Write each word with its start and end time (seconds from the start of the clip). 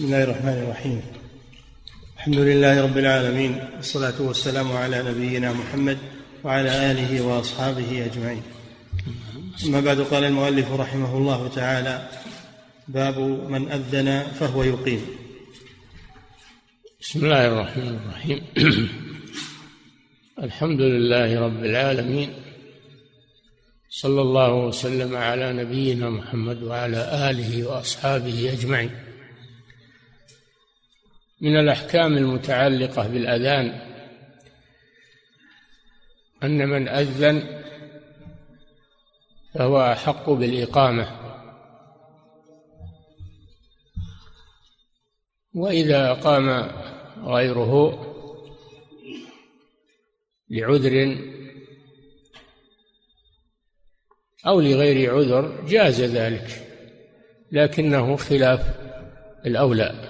بسم 0.00 0.08
الله 0.08 0.24
الرحمن 0.24 0.62
الرحيم. 0.64 1.02
الحمد 2.16 2.38
لله 2.38 2.82
رب 2.82 2.98
العالمين 2.98 3.60
والصلاة 3.76 4.22
والسلام 4.22 4.72
على 4.72 5.02
نبينا 5.02 5.52
محمد 5.52 5.98
وعلى 6.44 6.90
آله 6.90 7.20
وأصحابه 7.20 8.04
أجمعين. 8.04 8.42
أما 9.66 9.80
بعد 9.80 10.00
قال 10.00 10.24
المؤلف 10.24 10.72
رحمه 10.72 11.18
الله 11.18 11.48
تعالى 11.48 12.08
باب 12.88 13.18
من 13.50 13.68
أذن 13.68 14.22
فهو 14.40 14.62
يقيم. 14.62 15.00
بسم 17.00 17.24
الله 17.24 17.46
الرحمن 17.48 17.98
الرحيم. 18.04 18.40
الحمد 20.46 20.80
لله 20.80 21.40
رب 21.40 21.64
العالمين 21.64 22.30
صلى 23.90 24.20
الله 24.22 24.54
وسلم 24.54 25.16
على 25.16 25.52
نبينا 25.52 26.10
محمد 26.10 26.62
وعلى 26.62 27.30
آله 27.30 27.68
وأصحابه 27.68 28.52
أجمعين. 28.52 29.09
من 31.40 31.56
الأحكام 31.56 32.16
المتعلقة 32.16 33.08
بالأذان 33.08 33.80
أن 36.42 36.68
من 36.68 36.88
أذن 36.88 37.62
فهو 39.54 39.92
أحق 39.92 40.30
بالإقامة. 40.30 41.20
وإذا 45.54 46.12
قام 46.12 46.70
غيره 47.24 48.06
لعذر 50.50 51.18
أو 54.46 54.60
لغير 54.60 55.14
عذر 55.14 55.64
جاز 55.66 56.00
ذلك 56.00 56.66
لكنه 57.52 58.16
خلاف 58.16 58.74
الأولى. 59.46 60.09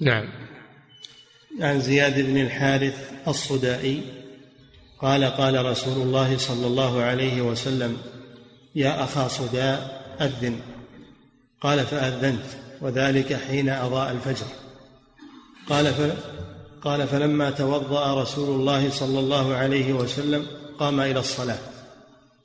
نعم. 0.00 0.28
عن 1.60 1.80
زياد 1.80 2.20
بن 2.20 2.36
الحارث 2.36 3.10
الصدائي 3.28 4.02
قال 4.98 5.24
قال 5.24 5.64
رسول 5.64 6.02
الله 6.02 6.38
صلى 6.38 6.66
الله 6.66 7.02
عليه 7.02 7.42
وسلم 7.42 7.96
يا 8.74 9.04
أخا 9.04 9.28
صداء 9.28 10.02
أذن. 10.20 10.60
قال 11.60 11.86
فأذنت 11.86 12.44
وذلك 12.80 13.34
حين 13.34 13.68
أضاء 13.68 14.12
الفجر. 14.12 14.46
قال 15.68 15.94
ف... 15.94 16.00
قال 16.82 17.08
فلما 17.08 17.50
توضأ 17.50 18.22
رسول 18.22 18.60
الله 18.60 18.90
صلى 18.90 19.18
الله 19.18 19.54
عليه 19.54 19.92
وسلم 19.92 20.46
قام 20.78 21.00
إلى 21.00 21.20
الصلاة 21.20 21.58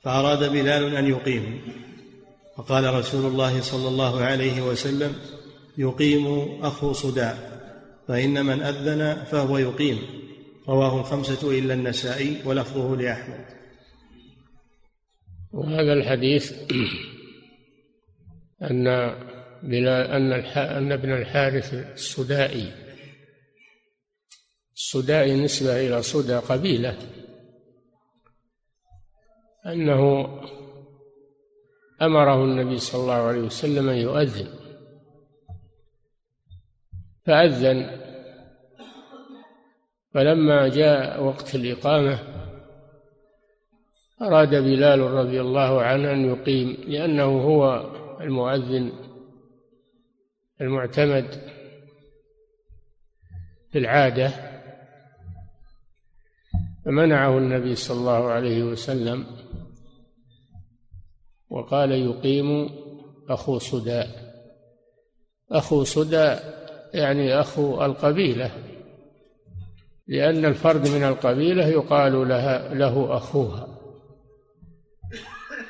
فأراد 0.03 0.51
بلال 0.51 0.95
أن 0.95 1.07
يقيم. 1.07 1.61
فقال 2.57 2.93
رسول 2.93 3.25
الله 3.25 3.61
صلى 3.61 3.87
الله 3.87 4.23
عليه 4.23 4.61
وسلم 4.61 5.15
يقيم 5.77 6.57
أخو 6.63 6.93
صداع 6.93 7.37
فإن 8.07 8.45
من 8.45 8.61
أذن 8.61 9.23
فهو 9.23 9.57
يقيم. 9.57 9.99
رواه 10.69 10.99
الخمسة 10.99 11.59
إلا 11.59 11.73
النسائي 11.73 12.41
ولفظه 12.45 12.95
لأحمد. 12.95 13.45
وهذا 15.53 15.93
الحديث 15.93 16.53
أن 18.61 18.85
بلال 19.63 20.11
أن 20.11 20.33
أن 20.57 20.91
ابن 20.91 21.13
الحارث 21.13 21.73
السدائي 21.73 22.71
السدائي 24.75 25.43
نسبة 25.43 25.87
إلى 25.87 26.01
صدى 26.01 26.35
قبيلة 26.35 26.97
أنه 29.65 30.25
أمره 32.01 32.43
النبي 32.43 32.77
صلى 32.77 33.01
الله 33.01 33.13
عليه 33.13 33.39
وسلم 33.39 33.89
أن 33.89 33.97
يؤذن. 33.97 34.64
فأذن. 37.25 38.05
فلما 40.13 40.67
جاء 40.67 41.23
وقت 41.23 41.55
الإقامة 41.55 42.19
أراد 44.21 44.49
بلال 44.49 44.99
رضي 44.99 45.41
الله 45.41 45.81
عنه 45.81 46.11
أن 46.11 46.25
يقيم 46.25 46.77
لأنه 46.87 47.23
هو 47.23 47.91
المؤذن 48.21 48.91
المعتمد 50.61 51.31
في 53.71 53.77
العادة 53.77 54.31
فمنعه 56.85 57.37
النبي 57.37 57.75
صلى 57.75 57.97
الله 57.97 58.31
عليه 58.31 58.63
وسلم 58.63 59.25
وقال 61.49 61.91
يقيم 61.91 62.69
أخو 63.29 63.59
صداء. 63.59 64.07
أخو 65.51 65.83
صداء 65.83 66.64
يعني 66.95 67.39
أخو 67.39 67.85
القبيلة 67.85 68.51
لأن 70.07 70.45
الفرد 70.45 70.87
من 70.87 71.03
القبيلة 71.03 71.67
يقال 71.67 72.27
لها 72.27 72.73
له 72.73 73.17
أخوها. 73.17 73.67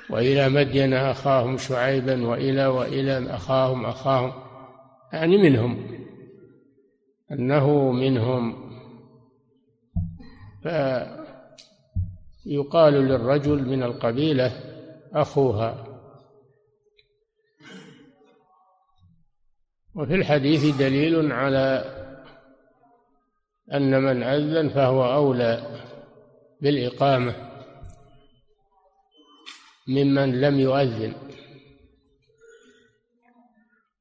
وإلى 0.10 0.50
مدين 0.50 0.94
أخاهم 0.94 1.58
شعيبا 1.58 2.28
وإلى 2.28 2.68
وإلى 2.68 3.36
أخاهم 3.36 3.86
أخاهم 3.86 4.34
يعني 5.14 5.38
منهم. 5.38 5.88
أنه 7.32 7.92
منهم. 7.92 8.56
فيقال 12.46 12.94
للرجل 12.94 13.70
من 13.70 13.84
القبيلة 13.84 14.52
أخوها. 15.14 15.85
وفي 19.96 20.16
الحديث 20.16 20.76
دليل 20.76 21.32
على 21.32 21.96
أن 23.74 24.04
من 24.04 24.24
أذن 24.24 24.70
فهو 24.70 25.14
أولى 25.14 25.82
بالإقامة 26.62 27.36
ممن 29.88 30.42
لم 30.42 30.60
يؤذن. 30.60 31.14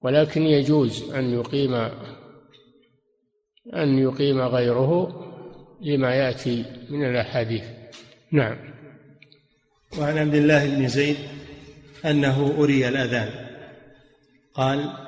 ولكن 0.02 0.42
يجوز 0.42 1.12
أن 1.12 1.34
يقيم 1.34 1.74
أن 3.74 3.98
يقيم 3.98 4.40
غيره 4.40 5.20
لما 5.80 6.14
يأتي 6.14 6.64
من 6.90 7.04
الأحاديث. 7.04 7.64
نعم. 8.32 8.56
وعن 9.98 10.18
عبد 10.18 10.34
الله 10.34 10.76
بن 10.76 10.88
زيد 10.88 11.16
أنه 12.04 12.54
أري 12.58 12.88
الأذان. 12.88 13.48
قال 14.54 15.03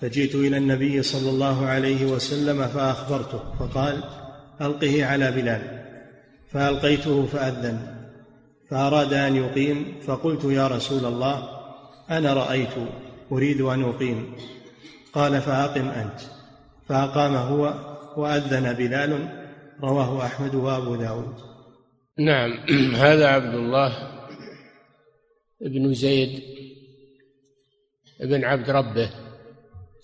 فجئت 0.00 0.34
إلى 0.34 0.56
النبي 0.56 1.02
صلى 1.02 1.30
الله 1.30 1.66
عليه 1.66 2.06
وسلم 2.06 2.66
فأخبرته 2.66 3.40
فقال 3.58 4.04
ألقه 4.60 5.04
على 5.04 5.30
بلال. 5.30 5.82
فألقيته 6.48 7.26
فأذن. 7.26 7.96
فأراد 8.70 9.12
أن 9.12 9.36
يقيم 9.36 9.94
فقلت 10.06 10.44
يا 10.44 10.66
رسول 10.68 11.04
الله 11.04 11.48
أنا 12.10 12.34
رأيت 12.34 12.74
أريد 13.32 13.60
أن 13.60 13.84
أقيم. 13.84 14.32
قال 15.12 15.40
فأقم 15.40 15.88
أنت. 15.88 16.20
فأقام 16.88 17.34
هو 17.34 17.74
وأذن 18.16 18.72
بلال 18.72 19.28
رواه 19.82 20.26
أحمد 20.26 20.54
وأبو 20.54 20.94
داود. 20.94 21.34
نعم. 22.18 22.52
هذا 23.04 23.26
عبد 23.26 23.54
الله 23.54 23.92
بن 25.60 25.94
زيد 25.94 26.42
بن 28.20 28.44
عبد 28.44 28.70
ربه. 28.70 29.25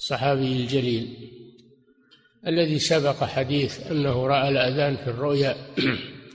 الصحابي 0.03 0.53
الجليل 0.53 1.31
الذي 2.47 2.79
سبق 2.79 3.25
حديث 3.25 3.91
أنه 3.91 4.27
رأى 4.27 4.49
الأذان 4.49 4.97
في 4.97 5.07
الرؤيا 5.11 5.57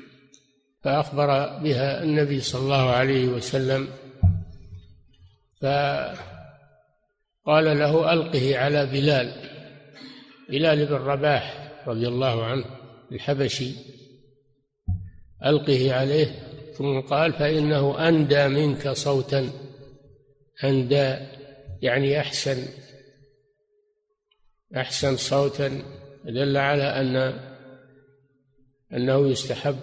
فأخبر 0.83 1.57
بها 1.63 2.03
النبي 2.03 2.41
صلى 2.41 2.61
الله 2.61 2.89
عليه 2.89 3.28
وسلم 3.28 3.88
فقال 5.61 6.17
له 7.66 8.13
ألقه 8.13 8.58
على 8.58 8.85
بلال 8.85 9.34
بلال 10.49 10.85
بن 10.85 10.93
رباح 10.93 11.73
رضي 11.87 12.08
الله 12.08 12.46
عنه 12.46 12.66
الحبشي 13.11 13.72
ألقه 15.46 15.93
عليه 15.93 16.35
ثم 16.78 16.99
قال 16.99 17.34
فإنه 17.34 18.08
أندى 18.09 18.47
منك 18.47 18.90
صوتا 18.90 19.49
أندى 20.63 21.16
يعني 21.81 22.20
أحسن 22.20 22.86
أحسن 24.75 25.17
صوتا 25.17 25.84
دل 26.25 26.58
على 26.58 26.84
أن 26.84 27.16
أنه 28.93 29.28
يستحب 29.28 29.79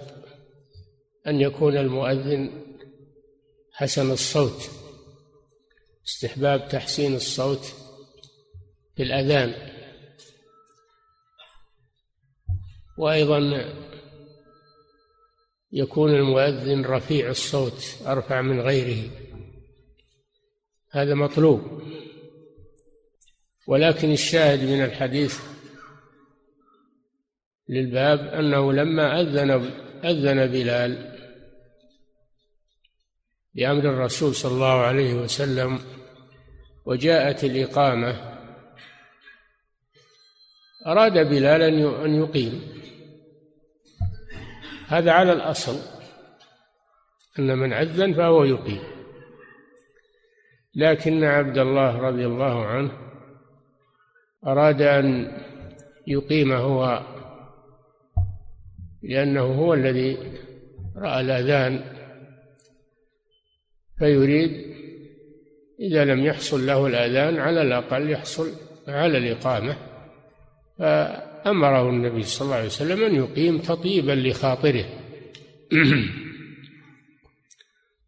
أن 1.26 1.40
يكون 1.40 1.76
المؤذن 1.76 2.50
حسن 3.72 4.10
الصوت 4.10 4.70
استحباب 6.06 6.69
تحسين 6.69 7.14
الصوت 7.14 7.64
في 8.96 9.02
الأذان. 9.02 9.54
وأيضا 12.98 13.64
يكون 15.72 16.14
المؤذن 16.14 16.84
رفيع 16.84 17.30
الصوت 17.30 17.96
أرفع 18.06 18.42
من 18.42 18.60
غيره. 18.60 19.10
هذا 20.90 21.14
مطلوب. 21.14 21.82
ولكن 23.66 24.12
الشاهد 24.12 24.62
من 24.64 24.84
الحديث 24.84 25.40
للباب 27.69 28.19
أنه 28.20 28.72
لما 28.72 29.20
أذن 29.20 29.50
أذن 30.05 30.46
بلال 30.46 31.14
بأمر 33.55 33.84
الرسول 33.84 34.34
صلى 34.34 34.52
الله 34.52 34.81
عليه 34.81 35.14
وسلم 35.14 35.78
وجاءت 36.87 37.44
الإقامة 37.44 38.34
أراد 40.87 41.12
بلال 41.12 41.62
أن 42.05 42.14
يقيم. 42.14 42.62
هذا 44.87 45.12
على 45.12 45.32
الأصل 45.32 45.78
أن 47.38 47.58
من 47.58 47.72
أذن 47.72 48.14
فهو 48.14 48.44
يقيم. 48.44 48.82
لكن 50.75 51.25
عبد 51.25 51.58
الله 51.58 51.99
رضي 51.99 52.26
الله 52.26 52.66
عنه 52.66 53.13
أراد 54.46 54.82
أن 54.82 55.32
يقيم 56.06 56.52
هو 56.52 57.02
لأنه 59.02 59.43
هو 59.43 59.75
الذي 59.75 60.19
رأى 60.96 61.20
الأذان 61.20 61.85
فيريد 63.99 64.75
إذا 65.81 66.05
لم 66.05 66.25
يحصل 66.25 66.67
له 66.67 66.87
الأذان 66.87 67.38
على 67.38 67.62
الأقل 67.62 68.11
يحصل 68.11 68.52
على 68.88 69.19
الإقامة. 69.19 69.76
فأمره 70.79 71.90
النبي 71.90 72.23
صلى 72.23 72.44
الله 72.44 72.56
عليه 72.56 72.67
وسلم 72.67 73.05
أن 73.05 73.14
يقيم 73.14 73.58
تطيبا 73.58 74.12
لخاطره. 74.12 74.85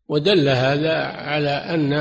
ودل 0.08 0.48
هذا 0.48 0.94
على 1.04 1.50
أن 1.50 1.92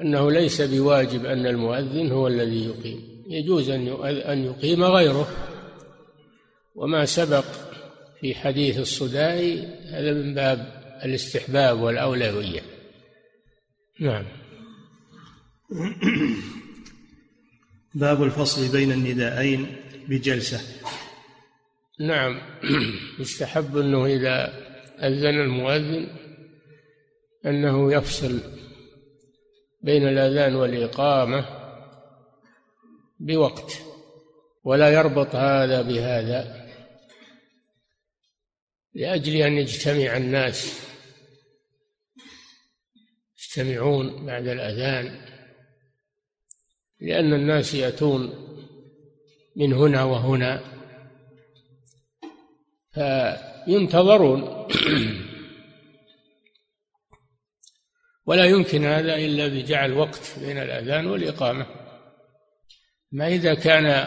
أنه 0.00 0.30
ليس 0.30 0.62
بواجب 0.62 1.26
أن 1.26 1.46
المؤذن 1.46 2.12
هو 2.12 2.26
الذي 2.26 2.64
يقيم. 2.64 3.24
يجوز 3.28 3.70
أن 3.70 4.44
يقيم 4.44 4.84
غيره. 4.84 5.28
وما 6.74 7.04
سبق 7.04 7.44
في 8.20 8.34
حديث 8.34 8.78
الصدائي 8.78 9.58
هذا 9.90 10.12
من 10.12 10.34
باب 10.34 10.82
الاستحباب 11.04 11.80
والأولوية. 11.80 12.60
نعم. 14.00 14.24
باب 17.94 18.22
الفصل 18.22 18.72
بين 18.72 18.92
النداءين 18.92 19.76
بجلسة. 20.08 20.60
نعم. 22.00 22.40
يستحب 23.20 23.76
أنه 23.76 24.06
إذا 24.06 24.66
أذن 24.98 25.40
المؤذن 25.40 26.08
أنه 27.46 27.92
يفصل 27.92 28.40
بين 29.86 30.08
الأذان 30.08 30.54
والإقامة 30.54 31.46
بوقت 33.20 33.72
ولا 34.64 34.90
يربط 34.90 35.34
هذا 35.34 35.82
بهذا. 35.82 36.66
لأجل 38.94 39.36
أن 39.36 39.58
يجتمع 39.58 40.16
الناس 40.16 40.80
يجتمعون 43.38 44.26
بعد 44.26 44.48
الأذان 44.48 45.20
لأن 47.00 47.32
الناس 47.32 47.74
يأتون 47.74 48.46
من 49.56 49.72
هنا 49.72 50.04
وهنا 50.04 50.60
فينتظرون 52.94 54.66
ولا 58.26 58.44
يمكن 58.44 58.84
هذا 58.84 59.14
إلا 59.14 59.48
بجعل 59.48 59.92
وقت 59.92 60.38
بين 60.40 60.58
الأذان 60.58 61.06
والإقامة. 61.06 61.66
ما 63.12 63.26
إذا 63.26 63.54
كان 63.54 64.06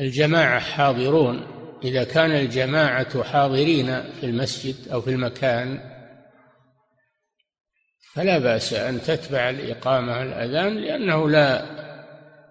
الجماعة 0.00 0.60
حاضرون 0.60 1.46
إذا 1.84 2.04
كان 2.04 2.30
الجماعة 2.30 3.22
حاضرين 3.22 4.02
في 4.02 4.26
المسجد 4.26 4.88
أو 4.88 5.00
في 5.00 5.10
المكان 5.10 5.80
فلا 8.12 8.38
بأس 8.38 8.72
أن 8.72 9.02
تتبع 9.02 9.50
الإقامة 9.50 10.22
الأذان 10.22 10.78
لأنه 10.78 11.30
لا 11.30 11.64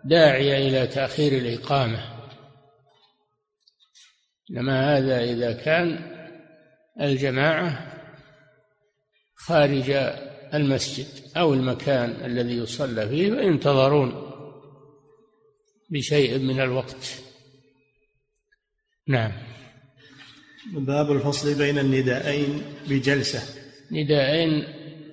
داعي 0.06 0.68
إلى 0.68 0.88
تأخير 0.88 1.32
الإقامة. 1.32 2.20
إنما 4.52 4.98
هذا 4.98 5.24
إذا 5.24 5.54
كان 5.54 6.00
الجماعة 7.02 7.99
خارج 9.40 9.92
المسجد 10.54 11.08
أو 11.38 11.54
المكان 11.54 12.26
الذي 12.26 12.58
يصلى 12.58 13.10
فيه 13.10 13.32
فينتظرون 13.32 14.32
بشيء 15.90 16.40
من 16.40 16.62
الوقت. 16.62 17.22
نعم. 19.08 19.32
باب 20.74 21.12
الفصل 21.12 21.58
بين 21.58 21.78
النداءين 21.80 22.62
بجلسة. 22.90 23.42
نداءين 23.92 24.64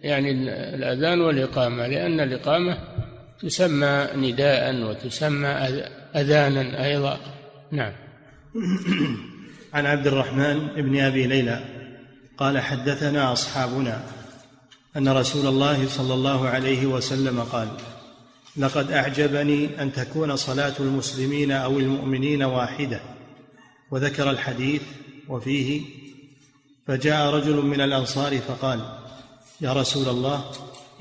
يعني 0.02 0.30
الأذان 0.74 1.20
والإقامة 1.20 1.86
لأن 1.86 2.20
الإقامة 2.20 2.78
تسمى 3.40 4.08
نداء 4.16 4.82
وتسمى 4.82 5.48
أذانا 6.16 6.86
أيضا. 6.86 7.20
نعم. 7.72 7.92
عن 9.72 9.86
عبد 9.86 10.06
الرحمن 10.06 10.82
بن 10.82 11.00
أبي 11.00 11.26
ليلى 11.26 11.64
قال 12.38 12.58
حدثنا 12.58 13.32
أصحابنا 13.32 14.15
أن 14.96 15.08
رسول 15.08 15.46
الله 15.46 15.88
صلى 15.88 16.14
الله 16.14 16.48
عليه 16.48 16.86
وسلم 16.86 17.40
قال 17.40 17.68
لقد 18.56 18.92
أعجبني 18.92 19.82
أن 19.82 19.92
تكون 19.92 20.36
صلاة 20.36 20.72
المسلمين 20.80 21.52
أو 21.52 21.78
المؤمنين 21.78 22.42
واحدة 22.42 23.00
وذكر 23.90 24.30
الحديث 24.30 24.82
وفيه 25.28 25.82
فجاء 26.86 27.34
رجل 27.34 27.56
من 27.56 27.80
الأنصار 27.80 28.38
فقال 28.38 28.80
يا 29.60 29.72
رسول 29.72 30.08
الله 30.08 30.44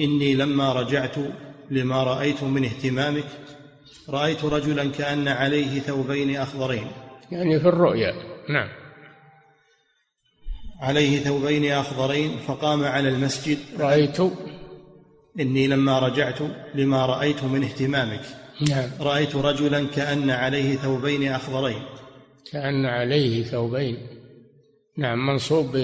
إني 0.02 0.34
لما 0.34 0.74
رجعت 0.74 1.16
لما 1.72 2.04
رأيت 2.04 2.44
من 2.44 2.66
اهتمامك 2.66 3.26
رأيت 4.10 4.46
رجلا 4.46 4.92
كأن 4.92 5.28
عليه 5.28 5.80
ثوبين 5.80 6.36
أخضرين 6.38 6.88
يعني 7.32 7.60
في 7.60 7.68
الرؤيا. 7.68 8.14
نعم. 8.50 8.85
عليه 10.80 11.20
ثوبين 11.20 11.72
أخضرين 11.72 12.38
فقام 12.38 12.84
على 12.84 13.10
المسجد. 13.10 13.58
رأيت. 13.80 14.20
إني 15.40 15.68
لما 15.68 16.00
رجعت 16.00 16.40
لما 16.76 17.06
رأيت 17.06 17.44
من 17.44 17.64
اهتمامك. 17.64 18.22
نعم. 18.70 18.90
رأيت 19.00 19.36
رجلا 19.36 19.88
كأن 19.88 20.30
عليه 20.30 20.76
ثوبين 20.76 21.32
أخضرين. 21.32 21.84
كأن 22.52 22.86
عليه 22.86 23.44
ثوبين. 23.44 23.98
نعم 24.98 25.28
منصوب 25.28 25.78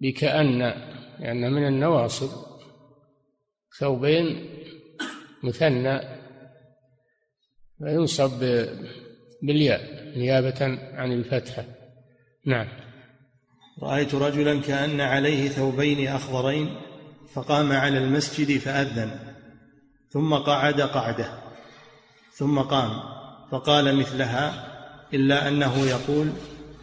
بكأن 0.00 0.58
لأن 1.20 1.52
من 1.52 1.66
النواصب. 1.66 2.30
ثوبين 3.80 4.48
مثنى. 5.42 6.00
وينصب 7.80 8.66
بالياء 9.42 10.12
نيابة 10.16 10.64
عن 10.94 11.12
الفتحة. 11.12 11.64
نعم. 12.46 12.85
رأيت 13.82 14.14
رجلا 14.14 14.60
كأن 14.60 15.00
عليه 15.00 15.48
ثوبين 15.48 16.08
أخضرين 16.08 16.76
فقام 17.34 17.72
على 17.72 17.98
المسجد 17.98 18.58
فأذن 18.58 19.10
ثم 20.10 20.34
قعد 20.34 20.80
قعده 20.80 21.28
ثم 22.32 22.58
قام 22.58 23.00
فقال 23.50 23.96
مثلها 23.96 24.66
إلا 25.14 25.48
أنه 25.48 25.86
يقول 25.86 26.32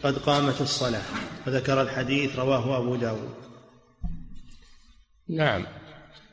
قد 0.02 0.18
قامت 0.18 0.60
الصلاة 0.60 1.02
فذكر 1.44 1.82
الحديث 1.82 2.38
رواه 2.38 2.78
أبو 2.78 2.96
داود. 2.96 3.34
نعم 5.28 5.66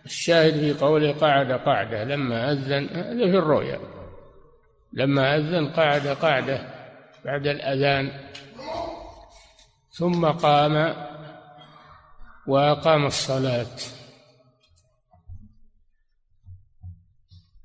الشاهد 0.05 0.53
في 0.53 0.73
قوله 0.73 1.11
قعد 1.11 1.51
قعدة 1.51 2.03
لما 2.03 2.51
أذن 2.51 2.89
هذا 2.89 3.31
في 3.31 3.37
الرؤيا 3.37 3.79
لما 4.93 5.37
أذن 5.37 5.69
قعد 5.69 6.07
قعدة 6.07 6.67
بعد 7.25 7.47
الأذان 7.47 8.11
ثم 9.91 10.25
قام 10.25 10.95
وأقام 12.47 13.05
الصلاة. 13.05 13.77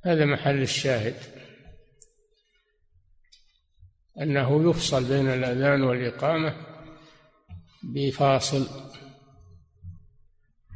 هذا 0.04 0.24
محل 0.24 0.62
الشاهد 0.62 1.16
أنه 4.20 4.70
يفصل 4.70 5.04
بين 5.08 5.28
الأذان 5.28 5.82
والإقامة 5.82 6.56
بفاصل 7.82 8.66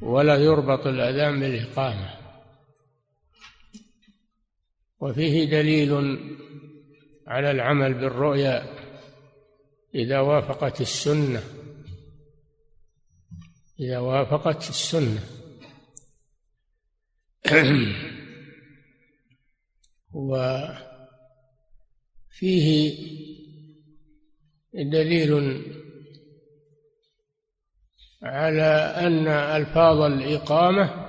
ولا 0.02 0.36
يربط 0.36 0.86
الأذان 0.86 1.40
بالإقامة 1.40 2.14
وفيه 5.00 5.50
دليل 5.50 6.18
على 7.26 7.50
العمل 7.50 7.94
بالرؤيا 7.94 8.79
إذا 9.94 10.20
وافقت 10.20 10.80
السنة. 10.80 11.42
إذا 13.80 13.98
وافقت 13.98 14.68
السنة. 14.68 15.22
وفيه 20.12 20.80
دليل 24.74 25.62
على 28.22 28.94
أن 28.96 29.28
ألفاظ 29.28 30.00
الإقامة 30.00 31.06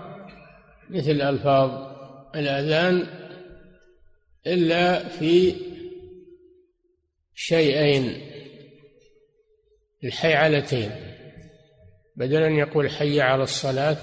مثل 0.89 1.21
ألفاظ 1.21 1.91
الأذان 2.35 3.07
إلا 4.47 5.07
في 5.07 5.55
شيئين. 7.33 8.30
الحيعلتين 10.03 10.91
بدل 12.15 12.43
أن 12.43 12.55
يقول 12.55 12.89
حي 12.89 13.21
على 13.21 13.43
الصلاة 13.43 13.97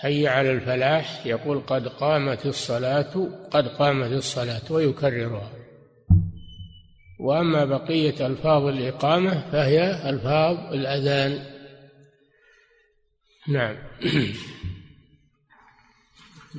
حي 0.00 0.28
على 0.28 0.52
الفلاح 0.52 1.26
يقول 1.26 1.60
قد 1.60 1.88
قامت 1.88 2.46
الصلاة 2.46 3.28
قد 3.50 3.68
قامت 3.68 4.12
الصلاة 4.12 4.72
ويكررها. 4.72 5.50
وأما 7.20 7.64
بقية 7.64 8.26
ألفاظ 8.26 8.64
الإقامة 8.64 9.50
فهي 9.52 10.10
ألفاظ 10.10 10.74
الأذان. 10.74 11.44
نعم. 13.48 13.74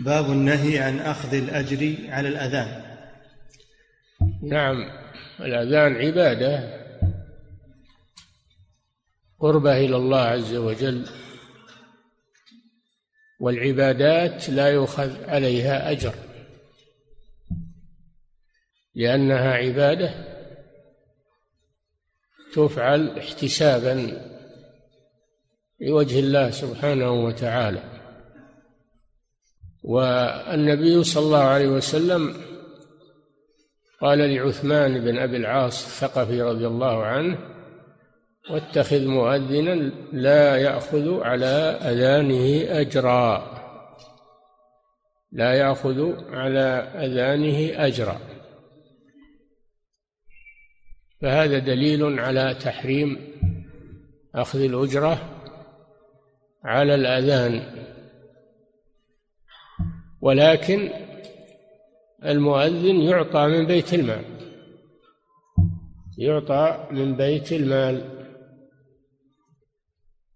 باب 0.06 0.26
النهي 0.26 0.80
عن 0.80 1.00
أخذ 1.00 1.34
الأجر 1.34 1.96
على 2.10 2.30
الأذان. 2.30 2.82
نعم. 4.44 4.76
الأذان 5.40 5.96
عبادة. 5.96 6.87
قربة 9.40 9.78
إلى 9.78 9.96
الله 9.96 10.20
عز 10.20 10.56
وجل 10.56 11.10
والعبادات 13.40 14.50
لا 14.50 14.68
يؤخذ 14.68 15.24
عليها 15.24 15.92
أجر 15.92 16.14
لأنها 18.96 19.54
عبادة 19.54 20.38
تفعل 22.54 23.20
احتسابا 23.20 24.24
لوجه 25.80 26.20
الله 26.20 26.52
سبحانه 26.52 27.12
وتعالى. 27.12 27.84
والنبي 29.84 31.04
صلى 31.04 31.24
الله 31.26 31.44
عليه 31.44 31.68
وسلم 31.68 32.42
قال 34.02 34.20
لعثمان 34.20 35.00
بن 35.00 35.18
أبي 35.18 35.38
العاص 35.38 35.86
الثقفي 35.86 36.42
رضي 36.42 36.68
الله 36.68 37.06
عنه 37.06 37.57
واتخذ 38.50 39.06
مؤذنا 39.06 39.92
لا 40.12 40.58
يأخذ 40.58 41.24
على 41.24 41.78
أذانه 41.82 42.72
أجرا. 42.82 43.58
لا 45.32 45.54
يأخذ 45.54 46.14
على 46.34 46.90
أذانه 46.96 47.86
أجرا. 47.88 48.20
فهذا 51.22 51.60
دليل 51.60 52.20
على 52.20 52.54
تحريم 52.54 53.18
أخذ 54.36 54.60
الأجرة 54.60 55.20
على 56.64 56.96
الأذان. 56.96 57.62
ولكن 60.22 60.90
المؤذن 62.26 63.02
يعطى 63.02 63.48
من 63.48 63.66
بيت 63.66 63.94
المال. 63.94 64.26
يعطى 66.18 66.88
من 66.92 67.16
بيت 67.16 67.52
المال. 67.52 68.17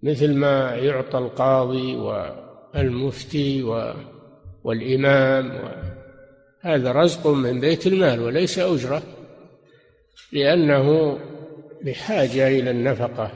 مثل 0.03 0.33
ما 0.33 0.75
يعطى 0.75 1.17
القاضي 1.17 1.95
والمفتي 1.95 3.63
والإمام 4.63 5.71
هذا 6.61 6.91
رزق 6.91 7.27
من 7.27 7.59
بيت 7.59 7.87
المال 7.87 8.19
وليس 8.19 8.59
أجرة 8.59 9.03
لأنه 10.31 11.19
بحاجة 11.83 12.47
إلى 12.47 12.71
النفقة. 12.71 13.31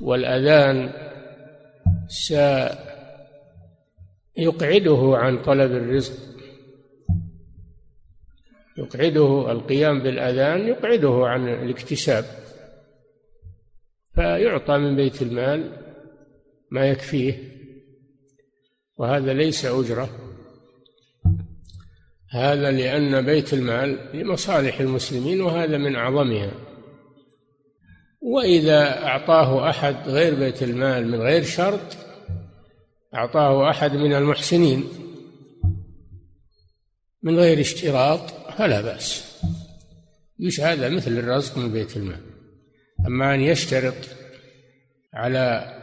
والأذان 0.00 0.92
سيقعده 4.36 5.12
عن 5.16 5.42
طلب 5.42 5.72
الرزق. 5.72 6.18
يقعده 8.78 9.52
القيام 9.52 10.02
بالأذان 10.02 10.68
يقعده 10.68 11.26
عن 11.26 11.48
الاكتساب. 11.48 12.24
فيعطى 14.16 14.78
من 14.78 14.96
بيت 14.96 15.22
المال 15.22 15.72
ما 16.70 16.86
يكفيه 16.86 17.56
وهذا 18.96 19.32
ليس 19.32 19.64
أجرة 19.64 20.10
هذا 22.30 22.70
لأن 22.70 23.26
بيت 23.26 23.54
المال 23.54 24.10
لمصالح 24.14 24.80
المسلمين 24.80 25.40
وهذا 25.40 25.78
من 25.78 25.96
أعظمها. 25.96 26.50
وإذا 28.20 29.04
أعطاه 29.04 29.70
أحد 29.70 30.08
غير 30.08 30.34
بيت 30.34 30.62
المال 30.62 31.08
من 31.08 31.20
غير 31.20 31.44
شرط 31.44 31.96
أعطاه 33.14 33.70
أحد 33.70 33.92
من 33.92 34.12
المحسنين 34.12 34.84
من 37.22 37.38
غير 37.38 37.60
اشتراط 37.60 38.30
فلا 38.30 38.80
بأس. 38.80 39.36
يش 40.38 40.60
هذا 40.60 40.88
مثل 40.88 41.10
الرزق 41.18 41.58
من 41.58 41.72
بيت 41.72 41.96
المال. 41.96 42.35
أما 43.06 43.34
أن 43.34 43.40
يشترط 43.40 43.94
على 45.14 45.74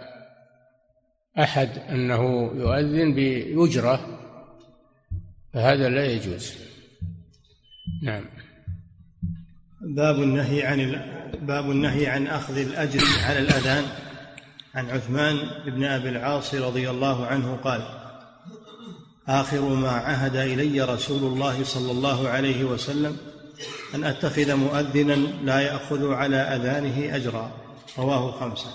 أحد 1.40 1.70
أنه 1.90 2.52
يؤذن 2.56 3.14
بأجرة 3.14 4.20
فهذا 5.54 5.90
لا 5.90 6.06
يجوز. 6.06 6.54
نعم. 8.04 8.26
باب 9.82 10.24
النهي 10.24 10.64
عن 10.64 11.02
باب 11.42 11.72
النهي 11.72 12.08
عن 12.08 12.28
أخذ 12.28 12.58
الأجر 12.58 13.02
على 13.26 13.40
الأذان. 13.40 13.84
عن 14.76 14.90
عثمان 14.90 15.38
بن 15.66 15.84
أبي 15.84 16.10
العاص 16.10 16.56
رضي 16.56 16.90
الله 16.90 17.26
عنه 17.26 17.56
قال 17.56 17.82
آخر 19.28 19.62
ما 19.62 19.90
عهد 19.90 20.36
إلي 20.36 20.82
رسول 20.82 21.34
الله 21.34 21.64
صلى 21.64 21.92
الله 21.92 22.30
عليه 22.30 22.64
وسلم 22.64 23.18
أن 23.96 24.04
أتخذ 24.04 24.56
مؤذنا 24.56 25.14
لا 25.44 25.60
يأخذ 25.60 26.12
على 26.12 26.36
أذانه 26.36 27.16
أجرا. 27.16 27.52
رواه 27.98 28.32
خمسة. 28.32 28.70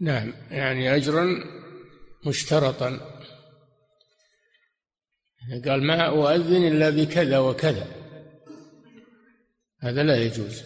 نعم 0.00 0.34
يعني 0.50 0.96
أجرا 0.96 1.26
مشترطا. 2.26 3.00
قال 5.64 5.86
ما 5.86 6.08
أؤذن 6.08 6.66
إلا 6.66 6.90
بكذا 6.90 7.38
وكذا. 7.38 7.86
هذا 9.80 10.02
لا 10.02 10.16
يجوز. 10.16 10.62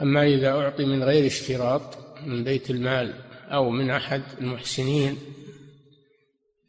أما 0.00 0.26
إذا 0.26 0.48
أعطي 0.48 0.84
من 0.84 1.02
غير 1.02 1.26
اشتراط 1.26 1.98
من 2.26 2.44
بيت 2.44 2.70
المال 2.70 3.14
أو 3.48 3.70
من 3.70 3.90
أحد 3.90 4.22
المحسنين 4.40 5.18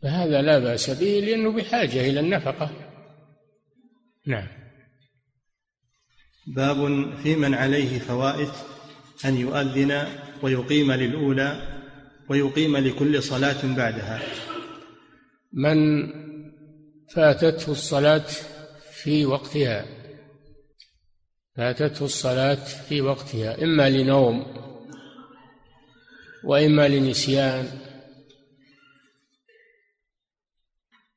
فهذا 0.04 0.42
لا 0.42 0.60
بأس 0.60 0.90
به 0.90 1.20
لأنه 1.26 1.52
بحاجة 1.52 2.02
إلى 2.02 2.20
النفقة. 2.20 2.72
نعم. 4.26 4.59
باب 6.56 7.12
في 7.24 7.36
من 7.36 7.54
عليه 7.54 8.00
فوائد 8.00 8.50
أن 9.26 9.38
يؤذن 9.38 10.08
ويقيم 10.42 10.92
للأولى 10.92 11.80
ويقيم 12.30 12.78
لكل 12.78 13.24
صلاة 13.24 13.76
بعدها. 13.76 14.22
من 15.54 16.08
فاتته 17.16 17.72
الصلاة 17.72 18.26
في 19.04 19.26
وقتها 19.26 19.86
فاتته 21.58 22.06
الصلاة 22.06 22.66
في 22.90 23.02
وقتها 23.02 23.64
إما 23.64 23.90
لنوم 23.90 24.46
وإما 26.44 26.88
لنسيان 26.88 27.68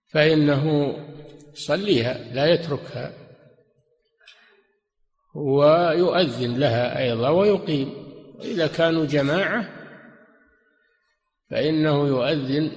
فإنه 0.08 0.94
يصليها 1.54 2.34
لا 2.34 2.46
يتركها. 2.54 3.21
ويؤذن 5.34 6.58
لها 6.58 6.98
أيضا 6.98 7.28
ويقيم. 7.28 7.92
إذا 8.40 8.66
كانوا 8.66 9.06
جماعة 9.06 9.68
فإنه 11.50 12.06
يؤذن 12.08 12.72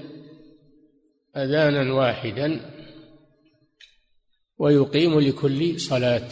أذانا 1.37 1.93
واحدا 1.93 2.71
ويقيم 4.57 5.19
لكل 5.19 5.79
صلاة. 5.79 6.29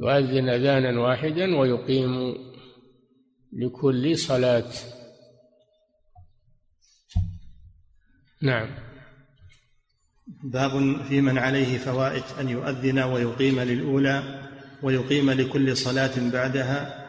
يؤذن 0.00 0.48
أذانا 0.48 1.00
واحدا 1.00 1.56
ويقيم 1.56 2.34
لكل 3.52 4.18
صلاة. 4.18 4.72
نعم. 8.42 8.93
باب 10.44 10.96
في 11.08 11.20
من 11.20 11.38
عليه 11.38 11.78
فوائد 11.78 12.22
أن 12.40 12.48
يؤذن 12.48 12.98
ويقيم 12.98 13.60
للأولى 13.60 14.40
ويقيم 14.82 15.30
لكل 15.30 15.76
صلاة 15.76 16.10
بعدها. 16.16 17.04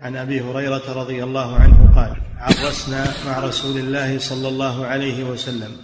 عن 0.00 0.16
أبي 0.16 0.40
هريرة 0.40 0.92
رضي 0.92 1.24
الله 1.24 1.54
عنه 1.56 1.92
قال 1.96 2.16
عرسنا 2.38 3.14
مع 3.26 3.40
رسول 3.40 3.78
الله 3.78 4.18
صلى 4.18 4.48
الله 4.48 4.86
عليه 4.86 5.24
وسلم 5.24 5.76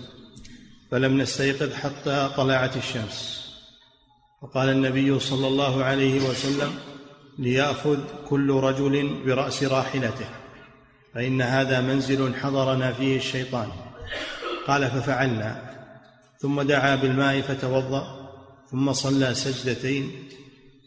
فلم 0.91 1.21
نستيقظ 1.21 1.75
حتى 1.75 2.31
طلعت 2.37 2.77
الشمس. 2.77 3.45
وقال 4.43 4.69
النبي 4.69 5.21
صلى 5.21 5.47
الله 5.49 5.85
عليه 5.85 6.29
وسلم 6.29 6.75
ليأخذ 7.39 7.99
كل 8.29 8.51
رجل 8.51 9.23
برأس 9.27 9.63
راحلته 9.63 10.29
فإن 11.15 11.43
هذا 11.43 11.81
منزل 11.81 12.35
حضرنا 12.35 12.93
فيه 12.93 13.17
الشيطان. 13.17 13.69
قال 14.67 14.91
ففعلنا. 14.91 15.74
ثم 16.45 16.63
دعا 16.63 16.97
بالماء 16.97 17.41
فتوضأ 17.41 18.31
ثم 18.71 18.93
صلى 18.93 19.35
سجدتين 19.35 20.13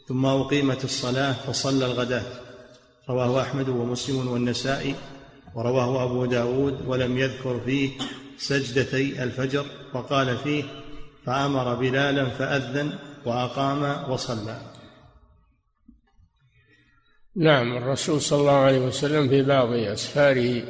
ثم 0.08 0.26
أقيمت 0.26 0.84
الصلاة 0.84 1.34
فصلى 1.34 1.86
الغداة. 1.86 2.24
رواه 3.10 3.42
أحمد 3.42 3.70
ومسلم 3.70 4.28
والنسائي 4.28 4.96
ورواه 5.56 6.04
أبو 6.04 6.26
داود 6.26 6.86
ولم 6.88 7.18
يذكر 7.18 7.60
فيه 7.66 7.90
سجدتي 8.38 9.24
الفجر 9.24 9.66
وقال 9.94 10.38
فيه 10.38 10.64
فأمر 11.26 11.76
بلالا 11.76 12.30
فأذن 12.30 12.94
وأقام 13.26 14.12
وصلى. 14.12 14.62
نعم 17.36 17.78
الرسول 17.78 18.22
صلى 18.22 18.40
الله 18.40 18.52
عليه 18.52 18.80
وسلم 18.80 19.30
في 19.30 19.44
بعض 19.44 19.70
أسفاره 19.74 20.64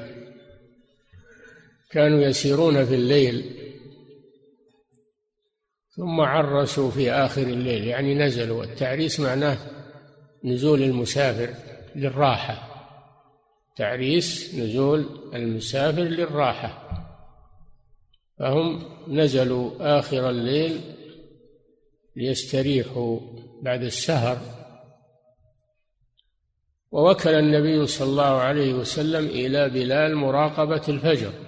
كانوا 1.92 2.22
يسيرون 2.22 2.86
في 2.86 2.96
الليل 2.96 3.67
ثم 5.98 6.22
عرسوا 6.22 6.92
في 6.92 7.12
آخر 7.12 7.42
الليل. 7.42 7.84
يعني 7.84 8.16
نزلوا. 8.16 8.64
التعريس 8.64 9.20
معناه 9.20 9.58
نزول 10.44 10.84
المسافر 10.84 11.54
للراحة. 11.96 12.68
تعريس 13.76 14.56
نزول 14.56 15.06
المسافر 15.34 16.02
للراحة. 16.02 16.84
فهم 18.40 18.84
نزلوا 19.08 20.00
آخر 20.00 20.30
الليل 20.30 20.82
ليستريحوا 22.16 23.20
بعد 23.62 23.84
السهر. 23.84 24.38
ووكل 26.92 27.30
النبي 27.30 27.86
صلى 27.86 28.10
الله 28.10 28.38
عليه 28.38 28.74
وسلم 28.74 29.26
إلى 29.26 29.70
بلال 29.70 30.16
مراقبة 30.16 30.82
الفجر. 30.90 31.47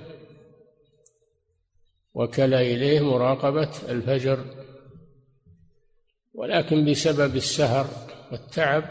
وكل 2.14 2.54
إليه 2.54 3.00
مراقبة 3.00 3.72
الفجر. 3.90 4.46
ولكن 6.34 6.92
بسبب 6.92 7.36
السهر 7.36 7.88
والتعب 8.32 8.84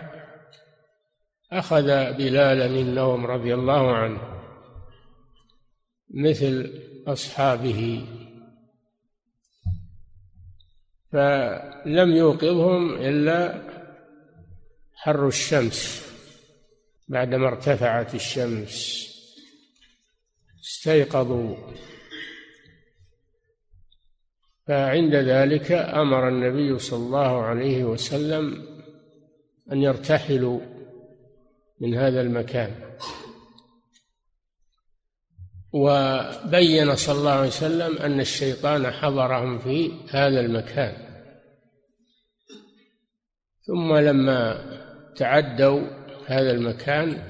أخذ 1.53 1.87
بلالا 2.13 2.67
النوم 2.67 3.27
رضي 3.27 3.55
الله 3.55 3.97
عنه 3.97 4.21
مثل 6.11 6.83
أصحابه. 7.07 8.07
فلم 11.13 12.11
يوقظهم 12.17 12.95
إلا 12.95 13.69
حر 14.95 15.27
الشمس 15.29 16.09
بعدما 17.09 17.49
ارتفعت 17.49 18.15
الشمس. 18.15 19.09
استيقظوا. 20.65 21.57
فعند 24.69 25.15
ذلك 25.15 25.73
أمر 25.73 26.29
النبي 26.29 26.79
صلى 26.79 27.07
الله 27.07 27.43
عليه 27.43 27.85
وسلم 27.85 28.63
أن 29.73 29.83
يرتحلوا 29.83 30.61
من 31.81 31.95
هذا 31.95 32.21
المكان. 32.21 32.71
وبين 35.73 36.95
صلى 36.95 37.19
الله 37.19 37.31
عليه 37.31 37.49
وسلم 37.49 37.99
أن 37.99 38.21
الشيطان 38.21 38.91
حضرهم 38.91 39.59
في 39.59 39.93
هذا 40.11 40.41
المكان. 40.41 40.93
ثم 43.67 43.97
لما 43.97 44.65
تعدوا 45.17 45.81
هذا 46.27 46.51
المكان 46.51 47.23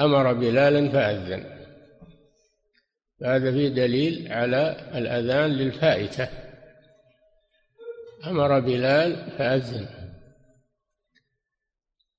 أمر 0.00 0.32
بلالا 0.32 0.88
فأذن. 0.88 1.53
هذا 3.22 3.52
فيه 3.52 3.68
دليل 3.68 4.32
على 4.32 4.90
الأذان 4.94 5.50
للفائتة. 5.50 6.28
أمر 8.26 8.60
بلال 8.60 9.30
فأذن. 9.38 9.88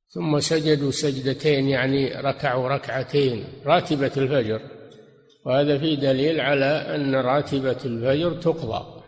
ثم 0.07 0.39
سجدوا 0.39 0.91
سجدتين 0.91 1.69
يعني 1.69 2.07
ركعوا 2.07 2.69
ركعتين 2.69 3.45
راتبة 3.65 4.11
الفجر. 4.17 4.61
وهذا 5.45 5.77
فيه 5.77 5.95
دليل 5.95 6.41
على 6.41 6.95
أن 6.95 7.15
راتبة 7.15 7.77
الفجر 7.85 8.41
تقضى 8.41 9.03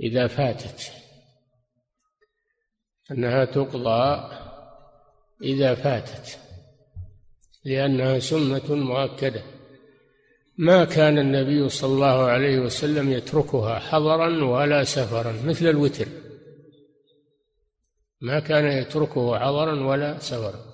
إذا 0.00 0.26
فاتت. 0.26 0.92
أنها 3.10 3.44
تقضى 3.44 4.30
إذا 5.42 5.74
فاتت 5.74 6.38
لأنها 7.64 8.18
سنة 8.18 8.74
مؤكدة. 8.74 9.57
ما 10.58 10.84
كان 10.84 11.18
النبي 11.18 11.68
صلى 11.68 11.92
الله 11.92 12.22
عليه 12.22 12.58
وسلم 12.58 13.12
يتركها 13.12 13.78
حضرا 13.78 14.44
ولا 14.44 14.84
سفرا 14.84 15.32
مثل 15.44 15.66
الوتر. 15.66 16.08
ما 18.20 18.40
كان 18.40 18.64
يتركه 18.64 19.38
حضرا 19.38 19.86
ولا 19.86 20.18
سفرا. 20.18 20.64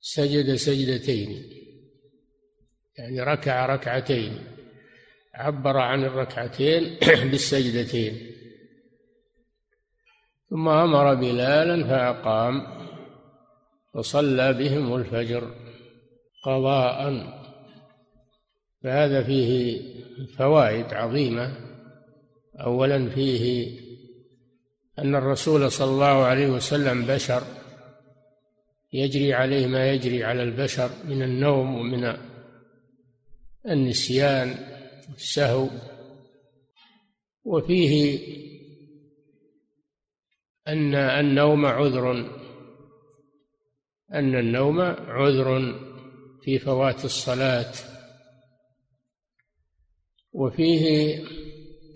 سجد 0.00 0.54
سجدتين. 0.54 1.42
يعني 2.98 3.20
ركع 3.20 3.66
ركعتين. 3.66 4.38
عبر 5.34 5.76
عن 5.76 6.04
الركعتين 6.04 6.98
بالسجدتين. 7.30 8.30
ثم 10.50 10.68
أمر 10.68 11.14
بلالا 11.14 11.84
فأقام. 11.84 12.84
وصلى 13.94 14.52
بهم 14.52 14.94
الفجر 14.94 15.54
قضاء. 16.44 17.43
فهذا 18.84 19.22
فيه 19.22 19.80
فوائد 20.38 20.94
عظيمة. 20.94 21.74
أولا 22.60 23.10
فيه 23.10 23.76
أن 24.98 25.14
الرسول 25.14 25.72
صلى 25.72 25.90
الله 25.90 26.24
عليه 26.24 26.46
وسلم 26.46 27.06
بشر 27.06 27.42
يجري 28.92 29.34
عليه 29.34 29.66
ما 29.66 29.90
يجري 29.90 30.24
على 30.24 30.42
البشر 30.42 30.90
من 31.04 31.22
النوم 31.22 31.74
ومن 31.74 32.16
النسيان 33.68 34.54
السهو 35.14 35.68
وفيه 37.44 38.18
أن 40.68 40.94
النوم 40.94 41.66
عذر 41.66 42.12
أن 44.12 44.34
النوم 44.34 44.80
عذر 44.80 45.80
في 46.42 46.58
فوات 46.58 47.04
الصلاة. 47.04 47.93
وفيه 50.34 51.18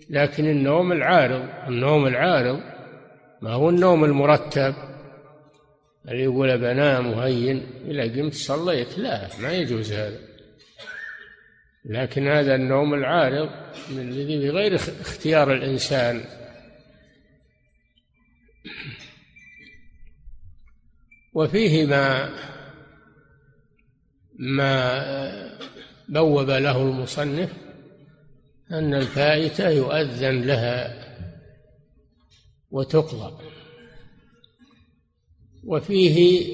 لكن 0.09 0.45
النوم 0.45 0.91
العارض 0.91 1.49
النوم 1.67 2.07
العارض 2.07 2.59
ما 3.41 3.53
هو 3.53 3.69
النوم 3.69 4.05
المرتب. 4.05 4.75
اللي 6.07 6.23
يقول 6.23 6.57
بنام 6.57 7.07
وهين 7.07 7.67
إذا 7.87 8.03
قمت 8.03 8.33
صليت. 8.33 8.97
لا 8.97 9.29
ما 9.41 9.53
يجوز 9.53 9.93
هذا. 9.93 10.19
لكن 11.85 12.27
هذا 12.27 12.55
النوم 12.55 12.93
العارض 12.93 13.49
الذي 13.89 14.49
بغير 14.49 14.75
اختيار 14.75 15.53
الإنسان. 15.53 16.23
وفيه 21.33 21.85
ما 21.85 22.29
ما 24.39 25.59
بوب 26.09 26.49
له 26.49 26.81
المصنف 26.81 27.68
أن 28.71 28.93
الفائتة 28.93 29.69
يؤذن 29.69 30.41
لها 30.41 31.05
وتقضى. 32.71 33.43
وفيه 35.63 36.45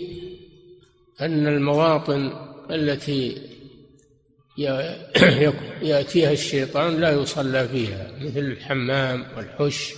أن 1.21 1.47
المواطن 1.47 2.32
التي 2.71 3.41
يأتيها 5.82 6.32
الشيطان 6.32 7.01
لا 7.01 7.12
يصلى 7.12 7.67
فيها 7.67 8.12
مثل 8.21 8.39
الحمام 8.39 9.25
والحش. 9.38 9.93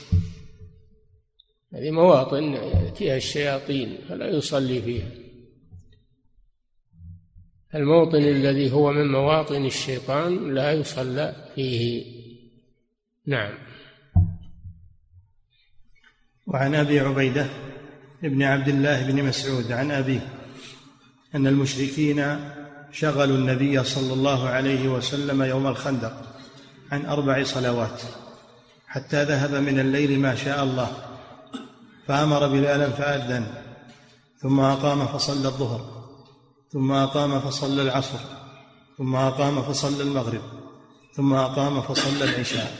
هذه 1.73 1.91
مواطن 1.91 2.53
يأتيها 2.53 3.17
الشياطين 3.17 3.97
فلا 4.09 4.29
يصلي 4.29 4.81
فيها. 4.81 5.11
الموطن 7.75 8.21
الذي 8.21 8.71
هو 8.71 8.91
من 8.91 9.11
مواطن 9.11 9.65
الشيطان 9.65 10.53
لا 10.53 10.71
يصلى 10.71 11.35
فيه. 11.55 12.05
نعم. 13.25 13.53
وعن 16.47 16.75
أبي 16.75 16.99
عبيدة 16.99 17.47
ابن 18.23 18.43
عبد 18.43 18.67
الله 18.67 19.11
بن 19.11 19.23
مسعود 19.23 19.71
عن 19.71 19.91
أبيه 19.91 20.27
أن 21.35 21.47
المشركين 21.47 22.39
شغلوا 22.91 23.37
النبي 23.37 23.83
صلى 23.83 24.13
الله 24.13 24.49
عليه 24.49 24.87
وسلم 24.87 25.43
يوم 25.43 25.67
الخندق 25.67 26.13
عن 26.91 27.05
أربع 27.05 27.43
صلوات 27.43 28.01
حتى 28.87 29.23
ذهب 29.23 29.53
من 29.53 29.79
الليل 29.79 30.19
ما 30.19 30.35
شاء 30.35 30.63
الله 30.63 30.91
فأمر 32.07 32.47
بلالا 32.47 32.89
فأذن 32.89 33.47
ثم 34.41 34.59
أقام 34.59 35.05
فصلى 35.05 35.47
الظهر. 35.47 35.96
ثم 36.77 36.91
أقام 36.91 37.39
فصلى 37.39 37.81
العصر 37.81 38.17
ثم 38.97 39.15
أقام 39.15 39.61
فصلى 39.61 40.03
المغرب 40.03 40.41
ثم 41.13 41.33
أقام 41.33 41.81
فصلى 41.81 42.23
العشاء. 42.23 42.71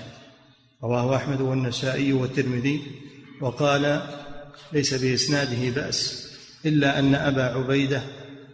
رواه 0.83 1.15
أحمد 1.15 1.41
والنسائي 1.41 2.13
والترمذي. 2.13 2.81
وقال 3.41 4.01
ليس 4.73 4.93
بإسناده 4.93 5.81
بأس 5.81 6.27
إلا 6.65 6.99
أن 6.99 7.15
أبا 7.15 7.43
عبيدة 7.43 8.01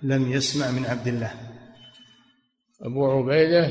لم 0.04 0.32
يسمع 0.32 0.72
من 0.72 0.86
عبد 0.86 1.08
الله. 1.08 1.32
أبو 2.82 3.12
عبيدة 3.12 3.68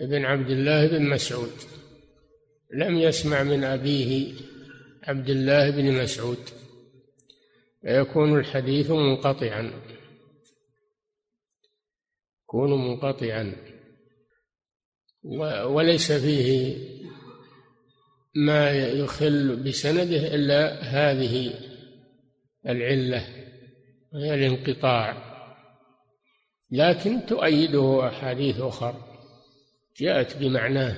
بن 0.00 0.24
عبد 0.24 0.50
الله 0.50 0.86
بن 0.86 1.10
مسعود 1.10 1.52
لم 2.74 2.98
يسمع 2.98 3.42
من 3.42 3.64
أبيه 3.64 4.34
عبد 5.04 5.28
الله 5.28 5.70
بن 5.70 6.02
مسعود 6.02 6.38
فيكون 7.82 8.38
الحديث 8.38 8.90
منقطعا. 8.90 9.91
يكون 12.52 12.88
منقطعا. 12.88 13.52
وليس 15.64 16.12
فيه 16.12 16.76
ما 18.34 18.70
يخل 18.70 19.56
بسنده 19.56 20.34
إلا 20.34 20.82
هذه 20.82 21.54
العلة 22.66 23.26
وهي 24.12 24.34
الانقطاع. 24.34 25.32
لكن 26.70 27.26
تؤيده 27.26 28.08
أحاديث 28.08 28.60
أخرى 28.60 28.94
جاءت 30.00 30.36
بمعناه 30.36 30.96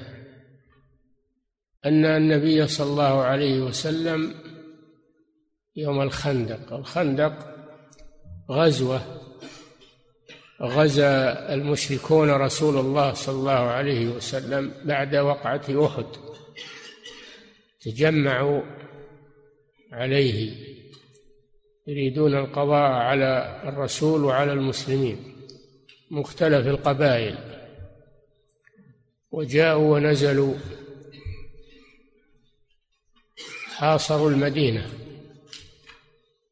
أن 1.86 2.04
النبي 2.04 2.66
صلى 2.66 2.90
الله 2.90 3.22
عليه 3.22 3.60
وسلم 3.60 4.34
يوم 5.76 6.00
الخندق 6.00 6.72
الخندق 6.72 7.54
غزوة 8.50 9.23
غزا 10.64 11.54
المشركون 11.54 12.30
رسول 12.30 12.78
الله 12.78 13.12
صلى 13.12 13.34
الله 13.34 13.52
عليه 13.52 14.06
وسلم 14.06 14.72
بعد 14.84 15.16
وقعة 15.16 15.86
أحد. 15.86 16.06
تجمعوا 17.80 18.62
عليه. 19.92 20.52
يريدون 21.86 22.34
القضاء 22.34 22.90
على 22.90 23.60
الرسول 23.64 24.24
وعلى 24.24 24.52
المسلمين. 24.52 25.36
مختلف 26.10 26.66
القبائل. 26.66 27.38
وجاءوا 29.30 29.94
ونزلوا. 29.94 30.54
حاصروا 33.66 34.30
المدينة. 34.30 34.88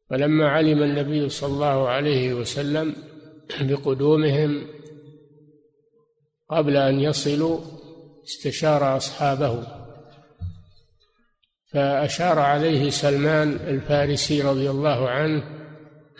فلما 0.09 0.49
علم 0.49 0.83
النبي 0.83 1.29
صلى 1.29 1.53
الله 1.53 1.89
عليه 1.89 2.33
وسلم 2.33 3.12
بقدومهم 3.61 4.67
قبل 6.49 6.77
أن 6.77 6.99
يصلوا 6.99 7.59
استشار 8.23 8.97
أصحابه. 8.97 9.67
فأشار 11.71 12.39
عليه 12.39 12.89
سلمان 12.89 13.51
الفارسي 13.51 14.41
رضي 14.41 14.69
الله 14.69 15.09
عنه 15.09 15.43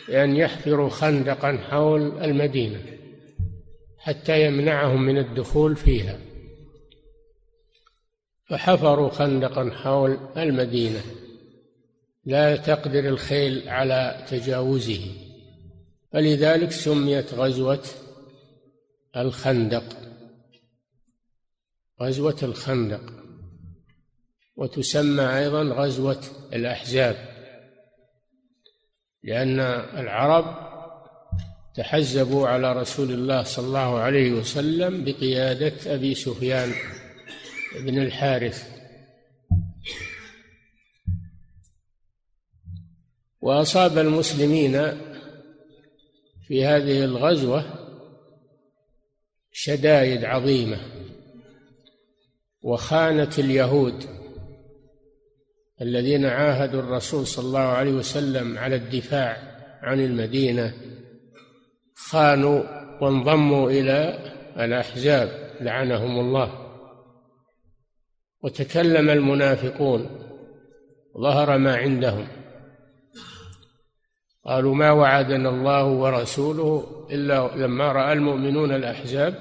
بان 0.07 0.35
يحفروا 0.35 0.89
خندقا 0.89 1.57
حول 1.57 2.23
المدينة 2.23 2.79
حتى 3.97 4.45
يمنعهم 4.45 5.05
من 5.05 5.17
الدخول 5.17 5.75
فيها. 5.75 6.19
فحفروا 8.49 9.09
خندقا 9.09 9.69
حول 9.69 10.17
المدينة. 10.37 11.01
لا 12.25 12.55
تقدر 12.55 12.99
الخيل 12.99 13.69
على 13.69 14.25
تجاوزه. 14.29 15.22
فلذلك 16.13 16.71
سميت 16.71 17.33
غزوة 17.33 17.85
الخندق. 19.17 19.83
غزوة 22.01 22.37
الخندق. 22.43 23.13
وتسمى 24.55 25.23
أيضا 25.23 25.63
غزوة 25.63 26.23
الأحزاب. 26.53 27.15
لأن 29.23 29.59
العرب 29.99 30.73
تحزبوا 31.75 32.47
على 32.47 32.73
رسول 32.73 33.11
الله 33.11 33.43
صلى 33.43 33.67
الله 33.67 33.99
عليه 33.99 34.31
وسلم 34.31 35.03
بقيادة 35.03 35.95
أبي 35.95 36.15
سفيان 36.15 36.73
بن 37.79 38.01
الحارث. 38.01 38.73
وأصاب 43.41 43.97
المسلمين 43.97 44.75
في 46.53 46.65
هذه 46.65 47.03
الغزوة 47.03 47.65
شدائد 49.51 50.25
عظيمة 50.25 50.77
وخانت 52.61 53.39
اليهود 53.39 54.03
الذين 55.81 56.25
عاهدوا 56.25 56.81
الرسول 56.81 57.27
صلى 57.27 57.45
الله 57.45 57.59
عليه 57.59 57.91
وسلم 57.91 58.57
على 58.57 58.75
الدفاع 58.75 59.37
عن 59.81 59.99
المدينة 59.99 60.73
خانوا 61.95 62.63
وانضموا 63.01 63.69
إلى 63.69 64.19
الأحزاب 64.57 65.57
لعنهم 65.61 66.19
الله. 66.19 66.77
وتكلم 68.43 69.09
المنافقون 69.09 70.09
ظهر 71.17 71.57
ما 71.57 71.75
عندهم. 71.75 72.27
قالوا 74.45 74.75
ما 74.75 74.91
وعدنا 74.91 75.49
الله 75.49 75.85
ورسوله 75.85 77.07
إلا 77.11 77.55
لما 77.55 77.91
رأى 77.91 78.13
المؤمنون 78.13 78.71
الأحزاب. 78.71 79.35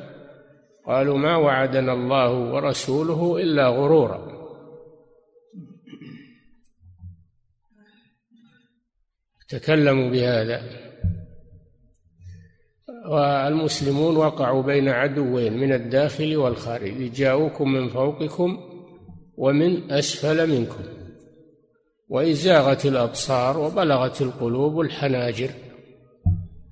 قالوا 0.86 1.18
ما 1.18 1.36
وعدنا 1.36 1.92
الله 1.92 2.30
ورسوله 2.30 3.42
إلا 3.42 3.68
غرورا. 3.68 4.32
تكلموا 9.48 10.10
بهذا. 10.10 10.62
والمسلمون 13.08 14.16
وقعوا 14.16 14.62
بين 14.62 14.88
عدوين 14.88 15.52
من 15.52 15.72
الداخل 15.72 16.36
والخارج. 16.36 17.12
جاءوكم 17.12 17.72
من 17.72 17.88
فوقكم 17.88 18.58
ومن 19.36 19.92
أسفل 19.92 20.50
منكم. 20.50 21.01
وإذ 22.12 22.34
زاغت 22.34 22.86
الأبصار 22.86 23.58
وبلغت 23.58 24.22
القلوب 24.22 24.80
الحناجر. 24.80 25.50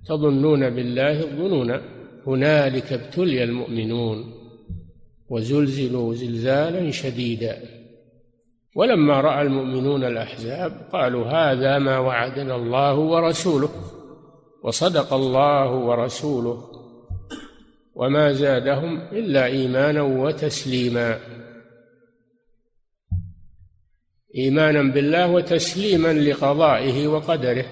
تظنون 0.06 0.70
بالله 0.70 1.20
الظنون 1.20 1.80
هنالك 2.26 2.92
ابتلي 2.92 3.44
المؤمنون 3.44 4.34
وزلزلوا 5.28 6.14
زلزالا 6.14 6.90
شديدا. 6.90 7.58
ولما 8.76 9.20
رأى 9.20 9.42
المؤمنون 9.42 10.04
الأحزاب 10.04 10.72
قالوا 10.92 11.26
هذا 11.26 11.78
ما 11.78 11.98
وعدنا 11.98 12.56
الله 12.56 12.98
ورسوله 12.98 13.70
وصدق 14.62 15.12
الله 15.12 15.70
ورسوله 15.70 16.64
وما 17.94 18.32
زادهم 18.32 19.00
إلا 19.12 19.46
ايمانا 19.46 20.02
وتسليما. 20.02 21.18
إيمانا 24.36 24.82
بالله 24.82 25.30
وتسليما 25.30 26.12
لقضائه 26.12 27.06
وقدره. 27.06 27.66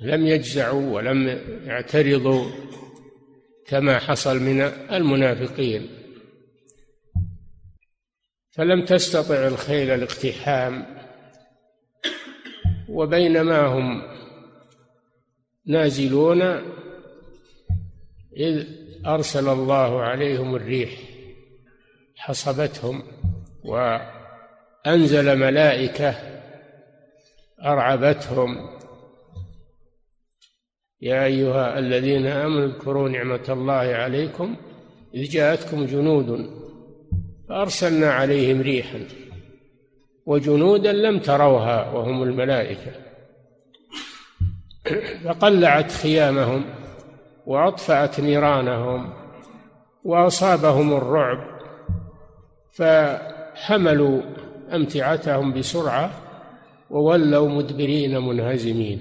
لم 0.00 0.26
يجزعوا 0.26 0.90
ولم 0.90 1.28
يعترضوا 1.64 2.50
كما 3.66 3.98
حصل 3.98 4.38
من 4.40 4.60
المنافقين. 4.92 5.88
فلم 8.50 8.84
تستطع 8.84 9.46
الخيل 9.46 9.90
الاقتحام 9.90 10.86
وبينما 12.88 13.66
هم 13.66 14.02
نازلون 15.66 16.42
إذ 18.36 18.66
أرسل 19.06 19.48
الله 19.48 20.00
عليهم 20.00 20.54
الريح 20.56 20.90
حصبتهم. 22.16 23.02
وأنزل 23.64 25.38
ملائكة 25.38 26.14
أرعبتهم. 27.64 28.56
يا 31.00 31.24
أيها 31.24 31.78
الذين 31.78 32.26
آمنوا 32.26 32.66
اذكروا 32.66 33.08
نعمة 33.08 33.44
الله 33.48 33.72
عليكم 33.72 34.56
إذ 35.14 35.28
جاءتكم 35.28 35.86
جنود 35.86 36.50
فأرسلنا 37.48 38.12
عليهم 38.12 38.60
ريحا 38.60 39.00
وجنودا 40.26 40.92
لم 40.92 41.18
تروها 41.18 41.90
وهم 41.90 42.22
الملائكة. 42.22 42.92
فقلعت 45.24 45.92
خيامهم 45.92 46.64
وأطفأت 47.46 48.20
نيرانهم 48.20 49.12
وأصابهم 50.04 50.92
الرعب. 50.92 51.60
فحملوا 53.60 54.20
أمتعتهم 54.74 55.52
بسرعة 55.52 56.10
وولوا 56.90 57.48
مدبرين 57.48 58.18
منهزمين. 58.18 59.00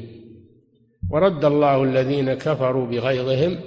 ورد 1.12 1.46
الله 1.46 1.84
الذين 1.84 2.34
كفروا 2.34 2.88
بغيظهم 2.88 3.60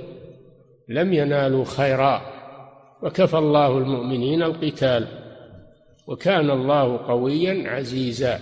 لم 0.89 1.13
ينالوا 1.13 1.65
خيرا 1.65 2.23
وكفى 3.03 3.39
الله 3.39 3.79
المؤمنين 3.79 4.43
القتال 4.43 5.09
وكان 6.07 6.51
الله 6.51 6.97
قويا 6.97 7.71
عزيزا. 7.71 8.41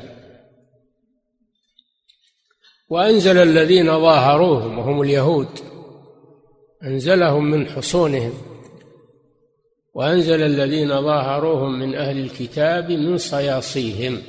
وأنزل 2.89 3.37
الذين 3.37 3.87
ظاهروهم 3.87 4.79
وهم 4.79 5.03
اليهود 5.03 5.49
أنزلهم 6.83 7.45
من 7.45 7.67
حصونهم. 7.67 8.50
وأنزل 9.95 10.43
الذين 10.43 10.89
ظاهروهم 10.89 11.79
من 11.79 11.95
أهل 11.95 12.19
الكتاب 12.19 12.93
من 12.93 13.17
صياصيهم 13.17 14.23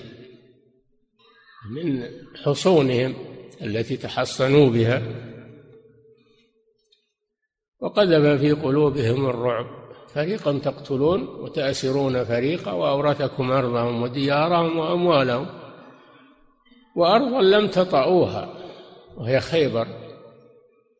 من 1.71 2.06
حصونهم 2.43 3.15
التي 3.62 3.97
تحصنوا 3.97 4.69
بها. 4.69 5.02
وقذف 7.80 8.41
في 8.41 8.52
قلوبهم 8.52 9.30
الرعب. 9.30 9.65
فريقا 10.13 10.58
تقتلون 10.58 11.24
وتأسرون 11.24 12.24
فريقا 12.24 12.71
وأورثكم 12.71 13.52
أرضهم 13.52 14.02
وديارهم 14.02 14.78
وأموالهم 14.78 15.47
وأرضا 16.95 17.41
لم 17.41 17.67
تطئوها 17.67 18.54
وهي 19.17 19.39
خيبر 19.39 19.88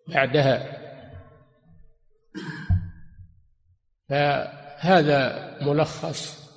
بعدها. 0.08 0.81
فهذا 4.12 5.58
ملخص 5.62 6.50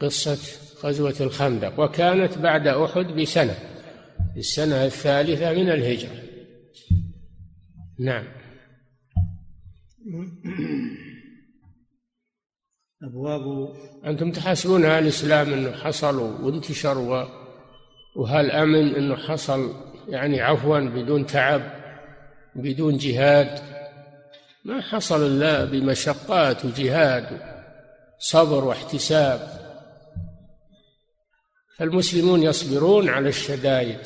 قصة 0.00 0.38
غزوة 0.84 1.14
الخندق 1.20 1.80
وكانت 1.80 2.38
بعد 2.38 2.66
أحد 2.66 3.06
بسنة 3.06 3.54
السنة 4.36 4.84
الثالثة 4.84 5.52
من 5.52 5.70
الهجرة. 5.70 6.22
نعم. 7.98 8.24
أبواب 13.02 13.74
أنتم 14.04 14.32
تحسبون 14.32 14.84
الإسلام 14.84 15.52
أنه 15.52 15.72
حصل 15.72 16.18
وانتشر 16.18 16.98
و... 16.98 17.26
وهل 18.16 18.50
أمن 18.50 18.94
أنه 18.94 19.16
حصل 19.16 19.74
يعني 20.08 20.40
عفوا 20.40 20.80
بدون 20.80 21.26
تعب 21.26 21.62
بدون 22.54 22.96
جهاد. 22.96 23.77
ما 24.68 24.80
حصل 24.80 25.26
إلا 25.26 25.64
بمشقات 25.64 26.64
وجهاد 26.64 27.40
صبر 28.18 28.64
واحتساب. 28.64 29.40
فالمسلمون 31.76 32.42
يصبرون 32.42 33.08
على 33.08 33.28
الشدائد 33.28 33.98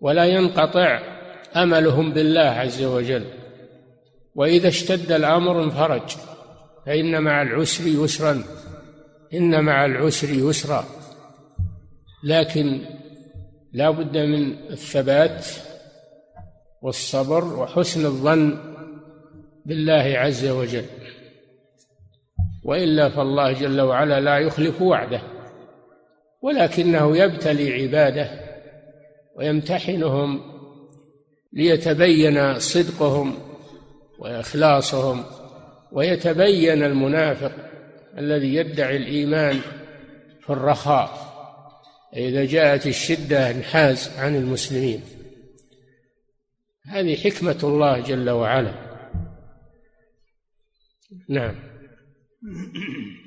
ولا 0.00 0.24
ينقطع 0.24 1.00
أملهم 1.56 2.12
بالله 2.12 2.40
عز 2.40 2.82
وجل. 2.82 3.24
وإذا 4.34 4.68
اشتد 4.68 5.12
الأمر 5.12 5.64
انفرج 5.64 6.16
فإن 6.86 7.22
مع 7.22 7.42
العسر 7.42 7.86
يسرا 7.86 8.44
إن 9.34 9.64
مع 9.64 9.84
العسر 9.84 10.30
يسرا. 10.30 10.84
لكن 12.24 12.80
لا 13.72 13.90
بد 13.90 14.16
من 14.16 14.70
الثبات 14.70 15.46
والصبر 16.82 17.44
وحسن 17.44 18.06
الظن 18.06 18.73
بالله 19.66 20.18
عز 20.18 20.46
وجل. 20.46 20.84
وإلا 22.64 23.08
فالله 23.08 23.52
جل 23.52 23.80
وعلا 23.80 24.20
لا 24.20 24.38
يخلف 24.38 24.82
وعده 24.82 25.22
ولكنه 26.42 27.16
يبتلي 27.16 27.82
عباده 27.82 28.30
ويمتحنهم 29.36 30.40
ليتبين 31.52 32.58
صدقهم 32.58 33.38
وإخلاصهم 34.18 35.24
ويتبين 35.92 36.82
المنافق 36.82 37.52
الذي 38.18 38.54
يدعي 38.54 38.96
الإيمان 38.96 39.60
في 40.40 40.50
الرخاء. 40.50 41.34
إذا 42.16 42.44
جاءت 42.44 42.86
الشدة 42.86 43.50
انحاز 43.50 44.10
عن 44.18 44.36
المسلمين. 44.36 45.00
هذه 46.86 47.16
حكمة 47.16 47.58
الله 47.62 48.00
جل 48.00 48.30
وعلا. 48.30 48.74
نعم. 51.28 51.54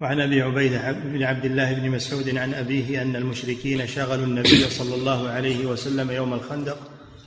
وعن 0.00 0.20
أبي 0.20 0.42
عبيدة 0.42 0.92
بن 0.92 1.22
عبد 1.22 1.44
الله 1.44 1.72
بن 1.72 1.90
مسعود 1.90 2.36
عن 2.36 2.54
أبيه 2.54 3.02
أن 3.02 3.16
المشركين 3.16 3.86
شغلوا 3.86 4.24
النبي 4.24 4.70
صلى 4.70 4.94
الله 4.94 5.28
عليه 5.28 5.66
وسلم 5.66 6.10
يوم 6.10 6.34
الخندق 6.34 6.78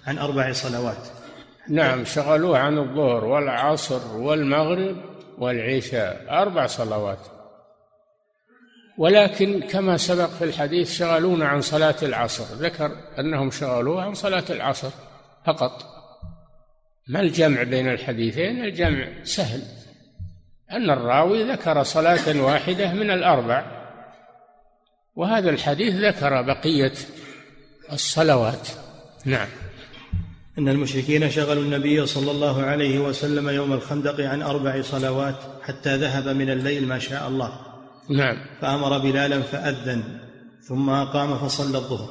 عن 0.07 0.17
أربع 0.17 0.51
صلوات. 0.51 1.07
نعم 1.69 2.05
شغلوه 2.05 2.57
عن 2.57 2.77
الظهر 2.77 3.25
والعصر 3.25 4.17
والمغرب 4.17 4.97
والعشاء. 5.37 6.25
أربع 6.29 6.67
صلوات. 6.67 7.19
ولكن 8.97 9.59
كما 9.59 9.97
سبق 9.97 10.29
في 10.29 10.43
الحديث 10.43 10.91
شغلونا 10.91 11.47
عن 11.47 11.61
صلاة 11.61 11.95
العصر. 12.03 12.43
ذكر 12.43 12.91
أنهم 13.19 13.51
شغلوه 13.51 14.03
عن 14.03 14.13
صلاة 14.13 14.45
العصر 14.49 14.89
فقط. 15.45 16.00
ما 17.11 17.21
الجمع 17.21 17.63
بين 17.63 17.89
الحديثين؟ 17.89 18.63
الجمع 18.63 19.07
سهل. 19.23 19.61
أن 20.71 20.89
الراوي 20.89 21.51
ذكر 21.51 21.83
صلاة 21.83 22.41
واحدة 22.41 22.93
من 22.93 23.11
الأربع 23.11 23.65
وهذا 25.15 25.49
الحديث 25.49 25.95
ذكر 25.95 26.41
بقية 26.41 26.93
الصلوات. 27.91 28.67
نعم. 29.25 29.47
أن 30.57 30.69
المشركين 30.69 31.29
شغلوا 31.29 31.63
النبي 31.63 32.05
صلى 32.05 32.31
الله 32.31 32.63
عليه 32.63 32.99
وسلم 32.99 33.49
يوم 33.49 33.73
الخندق 33.73 34.19
عن 34.19 34.41
أربع 34.41 34.81
صلوات 34.81 35.35
حتى 35.61 35.95
ذهب 35.95 36.27
من 36.27 36.49
الليل 36.49 36.87
ما 36.87 36.99
شاء 36.99 37.27
الله. 37.27 37.59
نعم. 38.09 38.37
فأمر 38.61 38.97
بلالا 38.97 39.41
فأذن 39.41 40.03
ثم 40.67 40.89
أقام 40.89 41.37
فصلى 41.37 41.77
الظهر 41.77 42.09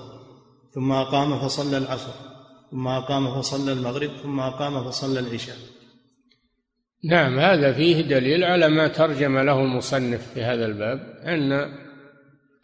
ثم 0.75 0.93
أقام 0.93 1.39
فصلى 1.39 1.79
العصر. 1.79 2.30
ثم 2.71 2.89
أقام 2.89 3.41
فصلى 3.41 3.73
المغرب 3.73 4.11
ثم 4.23 4.41
أقام 4.41 4.85
فصلى 4.85 5.21
العشاء. 5.21 5.57
نعم 7.05 7.39
هذا 7.39 7.73
فيه 7.73 8.01
دليل 8.01 8.45
على 8.45 8.69
ما 8.69 8.89
ترجم 8.89 9.39
له 9.39 9.61
المصنف 9.61 10.33
في 10.35 10.43
هذا 10.43 10.67
الباب 10.67 10.99
أن 11.25 11.73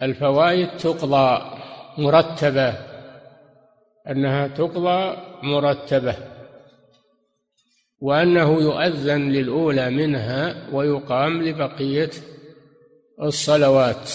الفوائد 0.02 0.68
تقضى 0.76 1.40
مرتبة 1.98 2.74
أنها 4.10 4.48
تقضى 4.48 5.16
مرتبة 5.42 6.16
وأنه 8.00 8.60
يؤذن 8.60 9.28
للأولى 9.28 9.90
منها 9.90 10.70
ويقام 10.72 11.42
لبقية 11.42 12.10
الصلوات. 13.22 14.10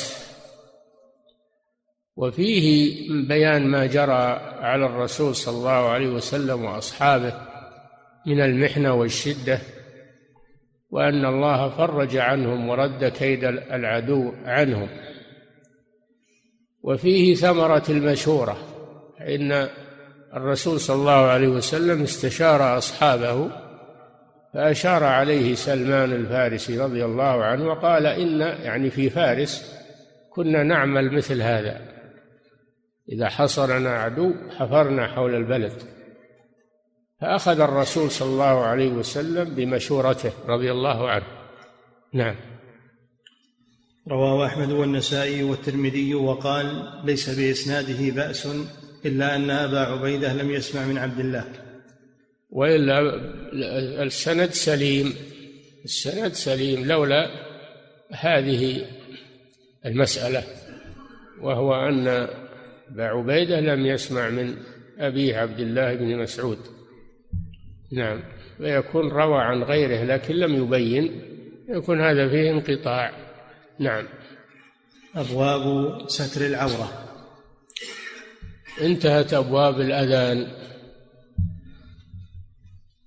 وفيه 2.15 2.93
بيان 3.28 3.67
ما 3.67 3.86
جرى 3.86 4.39
على 4.62 4.86
الرسول 4.86 5.36
صلى 5.36 5.58
الله 5.58 5.89
عليه 5.89 6.08
وسلم 6.08 6.65
وأصحابه 6.65 7.34
من 8.28 8.41
المحنة 8.41 8.93
والشدة 8.93 9.60
وأن 10.89 11.26
الله 11.26 11.69
فرج 11.69 12.17
عنهم 12.17 12.69
ورد 12.69 13.06
كيد 13.06 13.43
العدو 13.43 14.34
عنهم. 14.45 14.89
وفيه 16.84 17.36
ثمرة 17.36 17.84
المشورة 17.89 18.58
إن 19.21 19.67
الرسول 20.34 20.80
صلى 20.80 20.95
الله 20.95 21.12
عليه 21.12 21.47
وسلم 21.47 22.02
استشار 22.04 22.78
أصحابه 22.78 23.52
فأشار 24.54 25.04
عليه 25.04 25.56
سلمان 25.56 26.12
الفارسي 26.12 26.80
رضي 26.80 27.06
الله 27.06 27.43
عنه 27.43 27.67
وقال 27.67 28.06
إن 28.06 28.39
يعني 28.39 28.89
في 28.89 29.10
فارس 29.10 29.82
كنا 30.30 30.63
نعمل 30.63 31.12
مثل 31.13 31.41
هذا. 31.41 31.90
إذا 33.12 33.30
حصرنا 33.30 33.89
عدو 33.89 34.34
حفرنا 34.58 35.08
حول 35.08 35.36
البلد. 35.36 35.74
فأخذ 37.21 37.60
الرسول 37.60 38.12
صلى 38.12 38.30
الله 38.30 38.65
عليه 38.65 38.89
وسلم 38.89 39.56
بمشورته 39.56 40.32
رضي 40.47 40.71
الله 40.71 41.10
عنه. 41.10 41.26
نعم. 42.13 42.36
رواه 44.08 44.45
أحمد 44.45 44.71
والنسائي 44.71 45.43
والترمذي 45.43 46.15
وقال 46.15 46.89
ليس 47.06 47.30
بإسناده 47.30 48.15
بأس 48.15 48.47
إلا 49.06 49.36
أن 49.36 49.50
أبا 49.50 49.80
عبيدة 49.80 50.34
لم 50.34 50.52
يسمع 50.52 50.86
من 50.86 50.97
عبد 50.97 51.19
الله. 51.19 51.45
وإلا 52.50 53.00
السند 54.04 54.50
سليم. 54.50 55.13
السند 55.86 56.34
سليم 56.34 56.86
لولا 56.86 57.30
هذه 58.12 58.86
المسألة 59.86 60.43
وهو 61.41 61.76
أن 61.76 62.28
أبا 62.91 63.04
عبيدة 63.04 63.60
لم 63.60 63.86
يسمع 63.86 64.30
من 64.30 64.58
أبيه 64.99 65.38
عبد 65.38 65.60
الله 65.60 65.95
بن 65.95 66.17
مسعود. 66.17 66.60
نعم 67.91 68.23
ويكون 68.60 69.10
روى 69.10 69.41
عن 69.41 69.63
غيره 69.63 70.04
لكن 70.04 70.36
لم 70.36 70.56
يبين 70.56 71.21
يكون 71.69 72.01
هذا 72.01 72.30
فيه 72.30 72.51
انقطاع. 72.51 73.12
نعم. 73.80 74.08
أبواب 75.15 75.97
ستر 76.10 76.45
العورة. 76.45 77.08
انتهت 78.82 79.34
أبواب 79.34 79.82
الأذان. 79.82 80.47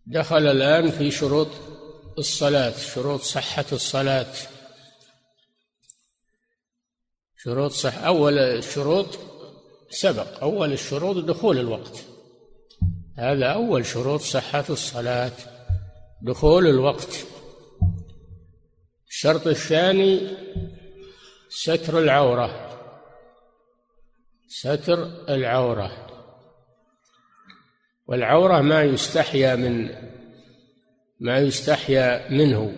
دخل 0.07 0.47
الآن 0.47 0.91
في 0.91 1.11
شروط 1.11 1.49
الصلاة 2.19 2.71
شروط 2.71 3.21
صحة 3.21 3.65
الصلاة. 3.73 4.33
شروط 7.37 7.71
صح 7.71 7.99
أول 7.99 8.39
الشروط 8.39 9.19
سبق 9.95 10.43
أول 10.43 10.73
الشروط 10.73 11.17
دخول 11.17 11.59
الوقت. 11.59 12.05
هذا 13.19 13.47
أول 13.47 13.87
شروط 13.87 14.21
صحة 14.21 14.65
الصلاة 14.71 15.33
دخول 16.23 16.67
الوقت. 16.67 17.27
الشرط 19.09 19.47
الثاني 19.47 20.37
ستر 21.49 21.99
العورة. 21.99 22.71
ستر 24.49 25.05
العورة. 25.29 26.07
والعورة 28.07 28.61
ما 28.61 28.83
يستحيا 28.83 29.57
من 29.57 29.91
ما 31.21 31.39
يستحيا 31.39 32.31
منه. 32.31 32.73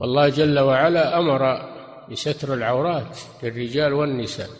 والله 0.00 0.28
جل 0.28 0.58
وعلا 0.58 1.18
أمر 1.18 1.73
بستر 2.10 2.54
العورات 2.54 3.18
للرجال 3.42 3.92
والنساء. 3.92 4.50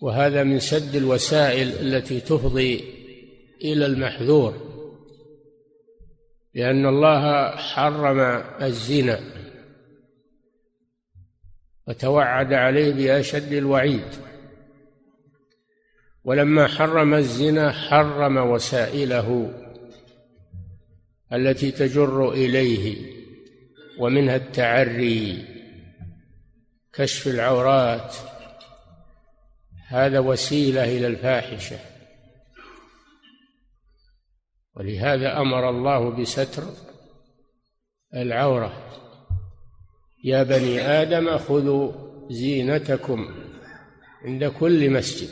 وهذا 0.00 0.42
من 0.44 0.60
سد 0.60 0.96
الوسائل 0.96 1.68
التي 1.68 2.20
تفضي 2.20 2.84
إلى 3.64 3.86
المحذور 3.86 4.68
لأن 6.54 6.86
الله 6.86 7.50
حرم 7.50 8.20
الزنا 8.62 9.20
وتوعد 11.88 12.52
عليه 12.52 12.92
بأشد 12.92 13.52
الوعيد. 13.52 14.04
ولما 16.24 16.66
حرم 16.66 17.14
الزنا 17.14 17.72
حرم 17.72 18.36
وسائله 18.36 19.52
التي 21.32 21.70
تجر 21.70 22.32
إليه 22.32 22.96
ومنها 23.98 24.36
التعري. 24.36 25.44
كشف 26.98 27.26
العورات. 27.26 28.14
هذا 29.88 30.18
وسيلة 30.18 30.84
إلى 30.84 31.06
الفاحشة. 31.06 31.78
ولهذا 34.76 35.40
أمر 35.40 35.70
الله 35.70 36.10
بستر 36.10 36.64
العورة. 38.14 38.72
يا 40.24 40.42
بني 40.42 40.80
آدم 40.80 41.38
خذوا 41.38 41.92
زينتكم 42.30 43.34
عند 44.24 44.44
كل 44.44 44.90
مسجد. 44.90 45.28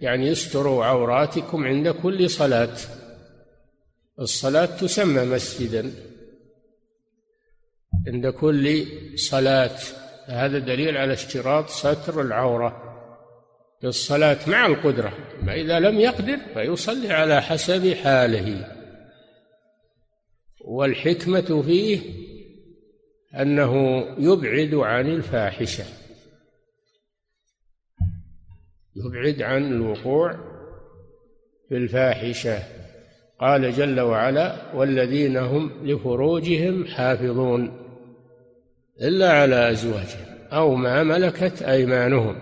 يعني 0.00 0.32
استروا 0.32 0.84
عوراتكم 0.84 1.64
عند 1.64 1.88
كل 1.88 2.30
صلاة. 2.30 2.76
الصلاة 4.20 4.66
تسمى 4.66 5.24
مسجدا. 5.24 5.92
عند 8.06 8.26
كل 8.26 8.86
صلاة. 9.18 9.78
هذا 10.26 10.58
دليل 10.58 10.96
على 10.96 11.12
اشتراط 11.12 11.68
ستر 11.68 12.20
العورة 12.20 12.82
في 13.80 13.86
الصلاة 13.86 14.38
مع 14.46 14.66
القدرة 14.66 15.12
ما 15.42 15.54
إذا 15.54 15.80
لم 15.80 16.00
يقدر 16.00 16.38
فيصلي 16.54 17.12
على 17.12 17.42
حسب 17.42 17.94
حاله. 17.94 18.76
والحكمة 20.60 21.62
فيه 21.62 22.00
أنه 23.40 24.04
يبعد 24.18 24.74
عن 24.74 25.06
الفاحشة 25.06 25.84
يبعد 28.96 29.42
عن 29.42 29.72
الوقوع 29.72 30.32
في 31.68 31.76
الفاحشة. 31.76 32.58
قال 33.40 33.72
جل 33.72 34.00
وعلا 34.00 34.74
والذين 34.74 35.36
هم 35.36 35.70
لفروجهم 35.82 36.86
حافظون 36.86 37.85
إلا 39.02 39.32
على 39.32 39.70
أزواجهم 39.70 40.26
أو 40.52 40.74
ما 40.74 41.02
ملكت 41.02 41.62
أيمانهم. 41.62 42.38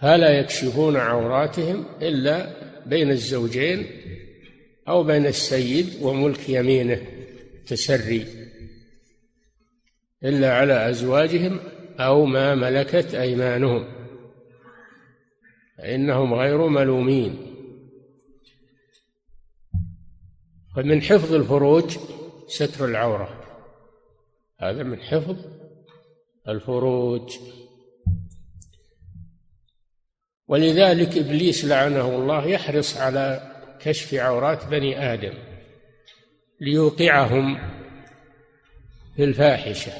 فلا 0.00 0.38
يكشفون 0.38 0.96
عوراتهم 0.96 1.84
إلا 2.02 2.54
بين 2.86 3.10
الزوجين 3.10 3.86
أو 4.88 5.04
بين 5.04 5.26
السيد 5.26 6.02
وملك 6.02 6.48
يمينه 6.48 7.00
تسري 7.66 8.26
إلا 10.24 10.54
على 10.54 10.90
أزواجهم 10.90 11.60
أو 12.00 12.24
ما 12.24 12.54
ملكت 12.54 13.14
أيمانهم 13.14 13.98
فإنهم 15.78 16.34
غير 16.34 16.66
ملومين. 16.66 17.54
فمن 20.76 21.02
حفظ 21.02 21.34
الفروج 21.34 21.98
ستر 22.46 22.84
العورة. 22.84 23.37
هذا 24.60 24.82
من 24.82 25.00
حفظ 25.00 25.36
الفروج. 26.48 27.32
ولذلك 30.48 31.18
إبليس 31.18 31.64
لعنه 31.64 32.08
الله 32.08 32.46
يحرص 32.46 32.96
على 32.96 33.54
كشف 33.80 34.14
عورات 34.14 34.66
بني 34.66 35.12
آدم 35.12 35.34
ليوقعهم 36.60 37.58
في 39.16 39.24
الفاحشة. 39.24 39.92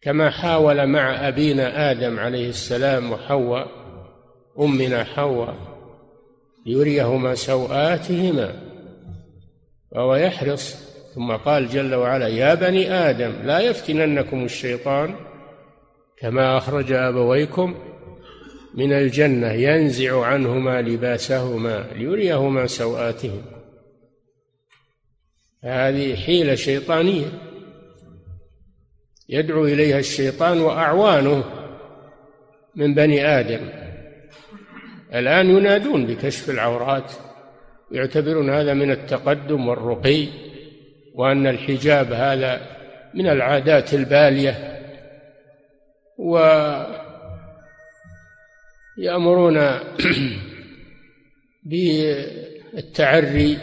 كما 0.00 0.30
حاول 0.30 0.86
مع 0.86 1.28
أبينا 1.28 1.90
آدم 1.90 2.18
عليه 2.18 2.48
السلام 2.48 3.12
وحواء 3.12 3.70
أمنا 4.58 5.04
حواء 5.04 5.56
ليريهما 6.66 7.34
سوآتهما 7.34 8.62
وهو 9.92 10.16
يحرص 10.16 10.93
ثم 11.14 11.32
قال 11.32 11.68
جل 11.68 11.94
وعلا 11.94 12.28
يا 12.28 12.54
بني 12.54 12.92
آدم 12.92 13.32
لا 13.44 13.60
يفتننكم 13.60 14.44
الشيطان 14.44 15.14
كما 16.18 16.56
أخرج 16.56 16.92
أبويكم 16.92 17.74
من 18.74 18.92
الجنة 18.92 19.52
ينزع 19.52 20.26
عنهما 20.26 20.82
لباسهما 20.82 21.86
ليريهما 21.94 22.66
سوآتهم 22.66 23.42
هذه 25.64 26.16
حيلة 26.16 26.54
شيطانية 26.54 27.26
يدعو 29.28 29.64
إليها 29.64 29.98
الشيطان 29.98 30.60
وأعوانه 30.60 31.44
من 32.74 32.94
بني 32.94 33.26
آدم. 33.26 33.68
الآن 35.14 35.50
ينادون 35.50 36.06
بكشف 36.06 36.50
العورات 36.50 37.12
ويعتبرون 37.90 38.50
هذا 38.50 38.74
من 38.74 38.90
التقدم 38.90 39.68
والرقي. 39.68 40.28
وأن 41.14 41.46
الحجاب 41.46 42.12
هذا 42.12 42.60
من 43.14 43.26
العادات 43.26 43.94
البالية 43.94 44.80
ويأمرون 48.98 49.58
بالتعري 51.70 53.58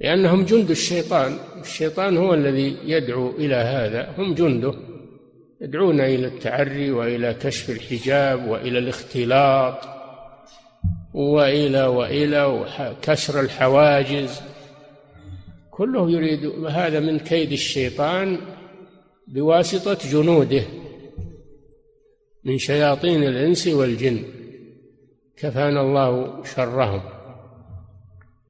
لأنهم 0.00 0.44
جند 0.44 0.70
الشيطان. 0.70 1.38
الشيطان 1.60 2.16
هو 2.16 2.34
الذي 2.34 2.76
يدعو 2.84 3.30
إلى 3.30 3.54
هذا 3.54 4.14
هم 4.18 4.34
جنده 4.34 4.74
يدعون 5.60 6.00
إلى 6.00 6.26
التعري 6.26 6.90
وإلى 6.90 7.34
كشف 7.34 7.70
الحجاب 7.70 8.48
وإلى 8.48 8.78
الاختلاط 8.78 9.88
وإلى 11.14 11.86
وإلى 11.86 12.44
وكسر 12.44 13.40
الحواجز. 13.40 14.40
كله 15.76 16.10
يريد 16.10 16.44
هذا 16.64 17.00
من 17.00 17.18
كيد 17.18 17.52
الشيطان 17.52 18.38
بواسطة 19.28 19.98
جنوده 20.10 20.62
من 22.44 22.58
شياطين 22.58 23.22
الإنس 23.22 23.66
والجن. 23.66 24.24
كفانا 25.36 25.80
الله 25.80 26.44
شرهم. 26.44 27.02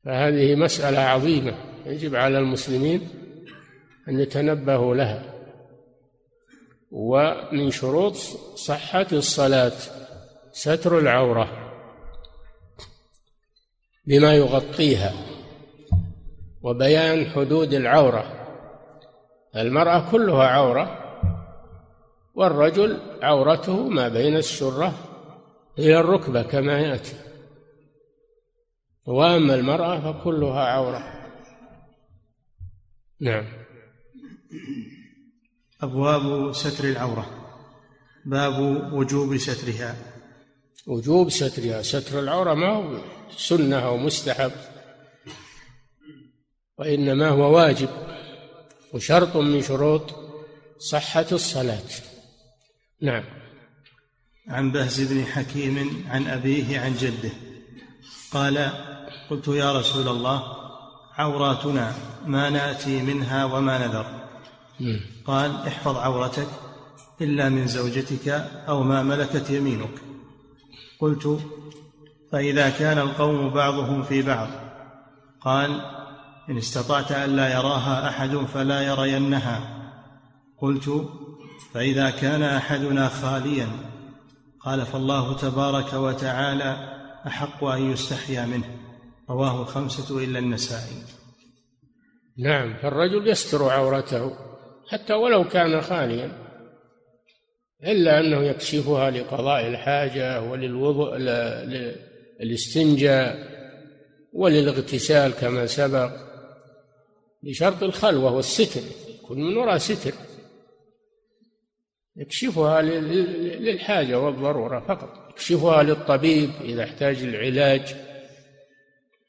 فهذه 0.05 0.55
مسألة 0.55 0.99
عظيمة 0.99 1.55
يجب 1.87 2.15
على 2.15 2.39
المسلمين 2.39 3.09
أن 4.09 4.21
يتنبهوا 4.21 4.95
لها. 4.95 5.35
ومن 6.91 7.71
شروط 7.71 8.17
صحة 8.55 9.07
الصلاة 9.13 9.73
ستر 10.53 10.99
العورة 10.99 11.73
بما 14.07 14.35
يغطيها. 14.35 15.26
وبيان 16.63 17.31
حدود 17.31 17.75
العورة. 17.75 18.33
المرأة 19.57 20.11
كلها 20.11 20.47
عورة 20.47 20.99
والرجل 22.35 23.01
عورته 23.23 23.89
ما 23.89 24.09
بين 24.09 24.37
السره 24.37 24.95
إلى 25.79 26.01
الركبة 26.01 26.43
كما 26.43 26.81
يأتي. 26.81 27.17
وأما 29.07 29.55
المرأة 29.55 30.13
فكلها 30.13 30.61
عورة. 30.61 31.03
نعم. 33.21 33.45
أبواب 35.83 36.53
ستر 36.53 36.85
العورة. 36.85 37.27
باب 38.25 38.59
وجوب 38.93 39.37
سترها. 39.37 39.97
وجوب 40.87 41.31
سترها. 41.31 41.83
ستر 41.83 42.21
العورة 42.21 42.55
ما 42.55 42.69
هو 42.69 42.99
سنة 43.31 43.79
أو 43.87 43.97
مستحب. 43.97 44.53
وإنما 46.79 47.29
هو 47.29 47.57
واجب 47.57 47.89
وشرط 48.95 49.37
من 49.37 49.63
شروط 49.63 50.15
صحة 50.79 51.27
الصلاة. 51.33 51.89
نعم. 53.03 53.25
عن 54.49 54.73
بهز 54.73 55.13
بن 55.13 55.25
حكيم 55.25 56.05
عن 56.09 56.27
أبيه 56.27 56.81
عن 56.81 56.95
جده 56.95 57.31
قال 58.33 58.71
قلت 59.31 59.49
يا 59.49 59.73
رسول 59.73 60.09
الله 60.09 60.43
عوراتنا 61.13 61.95
ما 62.27 62.51
نأتي 62.51 63.03
منها 63.03 63.45
وما 63.45 63.87
نذر. 63.87 64.07
قال 65.25 65.57
احفظ 65.67 65.97
عورتك 65.97 66.49
إلا 67.21 67.49
من 67.49 67.67
زوجتك 67.67 68.29
أو 68.69 68.83
ما 68.83 69.03
ملكت 69.03 69.51
يمينك. 69.51 69.95
قلت 71.01 71.41
فإذا 72.33 72.71
كان 72.71 72.99
القوم 72.99 73.51
بعضهم 73.51 74.03
في 74.03 74.23
بعض. 74.23 74.49
قال 75.41 75.96
إن 76.51 76.59
استطعت 76.59 77.13
الا 77.13 77.49
يراها 77.49 78.09
أحد 78.09 78.37
فلا 78.37 78.83
يرينها. 78.83 79.61
قلت 80.59 81.09
فإذا 81.75 82.11
كان 82.11 82.43
أحدنا 82.43 83.09
خاليا 83.09 83.69
قال 84.61 84.87
فالله 84.87 85.37
تبارك 85.37 85.93
وتعالى 85.93 86.99
أحق 87.27 87.65
أن 87.65 87.91
يستحيا 87.93 88.47
منه. 88.47 88.77
رواه 89.31 89.63
الخمسه 89.63 90.25
إلا 90.25 90.39
النسائي. 90.39 91.03
نعم 92.39 92.77
فالرجل 92.77 93.29
يستر 93.29 93.69
عورته 93.69 94.33
حتى 94.89 95.13
ولو 95.13 95.45
كان 95.45 95.81
خاليا 95.81 96.33
إلا 97.85 98.21
أنه 98.21 98.43
يكشفها 98.43 99.11
لقضاء 99.11 99.67
الحاجة 99.67 100.43
وللوضوء 100.43 101.17
للاستنجاء 102.41 103.37
وللاغتسال 104.33 105.33
كما 105.33 105.67
سبق. 105.67 106.26
بشرط 107.47 107.83
الخلوة 107.83 108.33
والستر 108.33 108.81
يكون 109.09 109.39
من 109.39 109.57
وراء 109.57 109.79
ستر. 109.79 110.13
يكشفها 112.17 112.83
للحاجة 112.83 114.21
والضرورة 114.21 114.81
فقط. 114.81 115.31
يكشفها 115.31 115.83
للطبيب 115.83 116.51
إذا 116.61 116.85
احتاج 116.85 117.23
العلاج. 117.23 117.97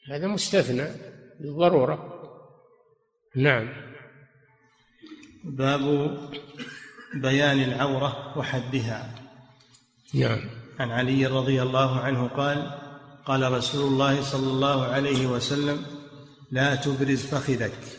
هذا 0.09 0.27
مستثنى 0.27 0.87
للضرورة. 1.39 2.13
نعم. 3.35 3.69
باب 5.43 6.17
بيان 7.13 7.63
العورة 7.63 8.37
وحدها. 8.37 9.15
نعم. 10.13 10.49
عن 10.79 10.91
علي 10.91 11.25
رضي 11.25 11.61
الله 11.61 11.99
عنه 11.99 12.27
قال 12.27 12.71
قال 13.25 13.51
رسول 13.51 13.93
الله 13.93 14.21
صلى 14.21 14.47
الله 14.47 14.85
عليه 14.85 15.27
وسلم 15.27 15.85
لا 16.51 16.75
تبرز 16.75 17.25
فخذك. 17.25 17.96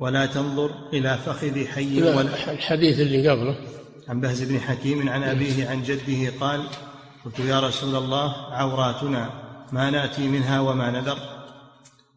ولا 0.00 0.26
تنظر 0.26 0.70
إلى 0.92 1.18
فخذ 1.26 1.66
حي 1.66 2.02
ولا 2.02 2.50
الحديث 2.52 3.00
اللي 3.00 3.28
قبله. 3.28 3.56
عن 4.08 4.20
بهز 4.20 4.42
بن 4.42 4.60
حكيم 4.60 5.08
عن 5.08 5.22
أبيه 5.22 5.68
عن 5.68 5.82
جده 5.82 6.32
قال 6.40 6.60
قلت 7.24 7.38
يا 7.38 7.60
رسول 7.60 7.96
الله 7.96 8.34
عوراتنا 8.54 9.30
ما 9.72 9.90
نأتي 9.90 10.28
منها 10.28 10.60
وما 10.60 10.90
نذر. 10.90 11.18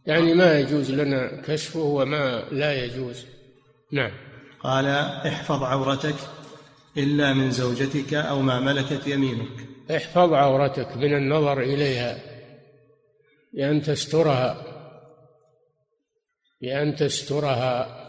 يعني 0.05 0.33
ما 0.33 0.59
يجوز 0.59 0.91
لنا 0.91 1.41
كشفه 1.41 1.79
وما 1.79 2.43
لا 2.51 2.85
يجوز. 2.85 3.25
نعم. 3.91 4.11
قال 4.63 4.85
احفظ 5.27 5.63
عورتك 5.63 6.15
إلا 6.97 7.33
من 7.33 7.51
زوجتك 7.51 8.13
أو 8.13 8.41
ما 8.41 8.59
ملكت 8.59 9.07
يمينك. 9.07 9.49
احفظ 9.95 10.33
عورتك 10.33 10.97
من 10.97 11.13
النظر 11.17 11.61
إليها. 11.61 12.17
بأن 13.53 13.81
تسترها. 13.81 14.66
بأن 16.61 16.95
تسترها 16.95 18.03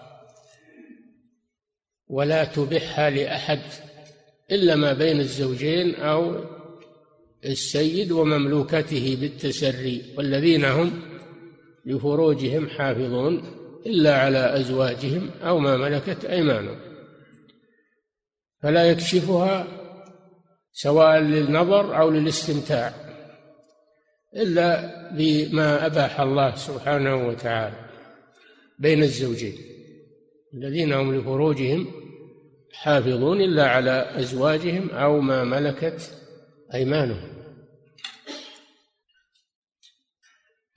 ولا 2.09 2.45
تبحها 2.45 3.11
لأحد 3.11 3.61
إلا 4.51 4.77
ما 4.77 4.93
بين 4.93 5.21
الزوجين 5.21 5.95
أو 5.95 6.45
السيد 7.45 8.13
ومملوكته 8.13 9.17
بالتسري 9.21 10.15
والذين 10.17 10.65
هم 10.65 11.03
لفروجهم 11.87 12.69
حافظون 12.69 13.43
إلا 13.87 14.19
على 14.19 14.61
أزواجهم 14.61 15.31
أو 15.43 15.59
ما 15.59 15.77
ملكت 15.77 16.25
أيمانهم. 16.25 16.79
فلا 18.63 18.91
يكشفها 18.91 19.67
سواء 20.73 21.19
للنظر 21.19 21.99
أو 21.99 22.11
للاستمتاع 22.11 22.95
إلا 24.37 24.93
بما 25.13 25.87
أباح 25.87 26.21
الله 26.21 26.55
سبحانه 26.55 27.29
وتعالى. 27.29 27.88
بين 28.79 29.03
الزوجين 29.03 29.55
الذين 30.55 30.93
هم 30.93 31.15
لفروجهم 31.15 31.93
حافظون 32.73 33.41
إلا 33.41 33.69
على 33.69 34.21
أزواجهم 34.21 34.91
أو 34.91 35.21
ما 35.21 35.45
ملكت 35.45 36.15
أيمانهم. 36.75 37.39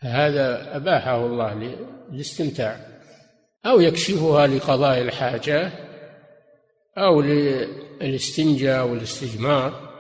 فهذا 0.02 0.76
أباحه 0.76 1.26
الله 1.26 1.78
للاستمتاع 2.12 2.88
أو 3.66 3.80
يكشفها 3.82 4.48
لقضاء 4.48 5.02
الحاجة 5.02 5.72
أو 6.98 7.22
للاستنجاء 7.22 8.88
والاستجمار 8.88 9.92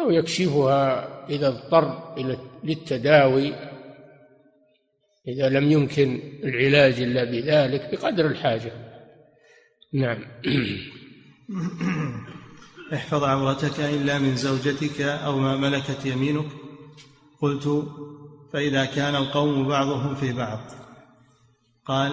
أو 0.00 0.10
يكشفها 0.10 1.08
إذا 1.28 1.48
اضطر 1.48 2.14
للتداوي 2.64 3.71
إذا 5.28 5.48
لم 5.48 5.72
يمكن 5.72 6.20
العلاج 6.44 7.00
إلا 7.00 7.24
بذلك 7.24 7.88
بقدر 7.92 8.26
الحاجة. 8.26 8.72
نعم. 9.92 10.24
احفظ 12.94 13.24
عورتك 13.24 13.80
إلا 13.80 14.18
من 14.18 14.36
زوجتك 14.36 15.00
أو 15.00 15.38
ما 15.38 15.56
ملكت 15.56 16.06
يمينك. 16.06 16.46
قلت 17.40 17.88
فإذا 18.52 18.84
كان 18.84 19.14
القوم 19.14 19.68
بعضهم 19.68 20.14
في 20.14 20.32
بعض. 20.32 20.60
قال 21.84 22.12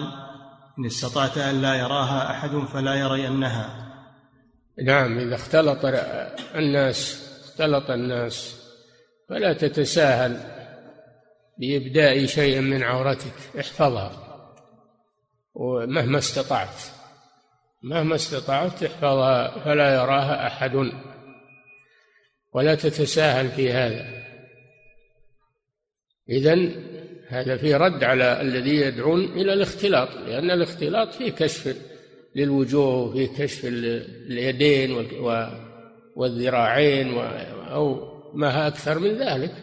إن 0.78 0.86
استطعت 0.86 1.38
أن 1.38 1.62
لا 1.62 1.74
يراها 1.74 2.30
أحد 2.30 2.50
فلا 2.50 2.94
يرينها 2.94 3.90
نعم 4.84 5.18
إذا 5.18 5.34
اختلط 5.34 5.78
الناس 6.54 7.28
اختلط 7.44 7.90
الناس 7.90 8.60
فلا 9.28 9.52
تتساهل. 9.52 10.59
بإبداء 11.60 12.26
شيء 12.26 12.60
من 12.60 12.82
عورتك 12.82 13.34
احفظها. 13.60 14.26
ومهما 15.54 16.18
استطعت 16.18 16.76
مهما 17.82 18.14
استطعت 18.14 18.82
احفظها 18.82 19.58
فلا 19.64 19.94
يراها 19.94 20.46
أحد. 20.46 20.92
ولا 22.52 22.74
تتساهل 22.74 23.48
في 23.48 23.72
هذا. 23.72 24.20
إذن 26.30 26.84
هذا 27.28 27.56
فيه 27.56 27.76
رد 27.76 28.04
على 28.04 28.40
الذي 28.40 28.76
يدعون 28.76 29.24
إلى 29.24 29.52
الاختلاط 29.52 30.08
لأن 30.14 30.50
الاختلاط 30.50 31.14
فيه 31.14 31.30
كشف 31.30 31.76
للوجوه 32.36 33.12
فيه 33.12 33.28
كشف 33.44 33.64
اليدين 33.64 35.06
والذراعين 36.16 37.18
أو 37.68 38.10
ما 38.34 38.66
أكثر 38.66 38.98
من 38.98 39.10
ذلك. 39.10 39.54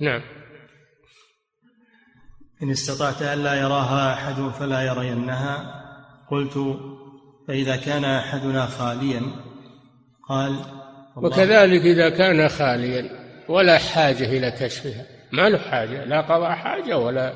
نعم. 0.00 0.39
إن 2.62 2.70
استطعت 2.70 3.22
ألا 3.22 3.54
يراها 3.54 4.12
أحد 4.12 4.50
فلا 4.58 4.82
يرينها. 4.82 5.80
قلت 6.30 6.76
فإذا 7.48 7.76
كان 7.76 8.04
أحدنا 8.04 8.66
خاليا 8.66 9.22
قال 10.28 10.56
وكذلك 11.16 11.82
إذا 11.82 12.08
كان 12.08 12.48
خاليا 12.48 13.10
ولا 13.48 13.78
حاجة 13.78 14.24
إلى 14.24 14.50
كشفها. 14.50 15.06
ما 15.32 15.48
له 15.48 15.58
حاجة 15.58 16.04
لا 16.04 16.20
قضاء 16.20 16.50
حاجة 16.50 16.98
ولا 16.98 17.32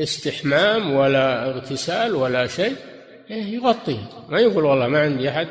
استحمام 0.00 0.92
ولا 0.92 1.50
اغتسال 1.50 2.14
ولا 2.14 2.46
شيء. 2.46 2.76
إيه، 3.30 3.54
يغطيه. 3.54 4.08
ما 4.28 4.40
يقول 4.40 4.64
والله 4.64 4.88
ما 4.88 5.00
عندي 5.00 5.30
أحد 5.30 5.48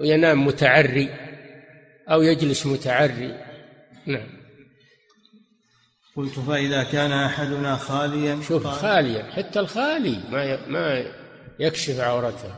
وينام 0.00 0.46
متعري 0.46 1.08
أو 2.10 2.22
يجلس 2.22 2.66
متعري. 2.66 3.34
نعم. 4.06 4.37
قلت 6.18 6.38
فإذا 6.38 6.82
كان 6.82 7.12
أحدنا 7.12 7.76
خاليا 7.76 8.40
شوف 8.42 8.66
خاليا 8.66 9.32
حتى 9.32 9.60
الخالي 9.60 10.20
ما 10.30 10.66
ما 10.66 11.04
يكشف 11.58 12.00
عورته. 12.00 12.54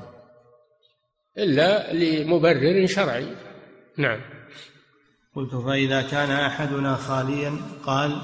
إلا 1.39 1.93
لمبرر 1.93 2.87
شرعي. 2.87 3.37
نعم. 3.99 4.21
قلت 5.37 5.55
فإذا 5.55 6.03
كان 6.03 6.31
أحدنا 6.31 6.95
خاليا 6.95 7.53
قال 7.87 8.21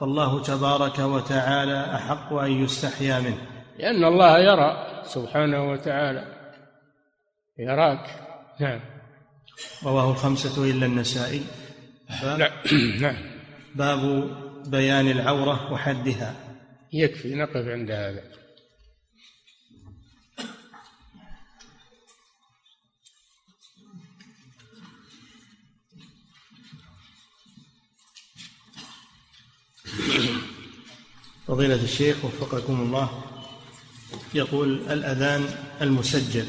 فالله 0.00 0.42
تبارك 0.42 0.98
وتعالى 0.98 1.94
أحق 1.94 2.32
أن 2.32 2.50
يستحيا 2.64 3.20
منه. 3.20 3.46
لأن 3.78 4.04
الله 4.04 4.38
يرى. 4.38 5.02
سبحانه 5.04 5.70
وتعالى 5.70 6.24
يراك. 7.58 8.06
نعم. 8.60 8.80
رواه 9.84 10.10
الخمسة 10.10 10.70
إلا 10.70 10.86
النسائي. 10.86 11.42
نعم 12.22 12.50
نعم. 13.00 13.16
باب 13.74 14.30
بيان 14.66 15.10
العورة 15.10 15.72
وحدها. 15.72 16.34
يكفي 16.92 17.34
نقف 17.34 17.68
عند 17.68 17.90
هذا. 17.90 18.40
فضيلة 31.46 31.84
الشيخ 31.84 32.24
وفقكم 32.24 32.80
الله 32.80 33.24
يقول 34.34 34.90
الأذان 34.90 35.44
المسجل 35.80 36.46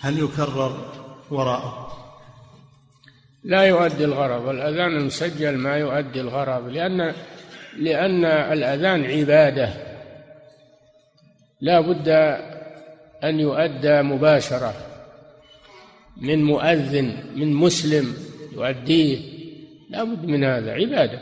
هل 0.00 0.18
يكرر 0.18 0.92
وراءه؟ 1.30 1.85
لا 3.46 3.62
يؤدي 3.62 4.04
الغرض 4.04 4.48
الأذان 4.48 4.96
المسجل 4.96 5.56
ما 5.56 5.76
يؤدي 5.76 6.20
الغرض 6.20 6.68
لأن 6.68 7.14
لأن 7.78 8.24
الأذان 8.24 9.04
عبادة. 9.04 9.70
لا 11.60 11.80
بد 11.80 12.08
أن 13.24 13.40
يؤدى 13.40 14.02
مباشرة 14.02 14.74
من 16.16 16.44
مؤذن 16.44 17.16
من 17.36 17.52
مسلم 17.52 18.16
يؤديه. 18.52 19.18
لا 19.90 20.04
بد 20.04 20.24
من 20.24 20.44
هذا 20.44 20.72
عبادة. 20.72 21.20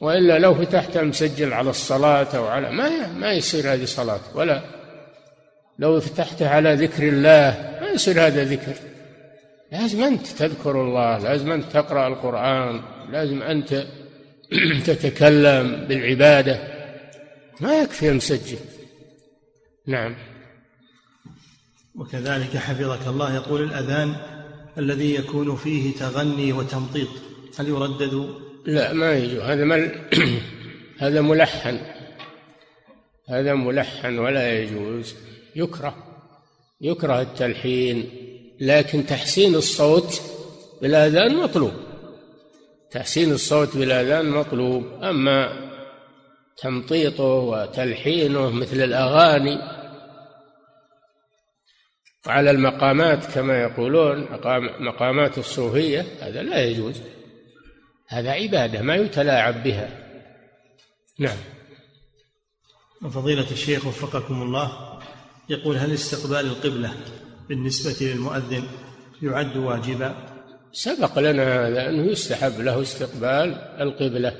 وإلا 0.00 0.38
لو 0.38 0.54
فتحت 0.54 0.98
مسجل 0.98 1.52
على 1.52 1.70
الصلاة 1.70 2.36
أو 2.36 2.44
على 2.46 2.70
ما 2.70 3.12
ما 3.12 3.32
يصير 3.32 3.74
هذه 3.74 3.84
صلاة 3.84 4.20
ولا. 4.34 4.62
لو 5.78 6.00
فتحت 6.00 6.42
على 6.42 6.74
ذكر 6.74 7.08
الله 7.08 7.78
ما 7.80 7.88
يصير 7.88 8.26
هذا 8.26 8.44
ذكر. 8.44 8.91
لازم 9.72 10.02
أنت 10.02 10.26
تذكر 10.26 10.82
الله 10.82 11.18
لازم 11.18 11.52
أنت 11.52 11.72
تقرأ 11.72 12.08
القرآن 12.08 12.82
لازم 13.10 13.42
أنت 13.42 13.86
تتكلم 14.86 15.84
بالعبادة. 15.88 16.72
ما 17.60 17.82
يكفي 17.82 18.08
المسجل 18.08 18.58
نعم. 19.86 20.16
وكذلك 21.94 22.56
حفظك 22.56 23.06
الله 23.06 23.34
يقول 23.34 23.62
الأذان 23.62 24.16
الذي 24.78 25.14
يكون 25.14 25.56
فيه 25.56 25.94
تغني 25.94 26.52
وتمطيط 26.52 27.08
هل 27.58 27.68
يردد؟ 27.68 28.34
لا 28.66 28.92
ما 28.92 29.12
يجوز. 29.12 29.40
هذا 29.40 29.64
مل 29.64 29.98
هذا 31.02 31.20
ملحن. 31.20 31.80
هذا 33.28 33.54
ملحن 33.54 34.18
ولا 34.18 34.60
يجوز. 34.60 35.14
يكره. 35.56 35.96
يكره 36.80 37.20
التلحين. 37.20 38.21
لكن 38.62 39.06
تحسين 39.06 39.54
الصوت 39.54 40.22
بالآذان 40.82 41.36
مطلوب. 41.36 41.72
تحسين 42.90 43.32
الصوت 43.32 43.76
بالآذان 43.76 44.30
مطلوب. 44.30 45.02
أما 45.02 45.70
تمطيطه 46.56 47.24
وتلحينه 47.24 48.50
مثل 48.50 48.76
الأغاني 48.76 49.58
وعلى 52.26 52.50
المقامات 52.50 53.26
كما 53.34 53.62
يقولون 53.62 54.28
مقامات 54.80 55.38
الصوفية 55.38 56.06
هذا 56.20 56.42
لا 56.42 56.64
يجوز. 56.64 57.00
هذا 58.08 58.30
عبادة 58.30 58.82
ما 58.82 58.96
يتلاعب 58.96 59.62
بها. 59.62 59.88
نعم. 61.18 61.38
وفضيلة 63.02 63.50
الشيخ 63.50 63.86
وفقكم 63.86 64.42
الله 64.42 64.98
يقول 65.48 65.76
هل 65.76 65.92
استقبال 65.92 66.46
القبلة 66.46 66.94
بالنسبة 67.48 68.06
للمؤذن 68.06 68.62
يعد 69.22 69.56
واجبا؟ 69.56 70.14
سبق 70.72 71.18
لنا 71.18 71.68
هذا 71.68 71.88
أنه 71.88 72.02
يستحب 72.02 72.60
له 72.60 72.82
استقبال 72.82 73.54
القبلة. 73.80 74.36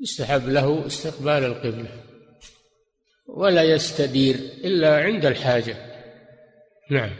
يستحب 0.00 0.48
له 0.48 0.86
استقبال 0.86 1.44
القبلة. 1.44 1.90
ولا 3.26 3.62
يستدير 3.62 4.34
إلا 4.64 4.96
عند 4.96 5.24
الحاجة. 5.24 5.76
نعم. 6.90 7.10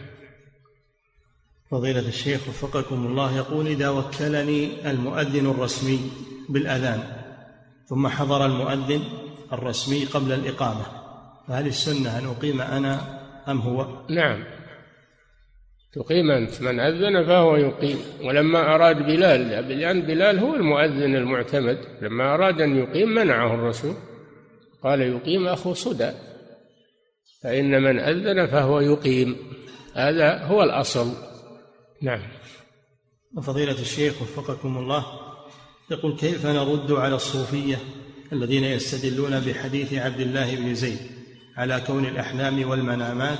فضيلة 1.71 2.09
الشيخ 2.09 2.49
وفقكم 2.49 3.07
الله 3.07 3.37
يقول 3.37 3.67
إذا 3.67 3.89
وكلني 3.89 4.91
المؤذن 4.91 5.51
الرسمي 5.51 6.11
بالأذان 6.49 7.03
ثم 7.87 8.09
حضر 8.09 8.47
المؤذن 8.47 9.03
الرسمي 9.53 10.05
قبل 10.05 10.33
الإقامة 10.33 10.87
فهل 11.49 11.67
السنة 11.67 12.19
أن 12.19 12.27
أقيم 12.27 12.61
أنا 12.61 13.20
أم 13.49 13.59
هو؟ 13.59 14.07
نعم. 14.09 14.45
تقيم 15.93 16.31
أنت. 16.31 16.63
من 16.63 16.81
أذن 16.81 17.27
فهو 17.27 17.57
يقيم. 17.57 17.99
ولما 18.25 18.75
أراد 18.75 18.97
بلال 18.97 19.69
لأن 19.79 20.01
بلال 20.01 20.39
هو 20.39 20.55
المؤذن 20.55 21.17
المعتمد. 21.17 21.79
لما 22.03 22.35
أراد 22.35 22.61
أن 22.61 22.77
يقيم 22.77 23.09
منعه 23.09 23.55
الرسول. 23.55 23.95
قال 24.83 25.01
يقيم 25.01 25.49
أخو 25.49 25.75
صدى. 25.75 26.11
فإن 27.43 27.83
من 27.83 27.99
أذن 27.99 28.47
فهو 28.47 28.81
يقيم. 28.81 29.37
هذا 29.95 30.45
هو 30.45 30.63
الأصل. 30.63 31.13
نعم. 32.03 32.23
وفضيلة 33.37 33.81
الشيخ 33.81 34.23
وفقكم 34.23 34.79
الله 34.79 35.07
يقول 35.91 36.17
كيف 36.17 36.47
نرد 36.47 36.93
على 36.93 37.15
الصوفية 37.15 37.79
الذين 38.33 38.65
يستدلون 38.65 39.41
بحديث 39.41 39.95
عبد 39.95 40.21
الله 40.21 40.57
بن 40.57 40.75
زيد؟ 40.75 41.20
على 41.61 41.81
كون 41.87 42.05
الأحلام 42.07 42.71
والمنامات 42.71 43.39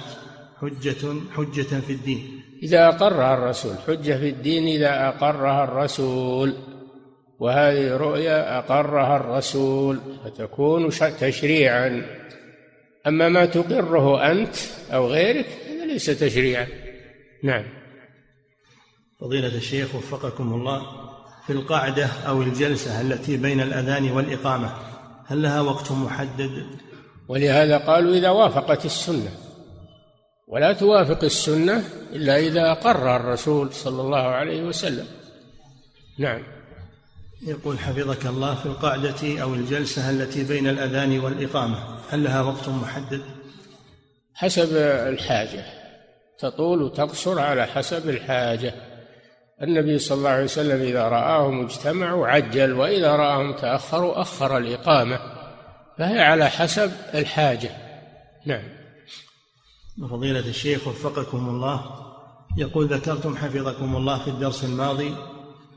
حجة 0.61 1.15
حجة 1.37 1.81
في 1.87 1.93
الدين. 1.93 2.43
إذا 2.63 2.89
أقرها 2.89 3.35
الرسول 3.35 3.75
حجة 3.87 4.19
في 4.19 4.29
الدين 4.29 4.67
إذا 4.67 5.09
أقرها 5.09 5.65
الرسول. 5.65 6.55
وهذه 7.39 7.97
رؤيا 7.97 8.59
أقرها 8.59 9.17
الرسول 9.17 10.01
فتكون 10.25 10.89
تشريعا. 11.21 12.07
أما 13.07 13.29
ما 13.29 13.47
تقره 13.47 14.31
أنت 14.33 14.57
أو 14.93 15.07
غيرك 15.07 15.47
هذا 15.47 15.85
ليس 15.85 16.07
تشريعا. 16.07 16.67
نعم. 17.43 17.65
فضيلة 19.21 19.57
الشيخ 19.57 19.95
وفقكم 19.95 20.53
الله 20.53 20.83
في 21.47 21.53
القعدة 21.53 22.07
أو 22.27 22.43
الجلسة 22.43 23.01
التي 23.01 23.37
بين 23.37 23.61
الأذان 23.61 24.11
والإقامة 24.11 24.73
هل 25.27 25.43
لها 25.43 25.61
وقت 25.61 25.93
محدد؟ 25.93 26.67
ولهذا 27.31 27.79
قالوا 27.79 28.15
إذا 28.15 28.31
وافقت 28.31 28.85
السنة. 28.85 29.31
ولا 30.49 30.73
توافق 30.73 31.25
السنة 31.25 31.85
إلا 32.13 32.39
إذا 32.39 32.73
أقر 32.73 33.17
الرسول 33.17 33.73
صلى 33.73 34.03
الله 34.03 34.23
عليه 34.23 34.63
وسلم. 34.63 35.07
نعم. 36.19 36.43
يقول 37.47 37.79
حفظك 37.79 38.27
الله 38.27 38.55
في 38.55 38.67
القعدة 38.67 39.43
أو 39.43 39.55
الجلسة 39.55 40.11
التي 40.11 40.45
بين 40.45 40.69
الأذان 40.69 41.21
والإقامة 41.21 41.79
هل 42.11 42.25
لها 42.25 42.43
وقت 42.43 42.69
محدد؟ 42.69 43.23
حسب 44.35 44.77
الحاجة. 45.09 45.65
تطول 46.39 46.83
وتقصر 46.83 47.41
على 47.41 47.67
حسب 47.67 48.09
الحاجة. 48.09 48.75
النبي 49.63 49.99
صلى 49.99 50.19
الله 50.19 50.31
عليه 50.31 50.45
وسلم 50.45 50.83
إذا 50.83 51.03
رآهم 51.03 51.65
اجتمعوا 51.65 52.27
عجل 52.27 52.73
وإذا 52.73 53.17
رآهم 53.17 53.53
تأخروا 53.53 54.21
أخر 54.21 54.59
الإقامة. 54.59 55.40
فهي 56.01 56.19
على 56.19 56.51
حسب 56.51 56.93
الحاجة. 57.15 57.71
نعم. 58.47 58.63
فضيلة 60.11 60.49
الشيخ 60.49 60.89
وفقكم 60.89 61.49
الله 61.49 61.85
يقول 62.57 62.87
ذكرتم 62.87 63.37
حفظكم 63.37 63.97
الله 63.97 64.19
في 64.19 64.29
الدرس 64.29 64.65
الماضي 64.65 65.15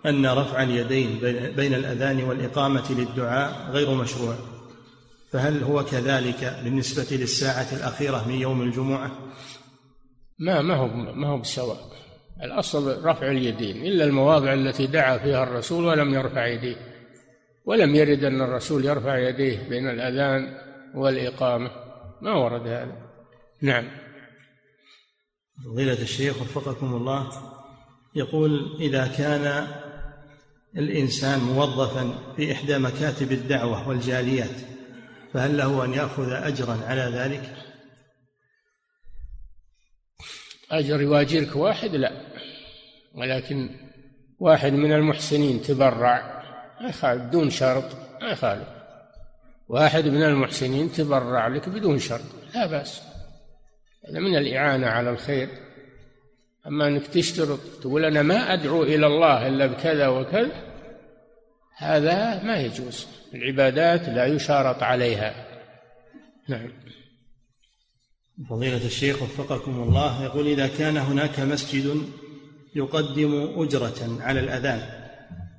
أن 0.05 0.25
رفع 0.25 0.63
اليدين 0.63 1.19
بين 1.55 1.73
الأذان 1.73 2.23
والإقامة 2.23 2.91
للدعاء 2.91 3.71
غير 3.71 3.93
مشروع. 3.93 4.35
فهل 5.31 5.63
هو 5.63 5.85
كذلك 5.85 6.59
بالنسبة 6.63 7.17
للساعة 7.17 7.67
الأخيرة 7.73 8.27
من 8.27 8.33
يوم 8.33 8.61
الجمعة؟ 8.61 9.11
ما 10.39 10.61
ما 10.61 10.75
هو 10.75 10.87
ما 10.87 11.27
هو 11.27 11.37
بسواء. 11.37 11.77
الأصل 12.43 13.05
رفع 13.05 13.31
اليدين 13.31 13.85
إلا 13.85 14.05
المواضع 14.05 14.53
التي 14.53 14.87
دعا 14.87 15.17
فيها 15.17 15.43
الرسول 15.43 15.85
ولم 15.85 16.13
يرفع 16.13 16.47
يديه. 16.47 16.92
ولم 17.65 17.95
يرد 17.95 18.23
أن 18.23 18.41
الرسول 18.41 18.85
يرفع 18.85 19.17
يديه 19.17 19.69
بين 19.69 19.89
الأذان 19.89 20.57
والإقامة. 20.95 21.71
ما 22.21 22.35
ورد 22.35 22.67
هذا. 22.67 22.97
نعم. 23.61 23.91
فضيلة 25.65 26.01
الشيخ 26.01 26.41
وفقكم 26.41 26.93
الله 26.93 27.31
يقول 28.15 28.77
إذا 28.81 29.07
كان 29.07 29.67
الإنسان 30.77 31.39
موظفا 31.39 32.33
في 32.35 32.51
إحدى 32.51 32.77
مكاتب 32.77 33.31
الدعوة 33.31 33.87
والجاليات 33.87 34.55
فهل 35.33 35.57
له 35.57 35.85
أن 35.85 35.93
يأخذ 35.93 36.31
أجرا 36.31 36.77
على 36.85 37.01
ذلك؟ 37.01 37.55
أجر 40.71 41.01
يواجرك 41.01 41.55
واحد؟ 41.55 41.89
لا. 41.89 42.11
ولكن 43.15 43.69
واحد 44.39 44.73
من 44.73 44.91
المحسنين 44.91 45.61
تبرع. 45.61 46.42
ما 46.83 46.89
يخالف 46.89 47.21
بدون 47.21 47.49
شرط. 47.49 47.83
ما 48.21 48.29
يخالف 48.29 48.67
واحد 49.67 50.07
من 50.07 50.23
المحسنين 50.23 50.91
تبرع 50.91 51.47
لك 51.47 51.69
بدون 51.69 51.99
شرط. 51.99 52.21
لا 52.55 52.65
بأس. 52.65 53.01
هذا 54.09 54.19
من 54.19 54.35
الإعانة 54.35 54.87
على 54.87 55.09
الخير. 55.09 55.49
أما 56.67 56.87
أنك 56.87 57.07
تشترط 57.07 57.59
تقول 57.81 58.05
أنا 58.05 58.21
ما 58.21 58.53
أدعو 58.53 58.83
إلى 58.83 59.07
الله 59.07 59.47
إلا 59.47 59.65
بكذا 59.65 60.07
وكذا 60.07 60.51
هذا 61.77 62.43
ما 62.43 62.57
يجوز. 62.57 63.07
العبادات 63.33 64.09
لا 64.09 64.25
يشارط 64.25 64.83
عليها. 64.83 65.45
نعم. 66.47 66.69
فضيلة 68.49 68.85
الشيخ 68.85 69.21
وفقكم 69.21 69.83
الله 69.83 70.23
يقول 70.23 70.47
إذا 70.47 70.67
كان 70.67 70.97
هناك 70.97 71.39
مسجد 71.39 72.01
يقدم 72.75 73.61
أجرة 73.61 74.17
على 74.21 74.39
الأذان 74.39 75.02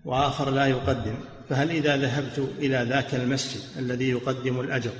وآخر 0.05 0.51
لا 0.51 0.67
يقدم 0.67 1.15
فهل 1.49 1.71
إذا 1.71 1.97
ذهبت 1.97 2.49
إلى 2.59 2.87
ذاك 2.89 3.15
المسجد 3.15 3.61
الذي 3.79 4.11
يقدم 4.11 4.61
الأجر 4.61 4.93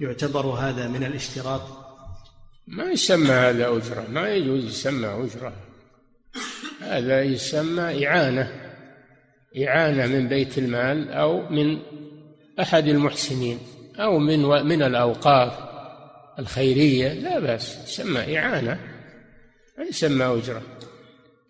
يعتبر 0.00 0.46
هذا 0.46 0.88
من 0.88 1.04
الاشتراط؟ 1.04 1.62
ما 2.66 2.84
يسمى 2.84 3.30
هذا 3.30 3.68
أجرة 3.68 4.06
ما 4.08 4.28
يجوز 4.28 4.64
يسمى 4.64 5.06
أجرة. 5.06 5.52
هذا 6.80 7.22
يسمى 7.22 8.06
إعانة 8.06 8.52
إعانة 9.66 10.06
من 10.06 10.28
بيت 10.28 10.58
المال 10.58 11.10
أو 11.12 11.48
من 11.50 11.78
أحد 12.60 12.88
المحسنين 12.88 13.58
أو 13.96 14.18
من 14.18 14.42
من 14.42 14.82
الأوقاف 14.82 15.52
الخيرية 16.38 17.12
لا 17.12 17.38
بأس 17.38 17.78
يسمى 17.84 18.38
إعانة 18.38 18.80
ما 19.78 19.84
يسمى 19.84 20.24
أجرة. 20.24 20.62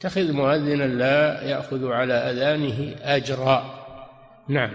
اتخذ 0.05 0.33
مؤذنا 0.33 0.85
لا 0.85 1.43
يأخذ 1.43 1.87
على 1.87 2.15
أذانه 2.15 2.97
أجرا. 3.03 3.85
نعم. 4.49 4.71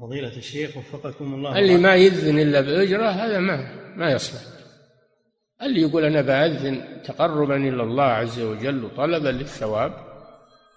فضيلة 0.00 0.36
الشيخ 0.36 0.76
وفقكم 0.76 1.34
الله 1.34 1.58
اللي 1.58 1.76
ما 1.76 1.94
يذن 1.94 2.38
إلا 2.38 2.60
بأجرة 2.60 3.10
هذا 3.10 3.38
ما 3.38 3.56
ما 3.96 4.12
يصلح. 4.12 4.40
اللي 5.62 5.80
يقول 5.80 6.04
أنا 6.04 6.20
بأذن 6.20 7.02
تقربا 7.04 7.56
إلى 7.56 7.82
الله 7.82 8.04
عز 8.04 8.40
وجل 8.40 8.84
وطلبا 8.84 9.28
للثواب 9.28 9.92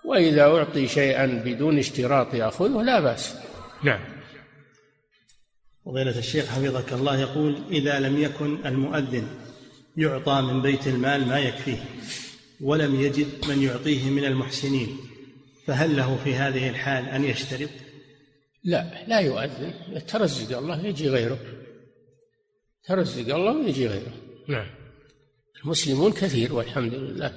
وإذا 0.06 0.44
أعطي 0.44 0.88
شيئا 0.88 1.26
بدون 1.46 1.78
اشتراط 1.78 2.34
يأخذه 2.34 2.82
لا 2.82 3.00
بأس. 3.00 3.38
نعم. 3.84 4.00
فضيلة 5.86 6.18
الشيخ 6.18 6.46
حفظك 6.46 6.94
الله 6.94 7.20
يقول 7.20 7.58
إذا 7.72 8.00
لم 8.00 8.22
يكن 8.22 8.66
المؤذن 8.66 9.28
يعطى 9.98 10.42
من 10.42 10.62
بيت 10.62 10.88
المال 10.88 11.28
ما 11.28 11.40
يكفيه. 11.40 11.78
ولم 12.62 13.02
يجد 13.02 13.28
من 13.50 13.62
يعطيه 13.62 14.10
من 14.10 14.26
المحسنين 14.26 14.98
فهل 15.66 15.98
له 15.98 16.16
في 16.24 16.36
هذه 16.36 16.70
الحال 16.70 17.06
أن 17.06 17.24
يشترط؟ 17.24 17.70
لا 18.64 19.06
لا 19.08 19.20
يؤذن. 19.20 19.74
ترزق 20.08 20.58
الله 20.58 20.86
يجي 20.86 21.10
غيره. 21.10 21.40
ترزق 22.88 23.36
الله 23.36 23.58
ويجي 23.58 23.88
غيره. 23.88 24.14
نعم. 24.48 24.68
المسلمون 25.64 26.12
كثير 26.12 26.54
والحمد 26.54 26.94
لله. 26.94 27.34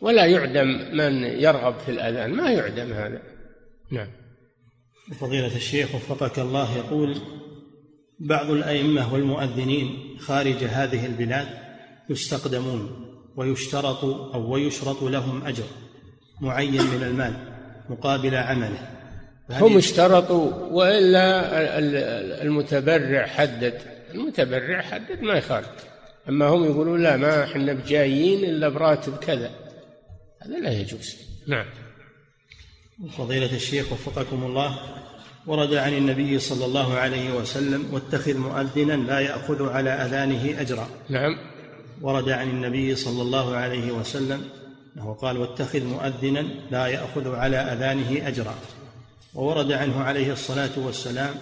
ولا 0.00 0.26
يعدم 0.26 0.96
من 0.96 1.22
يرغب 1.22 1.78
في 1.78 1.90
الأذان. 1.90 2.30
ما 2.32 2.50
يعدم 2.50 2.92
هذا. 2.92 3.22
نعم. 3.90 4.08
فضيلة 5.20 5.56
الشيخ 5.56 5.94
وفقك 5.94 6.38
الله 6.38 6.76
يقول 6.76 7.16
بعض 8.18 8.50
الأئمة 8.50 9.12
والمؤذنين 9.12 10.18
خارج 10.18 10.64
هذه 10.64 11.06
البلاد 11.06 11.48
يستقدمون. 12.10 13.11
ويشترط 13.36 14.04
أو 14.04 14.52
ويشرط 14.52 15.02
لهم 15.02 15.46
أجر 15.46 15.64
معين 16.40 16.82
من 16.82 17.02
المال 17.02 17.34
مقابل 17.90 18.34
عمله. 18.34 18.88
هم 19.50 19.76
اشترطوا 19.76 20.52
وإلا 20.70 21.78
المتبرع 22.42 23.26
حدد. 23.26 23.80
المتبرع 24.14 24.82
حدد 24.82 25.20
ما 25.20 25.34
يخالف. 25.34 25.68
أما 26.28 26.46
هم 26.46 26.64
يقولون 26.64 27.02
لا 27.02 27.16
ما 27.16 27.44
إحنا 27.44 27.72
بجايين 27.72 28.44
إلا 28.44 28.68
براتب 28.68 29.16
كذا. 29.16 29.50
هذا 30.42 30.58
لا 30.58 30.72
يجوز. 30.72 31.16
نعم. 31.46 31.66
فضيلة 33.18 33.56
الشيخ 33.56 33.92
وفقكم 33.92 34.44
الله 34.44 34.78
ورد 35.46 35.74
عن 35.74 35.92
النبي 35.92 36.38
صلى 36.38 36.64
الله 36.64 36.94
عليه 36.94 37.32
وسلم 37.34 37.94
واتخذ 37.94 38.36
مؤذنا 38.36 38.92
لا 38.92 39.20
يأخذ 39.20 39.68
على 39.68 39.90
أذانه 39.90 40.60
أجرا. 40.60 40.88
نعم. 41.08 41.51
ورد 42.02 42.28
عن 42.28 42.50
النبي 42.50 42.96
صلى 42.96 43.22
الله 43.22 43.56
عليه 43.56 43.92
وسلم 43.92 44.44
أنه 44.96 45.14
قال 45.14 45.36
واتخذ 45.38 45.84
مؤذنا 45.84 46.46
لا 46.70 46.86
يأخذ 46.86 47.34
على 47.34 47.56
أذانه 47.56 48.28
أجرا. 48.28 48.54
وورد 49.34 49.72
عنه 49.72 50.02
عليه 50.02 50.32
الصلاة 50.32 50.70
والسلام 50.76 51.34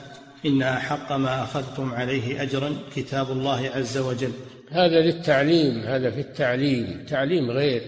إن 0.46 0.62
أحق 0.62 1.12
ما 1.12 1.42
أخذتم 1.42 1.94
عليه 1.94 2.42
أجرا 2.42 2.76
كتاب 2.96 3.30
الله 3.30 3.70
عز 3.74 3.98
وجل. 3.98 4.32
هذا 4.70 5.00
للتعليم 5.00 5.80
هذا 5.80 6.10
في 6.10 6.20
التعليم 6.20 7.04
تعليم 7.08 7.50
غير 7.50 7.82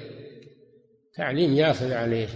تعليم 1.16 1.54
يأخذ 1.54 1.92
عليه. 1.92 2.28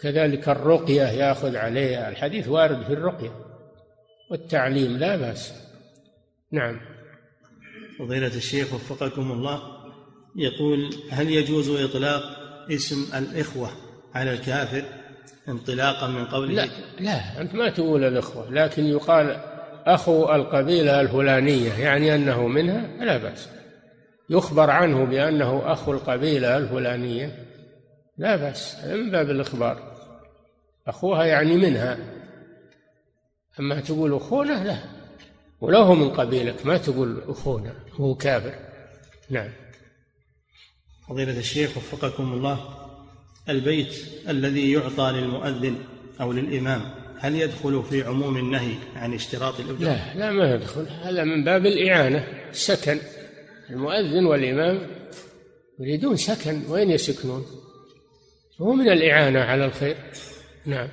كذلك 0.00 0.48
الرقية 0.48 1.02
يأخذ 1.02 1.56
عليها 1.56 2.08
الحديث 2.08 2.48
وارد 2.48 2.82
في 2.82 2.92
الرقية 2.92 3.32
والتعليم 4.30 4.96
لا 4.96 5.16
بأس. 5.16 5.52
نعم. 6.52 6.91
فضيلة 7.98 8.26
الشيخ 8.36 8.74
وفقكم 8.74 9.32
الله 9.32 9.62
يقول 10.36 10.90
هل 11.10 11.30
يجوز 11.30 11.70
إطلاق 11.70 12.22
اسم 12.70 13.18
الإخوة 13.18 13.70
على 14.14 14.32
الكافر 14.32 14.84
انطلاقا 15.48 16.06
من 16.06 16.24
قوله؟ 16.24 16.52
لا 16.52 16.68
لا 17.00 17.40
أنت 17.40 17.54
ما 17.54 17.68
تقول 17.70 18.04
الإخوة 18.04 18.50
لكن 18.50 18.86
يقال 18.86 19.40
أخو 19.86 20.34
القبيلة 20.34 21.00
الفلانية 21.00 21.72
يعني 21.72 22.14
أنه 22.14 22.46
منها؟ 22.48 23.04
لا 23.04 23.16
بأس. 23.16 23.48
يخبر 24.30 24.70
عنه 24.70 25.04
بأنه 25.04 25.72
أخو 25.72 25.92
القبيلة 25.92 26.56
الفلانية؟ 26.56 27.46
لا 28.18 28.36
بأس 28.36 28.84
من 28.84 29.10
باب 29.10 29.30
الإخبار. 29.30 29.92
أخوها 30.86 31.24
يعني 31.24 31.56
منها. 31.56 31.98
أما 33.60 33.80
تقول 33.80 34.14
أخونا 34.14 34.64
لا. 34.64 34.78
ولو 35.62 35.94
من 35.94 36.10
قبيلك 36.10 36.66
ما 36.66 36.76
تقول 36.78 37.22
أخونا 37.28 37.74
هو 37.94 38.14
كافر. 38.14 38.54
نعم. 39.30 39.48
فضيلة 41.08 41.38
الشيخ 41.38 41.76
وفقكم 41.76 42.32
الله 42.32 42.68
البيت 43.48 43.94
الذي 44.28 44.72
يعطى 44.72 45.12
للمؤذن 45.12 45.78
أو 46.20 46.32
للإمام 46.32 46.80
هل 47.18 47.34
يدخل 47.34 47.82
في 47.90 48.02
عموم 48.02 48.36
النهي 48.36 48.74
عن 48.96 49.14
اشتراط 49.14 49.60
الأجرة؟ 49.60 49.84
لا 49.84 50.14
لا 50.14 50.30
ما 50.30 50.54
يدخل. 50.54 50.88
هذا 50.88 51.24
من 51.24 51.44
باب 51.44 51.66
الإعانة 51.66 52.26
السكن 52.50 52.98
المؤذن 53.70 54.26
والإمام 54.26 54.86
يريدون 55.80 56.16
سكن 56.16 56.62
وين 56.68 56.90
يسكنون؟ 56.90 57.46
هو 58.60 58.72
من 58.72 58.88
الإعانة 58.88 59.40
على 59.40 59.64
الخير. 59.64 59.96
نعم. 60.66 60.88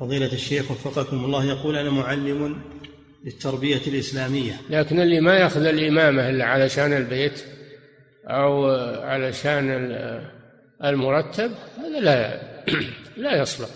فضيلة 0.00 0.32
الشيخ 0.32 0.70
وفقكم 0.70 1.24
الله 1.24 1.44
يقول 1.44 1.76
أنا 1.76 1.90
معلم 1.90 2.62
للتربية 3.28 3.80
الإسلامية. 3.86 4.52
لكن 4.70 5.00
اللي 5.00 5.20
ما 5.20 5.38
يأخذ 5.38 5.66
الإمامة 5.66 6.30
إلا 6.30 6.44
علشان 6.44 6.92
البيت 6.92 7.44
أو 8.26 8.70
علشان 9.02 9.70
المرتب 10.84 11.50
هذا 11.78 12.00
لا 12.00 12.40
لا 13.24 13.42
يصلح. 13.42 13.68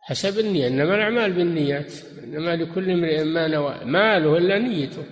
حسب 0.00 0.38
النية 0.38 0.68
إنما 0.68 0.94
الأعمال 0.94 1.32
بالنيات 1.32 1.92
إنما 2.24 2.56
لكل 2.56 2.90
امرئ 2.90 3.24
ما 3.24 3.48
نوى 3.48 3.74
ما 3.84 4.18
له 4.18 4.38
إلا 4.38 4.58
نيته. 4.58 5.02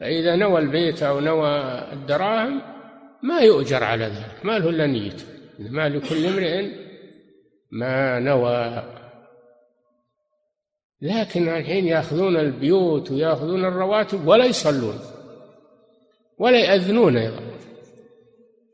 فإذا 0.00 0.36
نوى 0.36 0.60
البيت 0.60 1.02
أو 1.02 1.20
نوى 1.20 1.50
الدراهم 1.92 2.62
ما 3.22 3.40
يؤجر 3.40 3.84
على 3.84 4.04
ذلك 4.04 4.44
ما 4.44 4.58
له 4.58 4.70
إلا 4.70 4.86
نيته. 4.86 5.24
إنما 5.60 5.88
لكل 5.88 6.26
امرئ 6.26 6.66
ما 7.70 8.18
نوى 8.18 8.82
لكن 11.02 11.48
الحين 11.48 11.86
ياخذون 11.86 12.36
البيوت 12.36 13.10
وياخذون 13.10 13.64
الرواتب 13.64 14.26
ولا 14.26 14.44
يصلون 14.44 14.98
ولا 16.38 16.58
يأذنون 16.58 17.16
أيضا. 17.16 17.40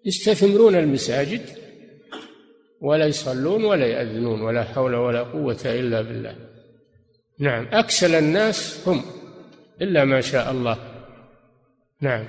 يستثمرون 0.05 0.75
المساجد 0.75 1.41
ولا 2.81 3.07
يصلون 3.07 3.65
ولا 3.65 3.87
يأذنون 3.87 4.41
ولا 4.41 4.65
حول 4.65 4.95
ولا 4.95 5.23
قوة 5.23 5.61
إلا 5.65 6.03
بالله. 6.03 6.37
نعم 7.39 7.69
أكسل 7.73 8.15
الناس 8.15 8.89
هم 8.89 9.03
إلا 9.83 10.05
ما 10.05 10.21
شاء 10.21 10.51
الله. 10.51 10.79
نعم. 12.01 12.29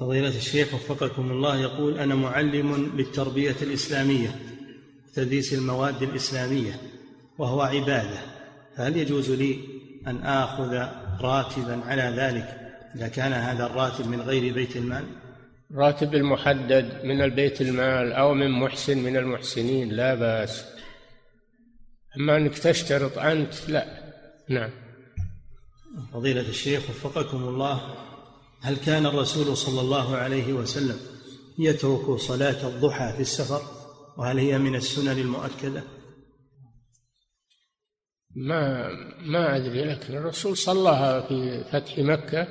فضيلة 0.00 0.28
الشيخ 0.28 0.74
وفقكم 0.74 1.30
الله 1.30 1.60
يقول 1.60 1.98
أنا 1.98 2.14
معلم 2.14 2.92
للتربية 2.96 3.56
الإسلامية 3.62 4.38
تدريس 5.14 5.54
المواد 5.54 6.02
الإسلامية. 6.02 6.91
وهو 7.42 7.60
عبادة. 7.60 8.20
فهل 8.76 8.96
يجوز 8.96 9.30
لي 9.30 9.58
أن 10.06 10.16
آخذ 10.16 10.86
راتبا 11.20 11.80
على 11.86 12.02
ذلك 12.02 12.74
إذا 12.96 13.08
كان 13.08 13.32
هذا 13.32 13.66
الراتب 13.66 14.06
من 14.06 14.20
غير 14.20 14.54
بيت 14.54 14.76
المال؟ 14.76 15.04
الراتب 15.70 16.14
المحدد 16.14 17.04
من 17.04 17.22
البيت 17.22 17.60
المال 17.60 18.12
أو 18.12 18.34
من 18.34 18.50
محسن 18.50 18.98
من 18.98 19.16
المحسنين 19.16 19.88
لا 19.88 20.14
بأس. 20.14 20.64
أما 22.16 22.36
أنك 22.36 22.58
تشترط 22.58 23.18
أنت 23.18 23.54
لا. 23.68 23.84
نعم. 24.48 24.70
فضيلة 26.12 26.48
الشيخ 26.48 26.90
وفقكم 26.90 27.48
الله 27.48 27.94
هل 28.60 28.76
كان 28.76 29.06
الرسول 29.06 29.56
صلى 29.56 29.80
الله 29.80 30.16
عليه 30.16 30.52
وسلم 30.52 30.96
يترك 31.58 32.16
صلاة 32.16 32.68
الضحى 32.68 33.12
في 33.12 33.20
السفر؟ 33.20 33.62
وهل 34.16 34.38
هي 34.38 34.58
من 34.58 34.74
السنن 34.74 35.18
المؤكدة؟ 35.18 35.82
ما 38.34 38.88
ما 39.20 39.56
أدري 39.56 39.84
لكن 39.84 40.16
الرسول 40.16 40.56
صلاها 40.56 41.20
في 41.20 41.64
فتح 41.64 41.98
مكة 41.98 42.46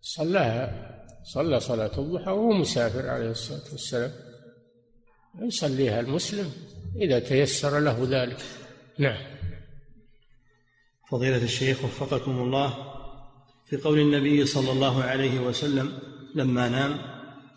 صلاها 0.00 0.90
صلى 1.24 1.60
صلاة 1.60 1.98
الضحى 1.98 2.30
وهو 2.30 2.52
مسافر 2.52 3.08
عليه 3.08 3.30
الصلاة 3.30 3.72
والسلام. 3.72 4.12
يصليها 5.42 6.00
المسلم 6.00 6.52
إذا 6.96 7.18
تيسر 7.18 7.78
له 7.78 8.06
ذلك. 8.10 8.38
نعم. 8.98 9.40
فضيلة 11.10 11.42
الشيخ 11.44 11.84
وفقكم 11.84 12.38
الله 12.38 12.74
في 13.66 13.76
قول 13.76 13.98
النبي 13.98 14.46
صلى 14.46 14.72
الله 14.72 15.02
عليه 15.02 15.40
وسلم 15.40 15.98
لما 16.34 16.68
نام 16.68 16.98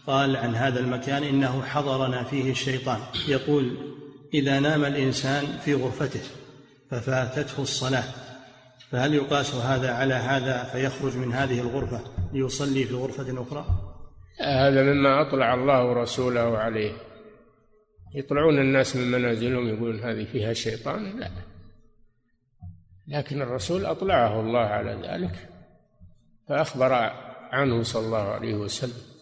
قال 0.08 0.36
عن 0.36 0.56
هذا 0.56 0.80
المكان 0.80 1.24
إنه 1.24 1.62
حضرنا 1.62 2.24
فيه 2.24 2.52
الشيطان 2.52 3.00
يقول 3.28 3.78
إذا 4.34 4.60
نام 4.60 4.86
الإنسان 4.86 5.58
في 5.66 5.74
غرفته 5.74 6.22
ففاتته 6.94 7.62
الصلاة. 7.62 8.04
فهل 8.92 9.14
يقاس 9.14 9.56
هذا 9.56 9.92
على 9.94 10.14
هذا 10.14 10.64
فيخرج 10.64 11.18
من 11.18 11.34
هذه 11.34 11.60
الغرفة 11.60 12.02
ليصلي 12.34 12.84
في 12.86 12.94
غرفة 12.94 13.42
أخرى؟ 13.42 13.66
هذا 14.40 14.84
مما 14.84 15.22
أطلع 15.22 15.54
الله 15.54 15.86
ورسوله 15.86 16.58
عليه. 16.58 16.92
يطلعون 18.16 18.60
الناس 18.60 18.96
من 18.96 19.12
منازلهم 19.12 19.68
يقولون 19.68 20.00
هذه 20.00 20.26
فيها 20.26 20.54
شيطان؟ 20.54 21.20
لا. 21.20 21.30
لكن 23.08 23.42
الرسول 23.42 23.86
أطلعه 23.86 24.42
الله 24.42 24.60
على 24.60 24.92
ذلك. 25.08 25.50
فأخبر 26.50 26.94
عنه 27.52 27.84
صلى 27.84 28.06
الله 28.06 28.32
عليه 28.32 28.54
وسلم. 28.54 29.14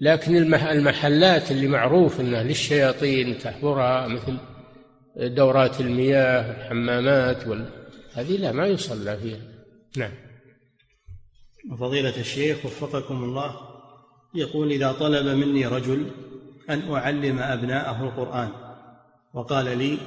لكن 0.00 0.36
المحلات 0.54 1.50
اللي 1.50 1.68
معروف 1.68 2.20
إنها 2.20 2.42
للشياطين 2.42 3.38
تحضرها 3.38 4.08
مثل 4.08 4.38
دورات 5.16 5.80
المياه 5.80 6.50
الحمامات 6.50 7.46
وال... 7.46 7.68
هذه 8.14 8.36
لا 8.36 8.52
ما 8.52 8.66
يصلى 8.66 9.18
فيها. 9.18 9.40
نعم. 9.96 10.12
فضيلة 11.78 12.20
الشيخ 12.20 12.66
وفقكم 12.66 13.24
الله 13.24 13.56
يقول 14.34 14.72
إذا 14.72 14.92
طلب 14.92 15.26
مني 15.26 15.66
رجل 15.66 16.10
أن 16.70 16.92
أعلم 16.92 17.38
أبناءه 17.38 18.04
القرآن 18.04 18.48
وقال 19.34 19.78
لي 19.78 19.98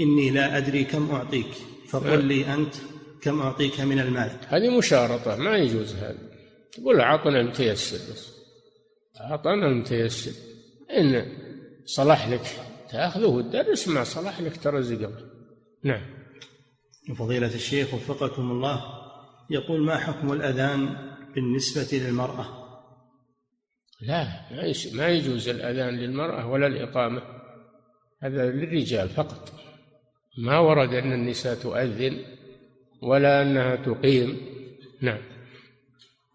إني 0.00 0.30
لا 0.30 0.56
أدري 0.58 0.84
كم 0.84 1.10
أعطيك 1.10 1.52
فقل 1.88 2.24
لي 2.24 2.54
أنت 2.54 2.74
كم 3.22 3.40
أعطيك 3.40 3.80
من 3.80 4.00
المال. 4.00 4.30
هذه 4.48 4.78
مشارطة 4.78 5.36
ما 5.36 5.56
يجوز 5.56 5.94
هذا. 5.94 6.18
تقول 6.72 7.00
أعطنا 7.00 7.40
المتيسر 7.40 8.12
بس. 8.12 8.32
أعطنا 9.20 9.66
المتيسر. 9.66 10.32
إن 10.90 11.26
صلح 11.84 12.28
لك. 12.28 12.69
تأخذه 12.90 13.26
وتدرس 13.26 13.88
ما 13.88 14.04
صلح 14.04 14.40
لك 14.40 14.56
ترزق 14.56 15.10
نعم. 15.84 16.02
فضيلة 17.16 17.54
الشيخ 17.54 17.94
وفقكم 17.94 18.50
الله 18.50 18.84
يقول 19.50 19.80
ما 19.80 19.96
حكم 19.98 20.32
الأذان 20.32 20.96
بالنسبة 21.34 21.98
للمرأة؟ 21.98 22.60
لا 24.00 24.26
ما 24.92 25.08
يجوز 25.08 25.48
الأذان 25.48 25.94
للمرأة 25.94 26.46
ولا 26.46 26.66
الإقامة. 26.66 27.22
هذا 28.22 28.50
للرجال 28.50 29.08
فقط. 29.08 29.52
ما 30.38 30.58
ورد 30.58 30.94
أن 30.94 31.12
النساء 31.12 31.54
تؤذن 31.54 32.24
ولا 33.02 33.42
أنها 33.42 33.76
تقيم. 33.76 34.40
نعم. 35.02 35.22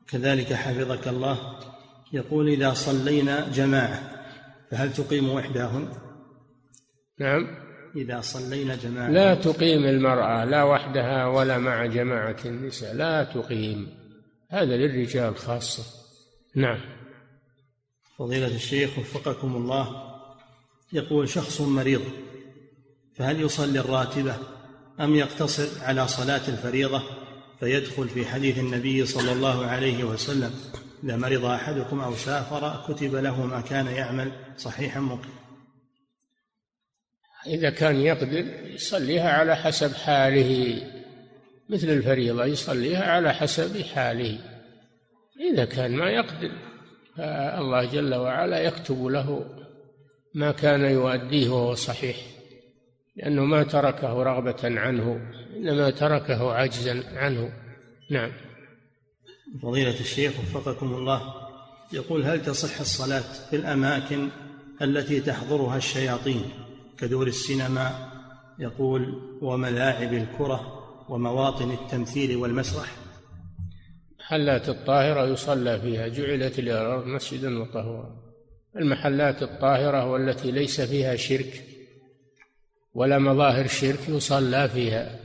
كذلك 0.07 0.53
حفظك 0.53 1.07
الله 1.07 1.59
يقول 2.13 2.49
إذا 2.49 2.73
صلينا 2.73 3.49
جماعة 3.49 4.25
فهل 4.71 4.93
تقيم 4.93 5.37
إحداهن؟ 5.37 6.04
نعم. 7.19 7.47
إذا 7.95 8.21
صلينا 8.21 8.75
جماعة. 8.75 9.09
لا 9.09 9.35
تقيم 9.35 9.85
المرأة 9.85 10.45
لا 10.45 10.63
وحدها 10.63 11.27
ولا 11.27 11.57
مع 11.57 11.85
جماعة 11.85 12.37
النساء 12.45 12.93
لا 12.93 13.23
تقيم. 13.23 13.87
هذا 14.51 14.77
للرجال 14.77 15.37
خاصة. 15.37 15.83
نعم. 16.55 16.79
فضيلة 18.17 18.55
الشيخ 18.55 18.99
وفقكم 18.99 19.55
الله 19.55 20.15
يقول 20.93 21.29
شخص 21.29 21.61
مريض 21.61 22.01
فهل 23.15 23.41
يصلي 23.41 23.79
الراتبة 23.79 24.35
أم 24.99 25.15
يقتصر 25.15 25.83
على 25.83 26.07
صلاة 26.07 26.47
الفريضة؟ 26.47 27.03
فيدخل 27.59 28.09
في 28.09 28.25
حديث 28.25 28.59
النبي 28.59 29.05
صلى 29.05 29.31
الله 29.31 29.65
عليه 29.65 30.03
وسلم 30.03 30.51
إذا 31.03 31.15
مرض 31.15 31.45
أحدكم 31.45 31.99
أو 31.99 32.15
سافر 32.15 32.83
كتب 32.87 33.15
له 33.15 33.45
ما 33.45 33.61
كان 33.61 33.87
يعمل 33.87 34.31
صحيحا 34.57 34.99
مقيم 34.99 35.34
إذا 37.47 37.69
كان 37.69 37.95
يقدر 37.95 38.45
يصليها 38.65 39.31
على 39.31 39.55
حسب 39.55 39.93
حاله. 39.93 40.81
مثل 41.69 41.89
الفريضة 41.89 42.45
يصليها 42.45 43.11
على 43.11 43.33
حسب 43.33 43.81
حاله. 43.81 44.37
إذا 45.53 45.65
كان 45.65 45.95
ما 45.95 46.09
يقدر 46.09 46.51
فالله 47.17 47.85
جل 47.85 48.15
وعلا 48.15 48.59
يكتب 48.59 49.05
له 49.05 49.45
ما 50.33 50.51
كان 50.51 50.81
يؤديه 50.81 51.49
وهو 51.49 51.73
صحيح. 51.73 52.17
لأنه 53.15 53.45
ما 53.45 53.63
تركه 53.63 54.23
رغبة 54.23 54.79
عنه 54.79 55.31
إنما 55.57 55.89
تركه 55.89 56.53
عجزا 56.53 57.03
عنه. 57.15 57.53
نعم. 58.11 58.31
فضيلة 59.61 59.99
الشيخ 59.99 60.33
وفقكم 60.39 60.93
الله 60.93 61.33
يقول 61.93 62.23
هل 62.23 62.41
تصح 62.41 62.79
الصلاة 62.79 63.23
في 63.49 63.55
الأماكن 63.55 64.29
التي 64.81 65.21
تحضرها 65.21 65.77
الشياطين؟ 65.77 66.64
كدور 66.99 67.27
السينما 67.27 68.09
يقول 68.59 69.21
وملاعب 69.41 70.13
الكرة 70.13 70.85
ومواطن 71.09 71.71
التمثيل 71.71 72.35
والمسرح. 72.37 72.95
محلات 74.19 74.69
الطاهرة 74.69 75.25
يصلى 75.27 75.81
فيها 75.81 76.07
جعلت 76.07 76.59
الأرض 76.59 77.05
مسجدا 77.05 77.59
وطهورا. 77.59 78.15
المحلات 78.75 79.43
الطاهرة 79.43 80.11
والتي 80.11 80.51
ليس 80.51 80.81
فيها 80.81 81.15
شرك 81.15 81.63
ولا 82.93 83.19
مظاهر 83.19 83.67
شرك 83.67 84.09
يصلى 84.09 84.69
فيها. 84.69 85.19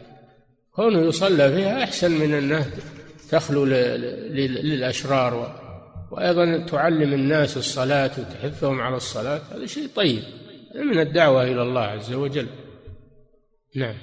كونه 0.72 1.00
يصلى 1.00 1.52
فيها 1.52 1.84
أحسن 1.84 2.10
من 2.10 2.34
أنه 2.34 2.66
تخلو 3.30 3.64
للأشرار 3.64 5.60
وأيضا 6.10 6.66
تعلم 6.66 7.12
الناس 7.12 7.56
الصلاة 7.56 8.10
وتحثهم 8.18 8.80
على 8.80 8.96
الصلاة 8.96 9.40
هذا 9.52 9.66
شيء 9.66 9.88
طيب. 9.96 10.22
من 10.74 10.98
الدعوة 10.98 11.42
إلى 11.42 11.62
الله 11.62 11.80
عز 11.80 12.12
وجل. 12.12 12.48
نعم. 13.76 13.96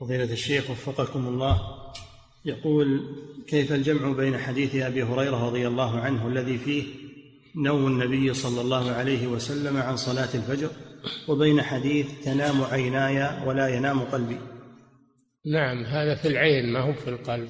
فضيلة 0.00 0.32
الشيخ 0.32 0.70
وفقكم 0.70 1.28
الله 1.28 1.60
يقول 2.44 3.00
كيف 3.46 3.72
الجمع 3.72 4.12
بين 4.12 4.38
حديث 4.38 4.74
أبي 4.74 5.02
هريرة 5.02 5.46
رضي 5.46 5.68
الله 5.68 6.00
عنه 6.00 6.28
الذي 6.28 6.58
فيه 6.58 6.84
نوم 7.56 7.86
النبي 7.86 8.34
صلى 8.34 8.60
الله 8.60 8.90
عليه 8.90 9.26
وسلم 9.26 9.76
عن 9.76 9.96
صلاة 9.96 10.28
الفجر 10.34 10.70
وبين 11.28 11.62
حديث 11.62 12.06
تنام 12.24 12.62
عيناي 12.62 13.46
ولا 13.46 13.68
ينام 13.68 14.00
قلبي؟ 14.00 14.38
نعم 15.46 15.84
هذا 15.84 16.14
في 16.14 16.28
العين 16.28 16.72
ما 16.72 16.80
هو 16.80 16.92
في 16.92 17.10
القلب. 17.10 17.48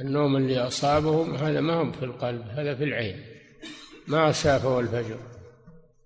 النوم 0.00 0.36
اللي 0.36 0.58
أصابهم 0.58 1.34
هذا 1.34 1.60
ما 1.60 1.82
هم 1.82 1.92
في 1.92 2.04
القلب 2.04 2.42
هذا 2.42 2.74
في 2.74 2.84
العين. 2.84 3.24
ما 4.08 4.32
شافه 4.32 4.80
الفجر. 4.80 5.18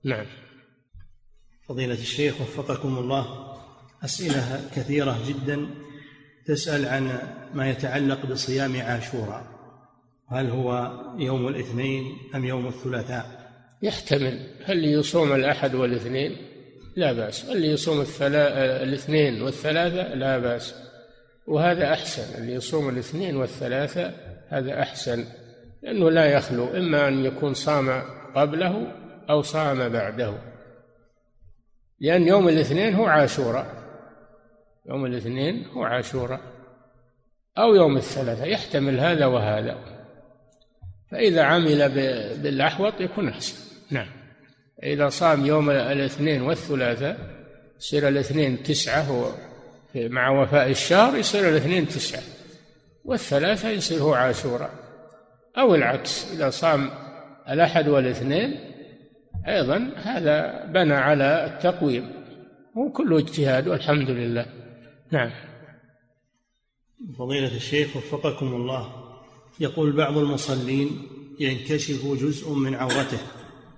نعم. 0.05 0.27
فضيلة 1.71 1.95
الشيخ 1.95 2.41
وفقكم 2.41 2.99
الله 2.99 3.27
أسئلة 4.05 4.61
كثيرة 4.77 5.18
جدا 5.29 5.66
تسأل 6.47 6.87
عن 6.87 7.18
ما 7.55 7.71
يتعلق 7.71 8.27
بصيام 8.27 8.81
عاشوراء. 8.81 9.45
هل 10.29 10.51
هو 10.51 10.91
يوم 11.18 11.49
الاثنين 11.49 12.05
أم 12.35 12.45
يوم 12.45 12.66
الثلاثاء؟ 12.66 13.51
يحتمل. 13.83 14.47
هل 14.64 14.85
يصوم 14.85 15.33
الأحد 15.33 15.75
والاثنين؟ 15.75 16.37
لا 16.97 17.12
بأس. 17.12 17.45
اللي 17.45 17.66
يصوم 17.66 18.01
الثلا... 18.01 18.83
الاثنين 18.83 19.43
والثلاثة؟ 19.43 20.14
لا 20.14 20.39
بأس. 20.39 20.75
وهذا 21.47 21.93
أحسن. 21.93 22.43
اللي 22.43 22.55
يصوم 22.55 22.89
الاثنين 22.89 23.37
والثلاثة 23.37 24.12
هذا 24.49 24.83
أحسن 24.83 25.25
لأنه 25.83 26.11
لا 26.11 26.25
يخلو. 26.25 26.77
إما 26.77 27.09
أن 27.09 27.25
يكون 27.25 27.55
صام 27.55 28.03
قبله 28.35 28.93
أو 29.31 29.43
صام 29.43 29.89
بعده. 29.89 30.49
لأن 32.01 32.28
يوم 32.28 32.48
الاثنين 32.48 32.94
هو 32.94 33.07
عاشوراء. 33.07 33.66
يوم 34.86 35.07
الاثنين 35.07 35.66
هو 35.66 35.84
عاشوراء. 35.84 36.40
أو 37.59 37.74
يوم 37.74 37.96
الثلاثة 37.96 38.44
يحتمل 38.44 39.01
هذا 39.01 39.26
وهذا. 39.26 39.78
فإذا 41.11 41.42
عمل 41.42 41.88
بالأحوط 42.42 43.01
يكون 43.01 43.28
أحسن. 43.28 43.55
نعم. 43.90 44.09
إذا 44.82 45.09
صام 45.09 45.46
يوم 45.46 45.70
الاثنين 45.70 46.42
والثلاثاء 46.42 47.16
يصير 47.78 48.09
الاثنين 48.09 48.62
تسعة 48.62 49.32
مع 49.94 50.42
وفاء 50.42 50.70
الشهر 50.70 51.16
يصير 51.16 51.48
الاثنين 51.48 51.88
تسعة. 51.88 52.22
والثلاثة 53.05 53.68
يصير 53.68 54.03
هو 54.03 54.14
عاشوراء. 54.14 54.70
أو 55.59 55.74
العكس 55.74 56.32
إذا 56.32 56.51
صام 56.51 56.90
الأحد 57.48 57.88
والاثنين 57.88 58.70
أيضا 59.49 59.93
هذا 59.97 60.64
بنى 60.64 60.95
على 60.95 61.45
التقويم 61.47 62.11
هو 62.78 62.93
كله 62.93 63.18
اجتهاد 63.18 63.68
والحمد 63.68 64.11
لله. 64.11 64.47
نعم. 65.11 65.30
فضيلة 67.18 67.57
الشيخ 67.57 67.97
وفقكم 67.97 68.47
الله 68.47 68.93
يقول 69.61 69.93
بعض 69.93 70.18
المصلين 70.18 71.03
ينكشف 71.41 72.07
جزء 72.07 72.53
من 72.53 72.74
عورته 72.74 73.18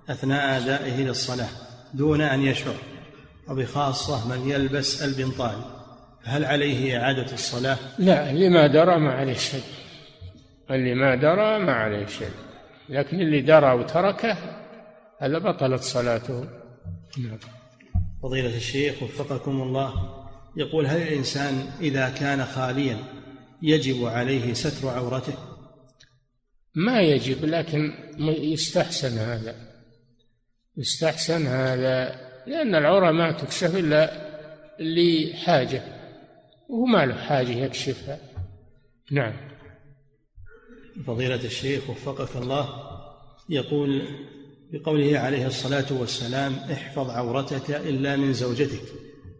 أثناء 0.09 0.57
أدائه 0.57 1.01
للصلاة 1.01 1.49
دون 1.93 2.21
أن 2.21 2.41
يشعر 2.41 2.75
وبخاصة 3.49 4.27
من 4.29 4.49
يلبس 4.49 5.03
البنطال 5.03 5.55
هل 6.23 6.45
عليه 6.45 6.97
إعادة 6.97 7.33
الصلاة؟ 7.33 7.77
لا 7.99 8.29
اللي 8.31 8.49
ما 8.49 8.67
درى 8.67 8.99
ما 8.99 9.13
عليه 9.13 9.33
شيء. 9.33 9.63
اللي 10.71 10.93
ما 10.95 11.15
درى 11.15 11.59
ما 11.59 11.73
عليه 11.73 12.05
شيء 12.05 12.31
لكن 12.89 13.21
اللي 13.21 13.41
درى 13.41 13.73
وتركه 13.73 14.37
هذا 15.23 15.37
بطلت 15.37 15.81
صلاته؟ 15.81 16.47
نعم. 17.17 17.37
فضيلة 18.23 18.55
الشيخ 18.55 19.03
وفقكم 19.03 19.61
الله 19.61 19.93
يقول 20.57 20.85
هل 20.85 21.01
الإنسان 21.01 21.71
إذا 21.81 22.09
كان 22.09 22.45
خاليا 22.45 22.97
يجب 23.61 24.05
عليه 24.05 24.53
ستر 24.53 24.89
عورته؟ 24.89 25.33
ما 26.75 27.01
يجب 27.01 27.45
لكن 27.45 27.93
يستحسن 28.19 29.17
هذا. 29.17 29.55
يستحسن 30.77 31.47
هذا 31.47 32.15
لأن 32.47 32.75
العورة 32.75 33.11
ما 33.11 33.31
تكشف 33.31 33.75
إلا 33.75 34.11
لحاجة 34.79 35.83
وهو 36.69 36.85
ما 36.85 37.05
له 37.05 37.15
حاجة 37.15 37.51
يكشفها. 37.51 38.19
نعم. 39.11 39.33
فضيلة 41.05 41.45
الشيخ 41.45 41.89
وفقك 41.89 42.35
الله 42.35 42.69
يقول 43.49 44.07
بقوله 44.73 45.19
عليه 45.19 45.47
الصلاة 45.47 45.85
والسلام 45.91 46.53
احفظ 46.53 47.09
عورتك 47.09 47.69
إلا 47.69 48.15
من 48.15 48.33
زوجتك. 48.33 48.81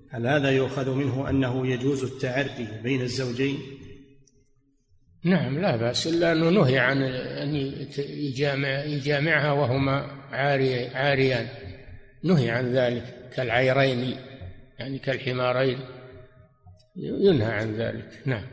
هل 0.10 0.28
هذا 0.28 0.52
يؤخذ 0.52 0.90
منه 0.90 1.30
أنه 1.30 1.68
يجوز 1.68 2.04
التعري 2.04 2.68
بين 2.84 3.02
الزوجين؟ 3.02 3.58
نعم 5.24 5.60
لا 5.60 5.76
بأس 5.76 6.08
إلا 6.08 6.32
أنه 6.32 6.50
نهي 6.50 6.80
عن 6.80 7.04
أن 7.04 7.56
يجامع 7.98 8.84
يجامعها 8.84 9.52
وهما 9.52 9.94
عاري 10.32 10.88
عاريان. 10.88 11.48
نهي 12.24 12.50
عن 12.50 12.76
ذلك 12.76 13.30
كالعيرين 13.36 14.18
يعني 14.80 15.00
كالحمارين. 15.00 15.80
ينهى 16.96 17.52
عن 17.52 17.76
ذلك 17.76 18.22
نعم. 18.26 18.48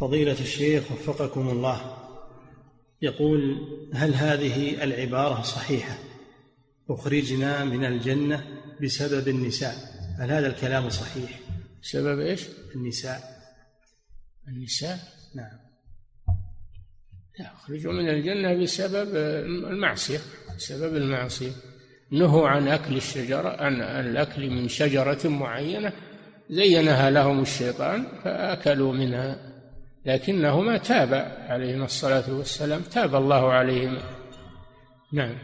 فضيلة 0.00 0.40
الشيخ 0.40 0.92
وفقكم 0.92 1.48
الله 1.48 2.03
يقول 3.04 3.68
هل 3.94 4.14
هذه 4.14 4.84
العبارة 4.84 5.42
صحيحة؟ 5.42 5.98
أخرجنا 6.90 7.64
من 7.64 7.84
الجنة 7.84 8.44
بسبب 8.82 9.28
النساء. 9.28 9.74
هل 10.18 10.30
هذا 10.30 10.46
الكلام 10.46 10.90
صحيح؟ 10.90 11.40
سبب 11.82 12.20
إيش؟ 12.20 12.42
النساء. 12.74 13.20
النساء؟ 14.48 14.98
نعم. 15.34 15.58
لا 17.38 17.52
أخرجوا 17.54 17.92
من 17.92 18.08
الجنة 18.08 18.62
بسبب 18.62 19.16
المعصية 19.70 20.18
بسبب 20.56 20.96
المعصية. 20.96 21.52
نهوا 22.10 22.48
عن 22.48 22.68
أكل 22.68 22.96
الشجرة 22.96 23.48
عن 23.48 23.82
الأكل 23.82 24.50
من 24.50 24.68
شجرة 24.68 25.28
معينة 25.28 25.92
زينها 26.50 27.10
لهم 27.10 27.42
الشيطان 27.42 28.06
فأكلوا 28.24 28.92
منها. 28.92 29.53
لكنهما 30.06 30.76
تاب 30.78 31.14
عليهما 31.48 31.84
الصلاة 31.84 32.32
والسلام. 32.32 32.80
تاب 32.80 33.14
الله 33.14 33.52
عليهما. 33.52 34.00
نعم. 35.12 35.34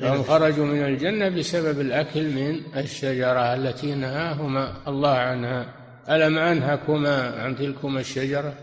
فهم 0.00 0.22
خرجوا 0.22 0.66
من 0.66 0.84
الجنة 0.84 1.28
بسبب 1.28 1.80
الأكل 1.80 2.30
من 2.30 2.76
الشجرة 2.76 3.54
التي 3.54 3.94
نهاهما 3.94 4.88
الله 4.88 5.14
عنها. 5.14 5.74
ألم 6.10 6.38
أنهكما 6.38 7.42
عن 7.42 7.56
تلكما 7.56 8.00
الشجرة؟ 8.00 8.54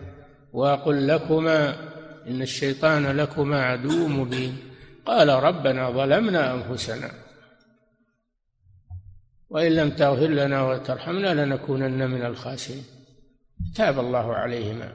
وأقل 0.54 1.08
لكما 1.08 1.76
إن 2.28 2.42
الشيطان 2.42 3.18
لكما 3.18 3.64
عدو 3.66 4.08
مبين. 4.08 4.58
قال 5.06 5.30
ربنا 5.30 5.90
ظلمنا 5.90 6.54
أنفسنا. 6.54 7.12
وإن 9.50 9.72
لم 9.72 9.90
تغفر 9.90 10.28
لنا 10.28 10.64
وترحمنا 10.64 11.46
لنكونن 11.46 12.10
من 12.10 12.26
الخاسرين. 12.26 12.99
تاب 13.76 14.00
الله 14.00 14.34
عليهما. 14.34 14.92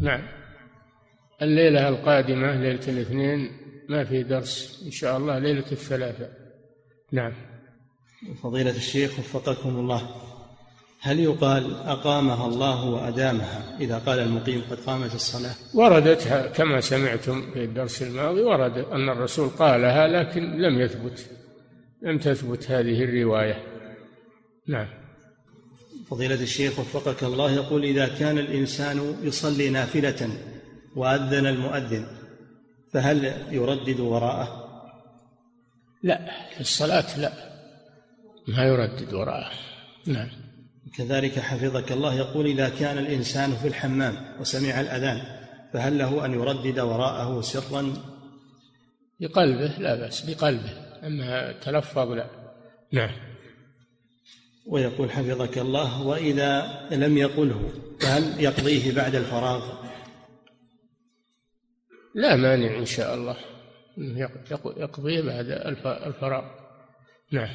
نعم. 0.00 0.22
الليلة 1.42 1.88
القادمة 1.88 2.54
ليلة 2.54 2.88
الاثنين 2.88 3.50
ما 3.88 4.04
في 4.04 4.22
درس 4.22 4.82
إن 4.86 4.90
شاء 4.90 5.16
الله 5.16 5.38
ليلة 5.38 5.72
الثلاثاء 5.72 6.30
نعم. 7.12 7.32
فضيلة 8.42 8.76
الشيخ 8.76 9.18
وفقكم 9.18 9.68
الله 9.68 10.10
هل 11.00 11.20
يقال 11.20 11.74
أقامها 11.74 12.46
الله 12.46 12.84
وأدامها؟ 12.84 13.76
إذا 13.80 13.98
قال 13.98 14.18
المقيم 14.18 14.62
قد 14.70 14.76
قامت 14.76 15.14
الصلاة. 15.14 15.54
وردت 15.74 16.52
كما 16.56 16.80
سمعتم 16.80 17.50
في 17.52 17.64
الدرس 17.64 18.02
الماضي 18.02 18.40
ورد 18.40 18.78
أن 18.78 19.08
الرسول 19.08 19.48
قالها 19.48 20.08
لكن 20.08 20.42
لم 20.42 20.80
يثبت 20.80 21.30
لم 22.02 22.18
تثبت 22.18 22.70
هذه 22.70 23.04
الرواية. 23.04 23.62
نعم. 24.68 24.88
فضيلة 26.10 26.42
الشيخ 26.42 26.78
وفقك 26.78 27.24
الله 27.24 27.50
يقول 27.50 27.84
إذا 27.84 28.08
كان 28.08 28.38
الإنسان 28.38 29.16
يصلي 29.22 29.70
نافلة 29.70 30.28
وأذن 30.96 31.46
المؤذن 31.46 32.06
فهل 32.92 33.24
يردد 33.50 34.00
وراءه؟ 34.00 34.66
لا 36.02 36.30
في 36.54 36.60
الصلاة 36.60 37.20
لا. 37.20 37.32
ما 38.48 38.64
يردد 38.64 39.14
وراءه. 39.14 39.52
نعم. 40.06 40.28
كذلك 40.96 41.38
حفظك 41.38 41.92
الله 41.92 42.14
يقول 42.14 42.46
إذا 42.46 42.68
كان 42.68 42.98
الإنسان 42.98 43.50
في 43.50 43.68
الحمام 43.68 44.16
وسمع 44.40 44.80
الأذان 44.80 45.22
فهل 45.72 45.98
له 45.98 46.24
أن 46.24 46.32
يردد 46.32 46.78
وراءه 46.78 47.40
سرا؟ 47.40 47.92
بقلبه 49.20 49.74
لا 49.78 49.94
بأس 49.94 50.30
بقلبه. 50.30 50.72
أما 51.06 51.52
تلفظ 51.52 52.08
لا. 52.12 52.26
نعم. 52.92 53.10
ويقول 54.66 55.10
حفظك 55.10 55.58
الله 55.58 56.02
وإذا 56.02 56.80
لم 56.90 57.18
يقله 57.18 57.70
فهل 58.00 58.40
يقضيه 58.40 58.94
بعد 58.94 59.14
الفراغ؟ 59.14 59.62
لا 62.14 62.36
مانع 62.36 62.78
إن 62.78 62.84
شاء 62.84 63.14
الله 63.14 63.36
يقضيه 64.76 65.22
بعد 65.22 65.46
الفراغ. 66.06 66.44
نعم. 67.32 67.48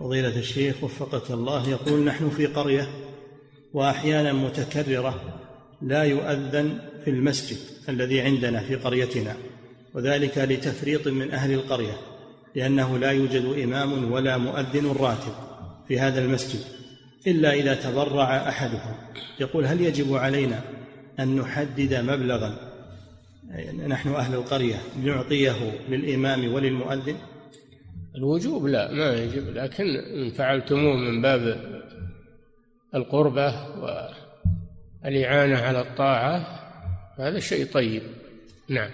فضيلة 0.00 0.38
الشيخ 0.38 0.84
وفقك 0.84 1.30
الله 1.30 1.68
يقول 1.68 2.04
نحن 2.04 2.30
في 2.30 2.46
قرية 2.46 2.88
وأحيانا 3.72 4.32
متكررة 4.32 5.40
لا 5.82 6.02
يؤذن 6.02 6.78
في 7.04 7.10
المسجد 7.10 7.58
الذي 7.88 8.20
عندنا 8.20 8.60
في 8.60 8.74
قريتنا 8.74 9.36
وذلك 9.94 10.38
لتفريط 10.38 11.08
من 11.08 11.30
أهل 11.30 11.52
القرية 11.52 11.96
لأنه 12.54 12.98
لا 12.98 13.10
يوجد 13.10 13.44
إمام 13.44 14.12
ولا 14.12 14.36
مؤذن 14.36 14.86
راتب. 14.86 15.53
في 15.88 16.00
هذا 16.00 16.24
المسجد 16.24 16.60
إلا 17.26 17.52
إذا 17.52 17.74
تبرع 17.74 18.48
أحدهم. 18.48 18.94
يقول 19.40 19.66
هل 19.66 19.80
يجب 19.80 20.14
علينا 20.14 20.60
أن 21.20 21.36
نحدد 21.36 21.94
مبلغا؟ 21.94 22.74
نحن 23.86 24.08
أهل 24.08 24.34
القرية 24.34 24.76
نعطيه 25.04 25.80
للإمام 25.88 26.52
وللمؤذن؟ 26.54 27.16
الوجوب 28.16 28.66
لا 28.66 28.92
ما 28.92 29.12
يجب. 29.12 29.48
لكن 29.54 29.84
إن 29.96 30.30
فعلتموه 30.30 30.96
من 30.96 31.22
باب 31.22 31.74
القربة 32.94 33.54
والإعانة 35.04 35.58
على 35.58 35.80
الطاعة 35.80 36.60
هذا 37.18 37.40
شيء 37.40 37.66
طيب. 37.66 38.02
نعم. 38.68 38.90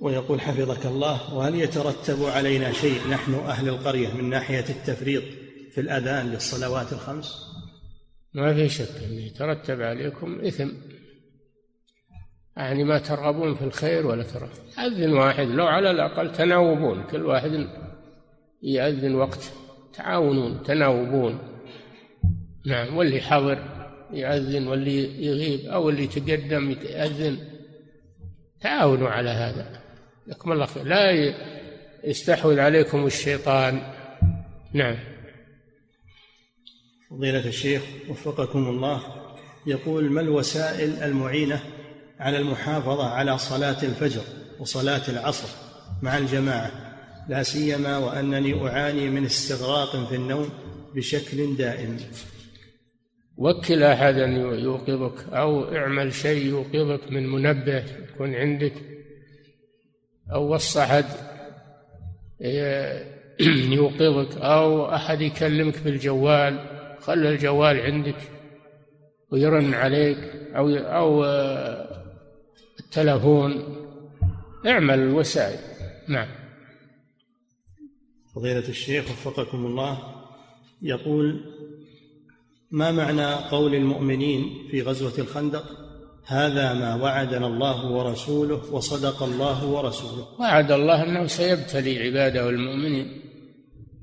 ويقول 0.00 0.40
حفظك 0.40 0.86
الله 0.86 1.34
وهل 1.34 1.54
يترتب 1.54 2.24
علينا 2.24 2.72
شيء 2.72 3.00
نحن 3.10 3.34
أهل 3.34 3.68
القرية 3.68 4.14
من 4.14 4.30
ناحية 4.30 4.64
التفريط؟ 4.68 5.22
في 5.70 5.80
الأذان 5.80 6.26
للصلوات 6.26 6.92
الخمس؟ 6.92 7.34
ما 8.34 8.54
في 8.54 8.68
شك 8.68 9.02
أن 9.04 9.12
يترتب 9.12 9.82
عليكم 9.82 10.40
إثم. 10.40 10.68
يعني 12.56 12.84
ما 12.84 12.98
ترغبون 12.98 13.54
في 13.54 13.64
الخير 13.64 14.06
ولا 14.06 14.22
ترى 14.22 14.48
أذن 14.78 15.12
واحد 15.12 15.46
لو 15.46 15.66
على 15.66 15.90
الأقل 15.90 16.32
تناوبون 16.32 17.02
كل 17.02 17.22
واحد 17.26 17.66
يأذن 18.62 19.14
وقت. 19.14 19.52
تعاونون 19.94 20.62
تناوبون. 20.62 21.38
نعم 22.66 22.96
واللي 22.96 23.20
حضر 23.20 23.58
يأذن 24.12 24.66
واللي 24.66 25.26
يغيب 25.26 25.60
أو 25.60 25.90
اللي 25.90 26.06
تقدم 26.06 26.70
يأذن. 26.70 27.38
تعاونوا 28.60 29.08
على 29.08 29.30
هذا. 29.30 29.80
لكم 30.26 30.52
الله 30.52 30.66
خير. 30.66 30.84
لا 30.84 31.34
يستحوذ 32.04 32.58
عليكم 32.60 33.06
الشيطان. 33.06 33.82
نعم. 34.72 34.96
فضيلة 37.10 37.46
الشيخ 37.46 37.82
وفقكم 38.08 38.68
الله 38.68 39.00
يقول 39.66 40.10
ما 40.10 40.20
الوسائل 40.20 41.02
المعينة 41.02 41.60
على 42.18 42.38
المحافظة 42.38 43.08
على 43.08 43.38
صلاة 43.38 43.82
الفجر 43.82 44.22
وصلاة 44.60 45.02
العصر 45.08 45.48
مع 46.02 46.18
الجماعة؟ 46.18 46.70
لا 47.28 47.42
سيما 47.42 47.98
وأنني 47.98 48.68
أعاني 48.68 49.10
من 49.10 49.24
استغراق 49.24 50.08
في 50.08 50.14
النوم 50.14 50.48
بشكل 50.94 51.56
دائم. 51.56 51.96
وكل 53.36 53.82
أحدا 53.82 54.26
يوقظك 54.62 55.32
أو 55.32 55.76
اعمل 55.76 56.14
شيء 56.14 56.46
يوقظك 56.46 57.12
من 57.12 57.26
منبه 57.26 57.84
يكون 58.14 58.34
عندك 58.34 58.74
أو 60.32 60.54
وص 60.54 60.76
أحد 60.76 61.04
يوقظك 63.78 64.36
أو 64.36 64.94
أحد 64.94 65.20
يكلمك 65.20 65.78
بالجوال 65.78 66.79
خلى 67.10 67.28
الجوال 67.28 67.80
عندك 67.80 68.16
ويرن 69.30 69.74
عليك 69.74 70.18
أو 70.56 70.68
أو 70.70 71.24
التلفون. 72.80 73.76
اعمل 74.66 74.98
الوسائل 74.98 75.58
نعم. 76.08 76.28
فضيلة 78.34 78.68
الشيخ 78.68 79.04
وفقكم 79.04 79.66
الله 79.66 79.98
يقول 80.82 81.40
ما 82.70 82.90
معنى 82.92 83.34
قول 83.34 83.74
المؤمنين 83.74 84.68
في 84.70 84.82
غزوة 84.82 85.12
الخندق؟ 85.18 85.64
هذا 86.26 86.74
ما 86.74 86.94
وعدنا 86.94 87.46
الله 87.46 87.90
ورسوله 87.90 88.74
وصدق 88.74 89.22
الله 89.22 89.66
ورسوله. 89.66 90.40
وعد 90.40 90.72
الله 90.72 91.02
أنه 91.02 91.26
سيبتلي 91.26 91.98
عباده 91.98 92.48
المؤمنين 92.48 93.20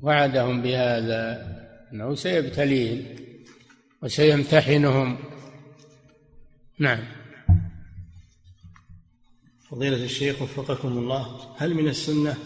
وعدهم 0.02 0.62
بهذا. 0.62 1.58
أنه 1.94 2.16
سيبتليهم 2.16 3.16
وسيمتحنهم. 4.04 5.18
نعم. 6.80 7.04
فضيلة 9.70 10.04
الشيخ 10.04 10.42
وفقكم 10.42 10.88
الله 10.88 11.56
هل 11.58 11.74
من 11.74 11.88
السنة 11.88 12.38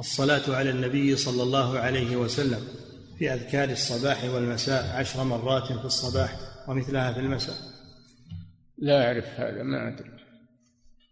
الصلاة 0.00 0.56
على 0.56 0.70
النبي 0.70 1.16
صلى 1.16 1.42
الله 1.42 1.78
عليه 1.78 2.16
وسلم 2.16 2.68
في 3.18 3.34
أذكار 3.34 3.70
الصباح 3.70 4.24
والمساء 4.24 4.96
عشر 4.96 5.24
مرات 5.24 5.72
في 5.72 5.84
الصباح 5.84 6.36
ومثلها 6.68 7.12
في 7.12 7.20
المساء؟ 7.20 7.56
لا 8.78 9.06
أعرف 9.06 9.24
هذا 9.24 9.62
ما 9.62 9.88
أدري. 9.88 10.10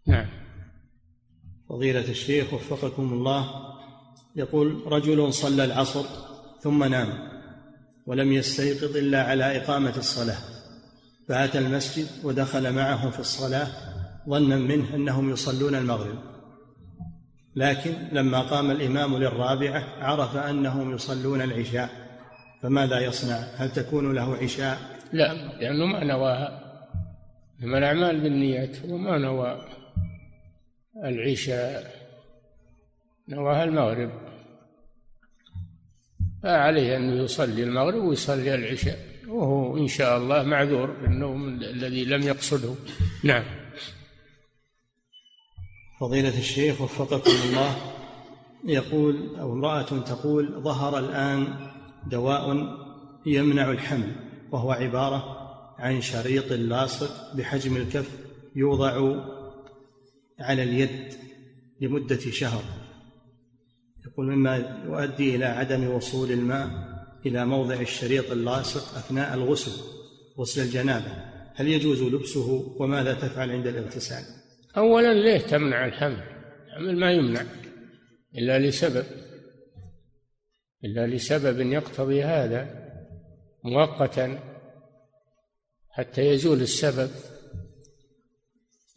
نعم. 0.07 0.29
فضيلة 1.69 2.09
الشيخ 2.09 2.53
وفقكم 2.53 3.13
الله 3.13 3.69
يقول 4.35 4.83
رجل 4.85 5.33
صلى 5.33 5.65
العصر 5.65 6.05
ثم 6.61 6.83
نام. 6.83 7.28
ولم 8.05 8.31
يستيقظ 8.31 8.97
إلا 8.97 9.23
على 9.23 9.57
إقامة 9.57 9.97
الصلاة. 9.97 10.37
فأتى 11.27 11.59
المسجد 11.59 12.07
ودخل 12.23 12.73
معهم 12.73 13.11
في 13.11 13.19
الصلاة 13.19 13.67
ظنا 14.29 14.55
منه 14.55 14.95
أنهم 14.95 15.29
يصلون 15.29 15.75
المغرب. 15.75 16.19
لكن 17.55 17.93
لما 18.11 18.41
قام 18.41 18.71
الإمام 18.71 19.17
للرابعة 19.17 19.83
عرف 19.99 20.37
أنهم 20.37 20.95
يصلون 20.95 21.41
العشاء. 21.41 21.89
فماذا 22.61 22.99
يصنع؟ 22.99 23.35
هل 23.35 23.71
تكون 23.71 24.15
له 24.15 24.35
عشاء؟ 24.35 24.77
لا 25.13 25.33
لأنه 25.33 25.85
ما 25.85 26.03
نواها 26.03 26.59
إنما 27.63 27.77
الأعمال 27.77 28.21
بالنيات 28.21 28.77
وما 28.85 29.17
نوى 29.17 29.61
العشاء. 31.03 31.91
نواها 33.29 33.63
المغرب. 33.63 34.28
فعليه 36.43 36.97
أنه 36.97 37.23
يصلي 37.23 37.63
المغرب 37.63 38.03
ويصلي 38.03 38.55
العشاء 38.55 38.99
وهو 39.27 39.77
إن 39.77 39.87
شاء 39.87 40.17
الله 40.17 40.43
معذور 40.43 40.91
بالنوم 40.91 41.47
الذي 41.49 42.05
لم 42.05 42.21
يقصده. 42.21 42.75
نعم. 43.23 43.43
فضيلة 45.99 46.37
الشيخ 46.37 46.81
وفقكم 46.81 47.31
الله 47.49 47.75
يقول 48.65 49.35
أو 49.39 49.53
امرأة 49.53 49.81
تقول 49.81 50.61
ظهر 50.63 50.99
الآن 50.99 51.47
دواء 52.07 52.77
يمنع 53.25 53.71
الحمل 53.71 54.15
وهو 54.51 54.71
عبارة 54.71 55.37
عن 55.79 56.01
شريط 56.01 56.51
لاصق 56.51 57.35
بحجم 57.35 57.77
الكف 57.77 58.09
يوضع 58.55 59.21
على 60.39 60.63
اليد 60.63 61.13
لمدة 61.81 62.19
شهر. 62.19 62.63
يقول 64.05 64.25
مما 64.25 64.81
يؤدي 64.85 65.35
إلى 65.35 65.45
عدم 65.45 65.87
وصول 65.87 66.31
الماء 66.31 66.69
إلى 67.25 67.45
موضع 67.45 67.75
الشريط 67.75 68.31
اللاصق 68.31 68.97
أثناء 68.97 69.33
الغسل 69.33 69.71
غسل 70.39 70.61
الجنابة. 70.61 71.29
هل 71.55 71.67
يجوز 71.67 72.01
لبسه 72.01 72.75
وماذا 72.79 73.13
تفعل 73.13 73.51
عند 73.51 73.67
الاغتسال؟ 73.67 74.23
أولا 74.77 75.13
ليه 75.13 75.37
تمنع 75.37 75.85
الحمل؟ 75.85 76.23
الحمل 76.67 76.99
ما 76.99 77.11
يمنع 77.11 77.41
إلا 78.37 78.59
لسبب 78.59 79.05
إلا 80.85 81.07
لسبب 81.07 81.59
يقتضي 81.59 82.23
هذا 82.23 82.89
مؤقتا 83.63 84.39
حتى 85.89 86.21
يزول 86.21 86.61
السبب. 86.61 87.09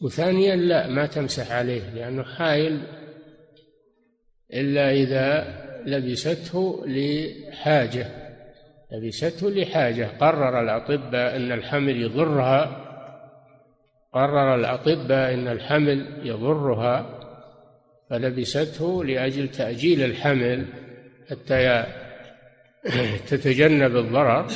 وثانيا 0.00 0.57
لا 0.57 0.88
ما 0.88 1.07
تمسح 1.07 1.53
عليه 1.53 1.90
لأنه 1.94 2.22
حائل 2.22 3.01
إلا 4.53 4.90
إذا 4.92 5.62
لبسته 5.86 6.84
لحاجة 6.86 8.07
لبسته 8.92 9.50
لحاجة. 9.50 10.09
قرر 10.20 10.61
الأطباء 10.61 11.36
أن 11.36 11.53
الحمل 11.53 12.03
يضرها 12.03 12.82
قرر 14.12 14.55
الأطباء 14.55 15.34
أن 15.34 15.48
الحمل 15.48 16.20
يضرها 16.22 17.18
فلبسته 18.11 19.05
لأجل 19.05 19.48
تأجيل 19.48 20.03
الحمل 20.03 20.66
حتى 21.30 21.84
تتجنب 23.28 23.96
الضرر 23.96 24.48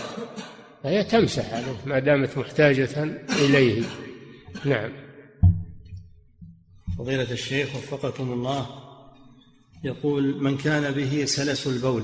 فهي 0.82 1.05
تمسح 1.05 1.55
عليه 1.55 1.76
ما 1.86 1.99
دامت 1.99 2.38
محتاجة 2.38 3.05
إليه. 3.44 3.82
نعم. 4.64 4.92
فضيلة 6.99 7.32
الشيخ 7.32 7.76
وفقكم 7.76 8.32
الله. 8.32 8.86
يقول 9.85 10.43
من 10.43 10.57
كان 10.57 10.95
به 10.95 11.24
سلس 11.24 11.66
البول 11.66 12.03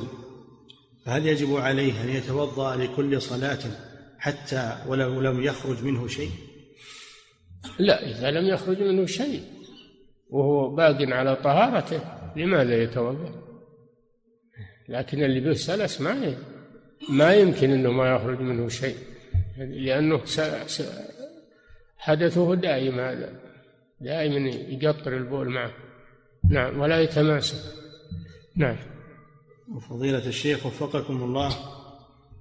فهل 1.05 1.27
يجب 1.27 1.57
عليه 1.57 2.03
أن 2.03 2.09
يتوضأ 2.09 2.77
لكل 2.77 3.23
صلاة 3.23 3.59
حتى 4.19 4.77
ولو 4.87 5.21
لم 5.21 5.43
يخرج 5.43 5.85
منه 5.85 6.07
شيء؟ 6.07 6.31
لا 7.79 8.11
إذا 8.11 8.31
لم 8.31 8.47
يخرج 8.47 8.83
منه 8.83 9.07
شيء 9.07 9.43
وهو 10.31 10.75
باق 10.75 10.97
على 11.01 11.37
طهارته 11.37 12.01
لماذا 12.37 12.83
يتوضأ؟ 12.83 13.43
لكن 14.89 15.23
اللي 15.23 15.41
به 15.41 15.53
سلس 15.53 16.01
ما 16.01 16.35
ما 17.09 17.35
يمكن 17.35 17.71
إنه 17.71 17.91
ما 17.91 18.15
يخرج 18.15 18.41
منه 18.41 18.69
شيء 18.69 18.97
لأنه 19.59 20.21
حدثه 21.99 22.55
دائم 22.55 23.01
هذا 23.01 23.41
دائما 24.01 24.49
يقطر 24.49 25.17
البول 25.17 25.49
معه. 25.49 25.73
نعم 26.51 26.81
ولا 26.81 27.01
يتماسك. 27.01 27.59
نعم. 28.57 28.77
وفضيلة 29.75 30.27
الشيخ 30.27 30.67
وفقكم 30.67 31.23
الله 31.23 31.57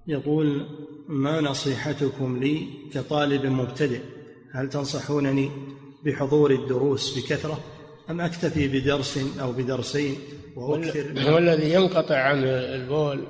يقول 0.07 0.67
ما 1.07 1.41
نصيحتكم 1.41 2.39
لي 2.39 2.67
كطالب 2.93 3.45
مبتدئ؟ 3.45 4.01
هل 4.51 4.69
تنصحونني 4.69 5.51
بحضور 6.05 6.51
الدروس 6.51 7.17
بكثرة 7.17 7.59
أم 8.09 8.21
أكتفي 8.21 8.67
بدرس 8.67 9.19
أو 9.39 9.51
بدرسين 9.51 10.15
وأكثر 10.55 11.29
هو 11.29 11.37
الذي 11.37 11.73
ينقطع 11.73 12.17
عنه 12.17 12.47
البول 12.49 13.27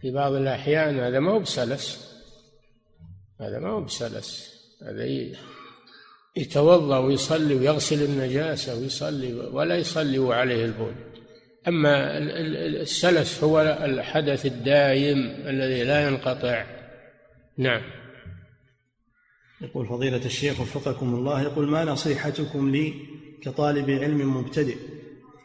في 0.00 0.10
بعض 0.10 0.32
الأحيان. 0.32 0.98
هذا 1.00 1.18
ما 1.18 1.32
هو 1.32 1.40
بسلس. 1.40 2.14
هذا 3.40 3.58
ما 3.58 3.68
هو 3.68 3.80
بسلس. 3.80 4.58
هذا 4.82 5.04
يتوضأ 6.36 6.98
ويصلي 6.98 7.54
ويغسل 7.54 8.02
النجاسة 8.02 8.80
ويصلي 8.80 9.34
ولا 9.34 9.76
يصلي 9.76 10.18
وعليه 10.18 10.64
البول. 10.64 10.94
أما 11.68 12.18
السلس 12.18 13.44
هو 13.44 13.60
الحدث 13.60 14.46
الدائم 14.46 15.18
الذي 15.46 15.84
لا 15.84 16.08
ينقطع. 16.08 16.64
نعم. 17.58 17.82
يقول 19.60 19.86
فضيلة 19.86 20.24
الشيخ 20.24 20.60
وفقكم 20.60 21.14
الله 21.14 21.42
يقول 21.42 21.68
ما 21.68 21.84
نصيحتكم 21.84 22.70
لي 22.70 22.94
كطالب 23.42 23.90
علم 23.90 24.36
مبتدئ؟ 24.36 24.76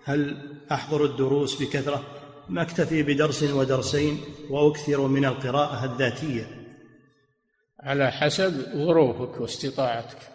هل 0.03 0.37
أحضر 0.71 1.05
الدروس 1.05 1.61
بكثرة؟ 1.61 2.03
ما 2.49 2.61
أكتفي 2.61 3.03
بدرس 3.03 3.43
ودرسين 3.43 4.17
وأكثر 4.49 5.07
من 5.07 5.25
القراءة 5.25 5.85
الذاتية؟ 5.85 6.63
على 7.79 8.11
حسب 8.11 8.51
ظروفك 8.75 9.41
واستطاعتك. 9.41 10.32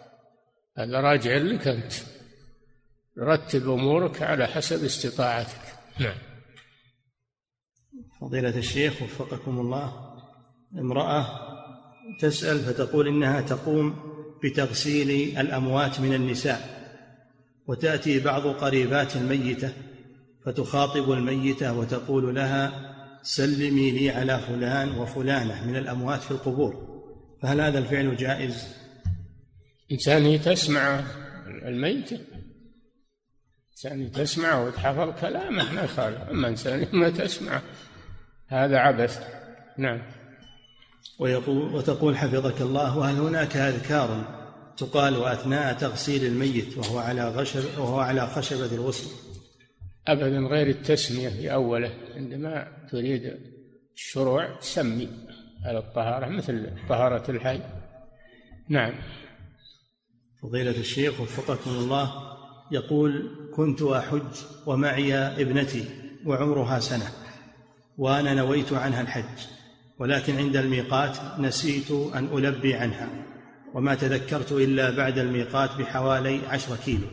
هذا 0.79 1.01
راجع 1.01 1.37
لك 1.37 1.69
أنت. 1.69 1.93
رتب 3.19 3.71
أمورك 3.71 4.23
على 4.23 4.47
حسب 4.47 4.85
استطاعتك. 4.85 5.61
نعم. 6.01 6.15
فضيلة 8.21 8.59
الشيخ 8.59 9.03
وفقكم 9.03 9.61
الله 9.61 10.15
امرأة 10.79 11.27
تسأل 12.21 12.59
فتقول 12.59 13.09
إنها 13.09 13.41
تقوم 13.41 13.97
بتغسيل 14.45 15.39
الأموات 15.39 16.01
من 16.01 16.15
النساء 16.15 16.79
وتأتي 17.67 18.21
بعض 18.21 18.47
قريبات 18.47 19.17
الميتة 19.17 19.73
فتخاطب 20.45 21.13
الميتة 21.13 21.79
وتقول 21.79 22.35
لها 22.35 22.95
سلمي 23.23 23.91
لي 23.91 24.11
على 24.11 24.39
فلان 24.39 24.99
وفلانة 24.99 25.67
من 25.67 25.77
الأموات 25.77 26.21
في 26.21 26.31
القبور. 26.31 26.89
فهل 27.43 27.61
هذا 27.61 27.79
الفعل 27.79 28.17
جائز؟ 28.17 28.88
إنسان 29.93 30.41
تسمع 30.41 31.05
الميتة 31.47 32.19
إنسان 33.73 34.13
تسمع 34.13 34.63
وتحفظ 34.63 35.21
كلامه. 35.21 35.73
ما 35.73 35.83
يخالف 35.83 36.19
أما 36.31 36.49
إنسان 36.49 36.87
ما 36.93 37.11
تسمع 37.11 37.63
هذا 38.49 38.79
عبث. 38.79 39.25
نعم. 39.79 40.03
ويقول 41.19 41.75
وتقول 41.75 42.17
حفظك 42.17 42.61
الله 42.61 42.99
وهل 42.99 43.17
هناك 43.17 43.57
أذكار 43.57 44.39
تقال 44.77 45.25
أثناء 45.25 45.75
تغسيل 45.75 46.25
الميت 46.25 46.79
وهو 46.79 46.99
على 46.99 47.29
غشب 47.29 47.79
وهو 47.79 48.01
على 48.01 48.27
خشبة 48.27 48.75
الغسل؟ 48.75 49.11
أبدا 50.09 50.39
غير 50.39 50.67
التسمية 50.67 51.29
في 51.29 51.53
أوله. 51.53 51.95
عندما 52.17 52.87
تريد 52.91 53.39
الشروع 53.95 54.59
تسمي 54.59 55.09
على 55.65 55.79
الطهارة 55.79 56.27
مثل 56.27 56.71
طهارة 56.89 57.31
الحي. 57.31 57.61
نعم. 58.69 58.95
فضيلة 60.43 60.71
الشيخ 60.71 61.21
وفقكم 61.21 61.71
الله 61.71 62.13
يقول 62.71 63.31
كنت 63.55 63.83
أحج 63.83 64.35
ومعي 64.67 65.15
ابنتي 65.15 65.85
وعمرها 66.27 66.81
سنة 66.81 67.13
وأنا 67.99 68.35
نويت 68.35 68.73
عنها 68.73 69.01
الحج 69.01 69.47
ولكن 69.99 70.37
عند 70.37 70.57
الميقات 70.57 71.41
نسيت 71.41 71.91
أن 71.91 72.29
ألبي 72.39 72.75
عنها 72.75 73.09
وما 73.75 73.95
تذكرت 73.95 74.53
إلا 74.53 74.91
بعد 74.91 75.19
الميقات 75.19 75.71
بحوالي 75.79 76.41
عشر 76.47 76.77
كيلو 76.77 77.07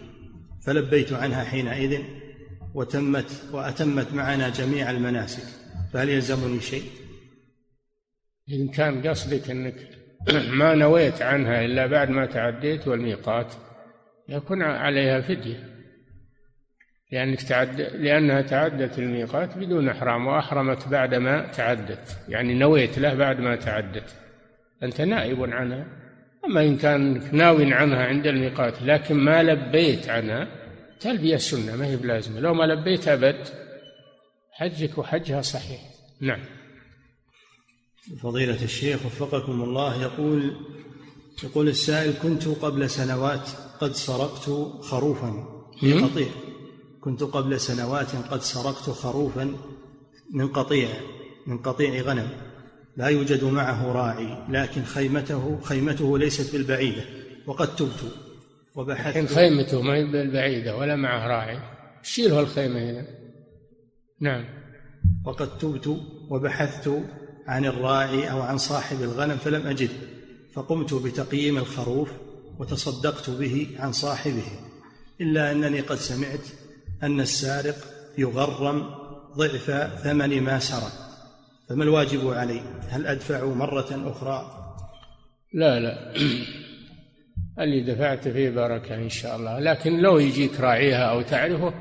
فلبيت 0.65 1.13
عنها 1.13 1.43
حينئذ 1.43 2.01
وتمت 2.73 3.43
وأتمت 3.51 4.13
معنا 4.13 4.49
جميع 4.49 4.91
المناسك 4.91 5.43
فهل 5.93 6.09
يلزمني 6.09 6.61
شيء؟ 6.61 6.83
إن 8.49 8.67
كان 8.67 9.07
قصدك 9.07 9.49
أنك 9.49 9.94
ما 10.59 10.75
نويت 10.75 11.21
عنها 11.21 11.65
إلا 11.65 11.87
بعد 11.87 12.09
ما 12.09 12.25
تعديت 12.25 12.87
والميقات 12.87 13.53
يكون 14.29 14.61
عليها 14.61 15.21
فدية. 15.21 15.75
لأنك 17.11 17.41
تعد 17.41 17.81
لأنها 17.81 18.41
تعدت 18.41 18.99
الميقات 18.99 19.57
بدون 19.57 19.89
إحرام 19.89 20.27
وأحرمت 20.27 20.87
بعد 20.87 21.15
ما 21.15 21.47
تعدت 21.47 22.17
يعني 22.29 22.53
نويت 22.53 22.99
له 22.99 23.13
بعد 23.13 23.39
ما 23.39 23.55
تعدت. 23.55 24.15
أنت 24.83 25.01
نائب 25.01 25.53
عنها. 25.53 25.85
أما 26.45 26.61
إن 26.61 26.77
كان 26.77 27.21
ناو 27.31 27.57
عنها 27.59 28.05
عند 28.05 28.27
الميقات 28.27 28.81
لكن 28.81 29.15
ما 29.15 29.43
لبيت 29.43 30.09
عنها 30.09 30.47
تلبية 30.99 31.35
السنة 31.35 31.75
ما 31.75 31.85
هي 31.85 31.95
بلازمة. 31.95 32.39
لو 32.39 32.53
ما 32.53 32.63
لبيت 32.63 33.07
أبد 33.07 33.47
حجك 34.51 34.97
وحجها 34.97 35.41
صحيح. 35.41 35.79
نعم. 36.21 36.39
فضيلة 38.13 38.63
الشيخ 38.63 39.05
وفقكم 39.05 39.61
الله 39.61 40.01
يقول 40.01 40.55
يقول 41.43 41.67
السائل 41.67 42.13
كنت 42.23 42.47
قبل 42.47 42.89
سنوات 42.89 43.49
قد 43.79 43.91
سرقت 43.91 44.49
خروفا. 44.81 45.45
في 45.79 45.93
قطيع. 45.93 46.27
كنت 47.01 47.23
قبل 47.23 47.59
سنوات 47.59 48.15
قد 48.15 48.41
سرقت 48.41 48.89
خروفا. 48.89 49.55
من 50.33 50.47
قطيع. 50.47 50.89
من 51.47 51.57
قطيع 51.57 52.01
غنم. 52.01 52.29
لا 52.97 53.07
يوجد 53.07 53.43
معه 53.43 53.91
راعي 53.91 54.45
لكن 54.49 54.83
خيمته 54.83 55.59
خيمته 55.63 56.17
ليست 56.17 56.53
بالبعيدة 56.53 57.03
وقد 57.47 57.75
تبت 57.75 58.11
وبحثت 58.75 59.17
إن 59.17 59.27
خيمته 59.27 59.81
ما 59.81 59.93
هي 59.93 60.05
بالبعيدة 60.05 60.77
ولا 60.77 60.95
معه 60.95 61.27
راعي. 61.27 61.59
شيله 62.03 62.39
الخيمة 62.39 62.91
هنا. 62.91 63.07
نعم. 64.21 64.45
وقد 65.25 65.57
تبت 65.57 65.97
وبحثت 66.29 67.03
عن 67.47 67.65
الراعي 67.65 68.31
أو 68.31 68.41
عن 68.41 68.57
صاحب 68.57 69.01
الغنم 69.01 69.37
فلم 69.37 69.67
أجد 69.67 69.89
فقمت 70.53 70.93
بتقييم 70.93 71.57
الخروف 71.57 72.09
وتصدقت 72.59 73.29
به 73.29 73.67
عن 73.79 73.91
صاحبه 73.91 74.43
إلا 75.21 75.51
أنني 75.51 75.79
قد 75.79 75.95
سمعت 75.95 76.47
أن 77.03 77.19
السارق 77.19 77.75
يغرم 78.17 78.89
ضعف 79.37 79.71
ثمن 80.03 80.41
ما 80.41 80.59
سرق. 80.59 81.05
فما 81.69 81.83
الواجب 81.83 82.27
علي؟ 82.29 82.61
هل 82.89 83.07
أدفع 83.07 83.45
مرة 83.45 84.11
أخرى؟ 84.11 84.65
لا 85.53 85.79
لا. 85.79 86.13
اللي 87.59 87.93
دفعت 87.93 88.27
فيه 88.27 88.49
بركة 88.49 88.95
إن 88.95 89.09
شاء 89.09 89.35
الله 89.35 89.59
لكن 89.59 90.01
لو 90.01 90.19
يجيك 90.19 90.59
راعيها 90.59 91.03
أو 91.03 91.21
تعرفه 91.21 91.73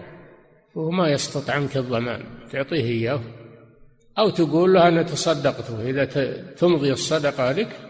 وهو 0.75 0.91
ما 0.91 1.09
يسقط 1.09 1.51
عنك 1.51 1.77
الضمان 1.77 2.25
تعطيه 2.53 2.85
إياه. 2.85 3.21
أو 4.19 4.31
تقول 4.31 4.75
له 4.75 4.89
أنا 4.89 5.03
تصدقته 5.03 5.91
إذا 5.91 6.05
تمضي 6.57 6.93
الصدقة 6.93 7.53
لك 7.53 7.81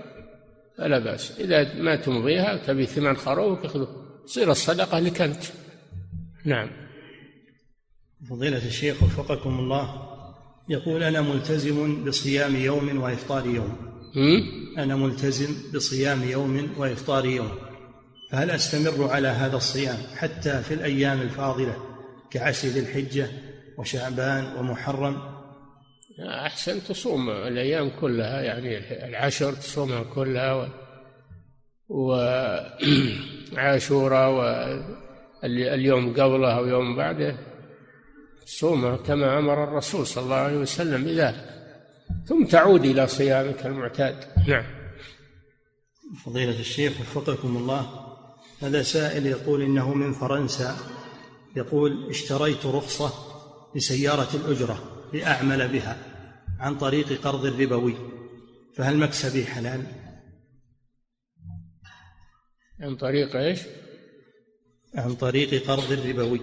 فلا 0.78 0.98
بأس. 0.98 1.40
إذا 1.40 1.74
ما 1.74 1.96
تمضيها 1.96 2.56
تبي 2.56 2.86
ثمن 2.86 3.16
خروف 3.16 3.66
خذه 3.66 3.88
تصير 4.26 4.50
الصدقة 4.50 4.98
لك 4.98 5.20
أنت. 5.20 5.42
نعم. 6.44 6.70
فضيلة 8.30 8.66
الشيخ 8.66 9.02
وفقكم 9.02 9.58
الله 9.58 10.14
يقول 10.68 11.02
أنا 11.02 11.20
ملتزم 11.20 12.04
بصيام 12.04 12.56
يوم 12.56 13.02
وإفطار 13.02 13.46
يوم. 13.46 13.76
أنا 14.78 14.96
ملتزم 14.96 15.54
بصيام 15.74 16.22
يوم 16.22 16.70
وإفطار 16.76 17.26
يوم. 17.26 17.52
فهل 18.30 18.50
أستمر 18.50 19.10
على 19.10 19.28
هذا 19.28 19.56
الصيام 19.56 19.98
حتى 20.16 20.62
في 20.62 20.74
الأيام 20.74 21.20
الفاضلة 21.20 21.76
كعشر 22.30 22.68
ذي 22.68 22.80
الحجة 22.80 23.28
وشعبان 23.78 24.56
ومحرم؟ 24.58 25.33
أحسن 26.20 26.84
تصوم 26.84 27.30
الأيام 27.30 27.90
كلها 28.00 28.42
يعني 28.42 28.78
العشر 29.08 29.52
تصومها 29.52 30.02
كلها 30.02 30.68
وعاشوراء 33.52 34.30
واليوم 35.42 36.12
قبله 36.12 36.56
أو 36.58 36.66
يوم 36.66 36.96
بعده 36.96 37.36
صومه 38.46 38.96
كما 38.96 39.38
أمر 39.38 39.64
الرسول 39.64 40.06
صلى 40.06 40.24
الله 40.24 40.36
عليه 40.36 40.56
وسلم 40.56 41.04
بذلك 41.04 41.54
ثم 42.26 42.44
تعود 42.44 42.84
إلى 42.84 43.06
صيامك 43.06 43.66
المعتاد. 43.66 44.24
نعم. 44.48 44.64
فضيلة 46.24 46.60
الشيخ 46.60 47.00
وفقكم 47.00 47.56
الله 47.56 47.90
هذا 48.62 48.82
سائل 48.82 49.26
يقول 49.26 49.62
إنه 49.62 49.94
من 49.94 50.12
فرنسا 50.12 50.76
يقول 51.56 52.10
اشتريت 52.10 52.66
رخصة 52.66 53.12
لسيارة 53.74 54.28
الأجرة 54.34 54.93
لأعمل 55.14 55.68
بها 55.68 55.96
عن 56.60 56.78
طريق 56.78 57.20
قرض 57.20 57.60
ربوي 57.60 57.94
فهل 58.74 58.96
مكسبي 58.98 59.46
حلال؟ 59.46 59.82
عن 62.80 62.96
طريق 62.96 63.36
إيش؟ 63.36 63.60
عن 64.94 65.14
طريق 65.14 65.66
قرض 65.66 65.92
ربوي 65.92 66.40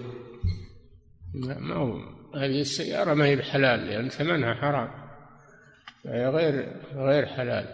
ما 1.34 1.74
هو 1.74 1.98
هذه 2.34 2.60
السيارة 2.60 3.14
ما 3.14 3.26
هي 3.26 3.36
بحلال 3.36 3.86
لأن 3.86 4.08
ثمنها 4.08 4.54
حرام 4.54 4.90
فهي 6.04 6.28
غير 6.28 6.76
غير 6.94 7.26
حلال 7.26 7.66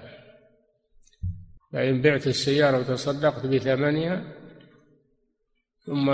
فإن 1.72 2.02
بعت 2.02 2.26
السيارة 2.26 2.78
وتصدقت 2.78 3.46
بثمنها 3.46 4.34
ثم 5.86 6.10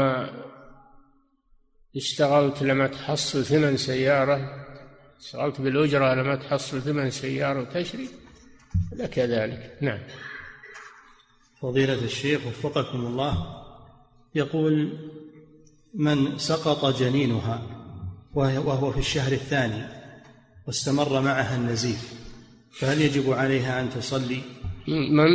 اشتغلت 1.97 2.63
لما 2.63 2.87
تحصل 2.87 3.45
ثمن 3.45 3.77
سيارة 3.77 4.64
اشتغلت 5.25 5.61
بالأجرة 5.61 6.15
لما 6.15 6.37
تحصل 6.37 6.83
ثمن 6.83 7.11
سيارة 7.11 7.61
وتشري 7.61 8.09
لك 8.93 9.19
ذلك 9.19 9.77
نعم. 9.81 9.99
فضيلة 11.61 12.05
الشيخ 12.05 12.47
وفقكم 12.47 13.07
الله 13.07 13.63
يقول 14.35 14.99
من 15.95 16.39
سقط 16.39 16.99
جنينها 16.99 17.63
وهو 18.35 18.93
في 18.93 18.99
الشهر 18.99 19.33
الثاني 19.33 19.87
واستمر 20.67 21.21
معها 21.21 21.57
النزيف 21.57 22.15
فهل 22.73 23.01
يجب 23.01 23.33
عليها 23.33 23.81
أن 23.81 23.91
تصلي؟ 23.91 24.41
من؟ 24.89 25.29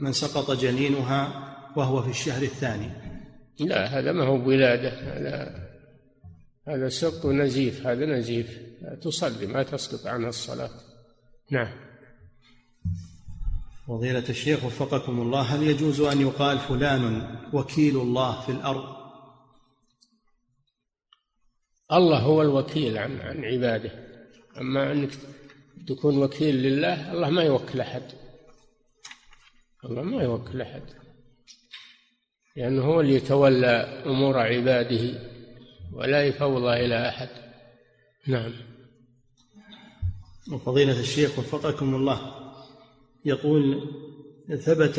من 0.00 0.12
سقط 0.12 0.50
جنينها 0.50 1.48
وهو 1.76 2.02
في 2.02 2.10
الشهر 2.10 2.42
الثاني. 2.42 2.90
لا 3.60 3.86
هذا 3.86 4.12
ما 4.12 4.24
هو 4.24 4.48
ولادة 4.48 4.90
هذا 4.90 5.67
هذا 6.68 6.88
سقط 6.88 7.26
نزيف 7.26 7.86
هذا 7.86 8.06
نزيف. 8.06 8.58
تصلي 9.02 9.46
ما 9.46 9.62
تسقط 9.62 10.06
عنها 10.06 10.28
الصلاة. 10.28 10.70
نعم. 11.50 11.88
فضيلة 13.86 14.28
الشيخ 14.28 14.64
وفقكم 14.64 15.20
الله 15.20 15.40
هل 15.40 15.62
يجوز 15.62 16.00
أن 16.00 16.20
يقال 16.20 16.58
فلان 16.58 17.36
وكيل 17.52 17.96
الله 17.96 18.40
في 18.40 18.52
الأرض؟ 18.52 18.98
الله 21.92 22.18
هو 22.18 22.42
الوكيل 22.42 22.98
عن 22.98 23.20
عن 23.20 23.44
عباده. 23.44 23.90
أما 24.60 24.92
أنك 24.92 25.10
تكون 25.88 26.22
وكيل 26.22 26.54
لله 26.54 27.12
الله 27.12 27.30
ما 27.30 27.42
يوكل 27.42 27.80
أحد. 27.80 28.02
الله 29.84 30.02
ما 30.02 30.22
يوكل 30.22 30.62
أحد. 30.62 30.82
لأنه 32.56 32.84
هو 32.84 33.00
اللي 33.00 33.14
يتولى 33.14 34.02
أمور 34.06 34.38
عباده. 34.38 35.37
ولا 35.92 36.24
يفوضها 36.24 36.76
إلى 36.76 37.08
أحد. 37.08 37.28
نعم. 38.26 38.52
وفضيلة 40.52 41.00
الشيخ 41.00 41.38
وفقكم 41.38 41.94
الله. 41.94 42.34
يقول 43.24 43.90
ثبت 44.48 44.98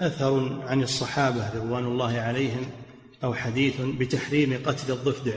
أثر 0.00 0.62
عن 0.62 0.82
الصحابة 0.82 1.54
رضوان 1.56 1.84
الله 1.84 2.20
عليهم 2.20 2.70
أو 3.24 3.34
حديث 3.34 3.80
بتحريم 3.80 4.62
قتل 4.66 4.92
الضفدع 4.92 5.34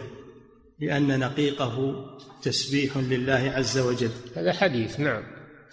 لأن 0.80 1.20
نقيقه 1.20 2.06
تسبيح 2.42 2.98
لله 2.98 3.54
عز 3.56 3.78
وجل. 3.78 4.12
هذا 4.36 4.54
حديث 4.54 5.00
نعم. 5.00 5.24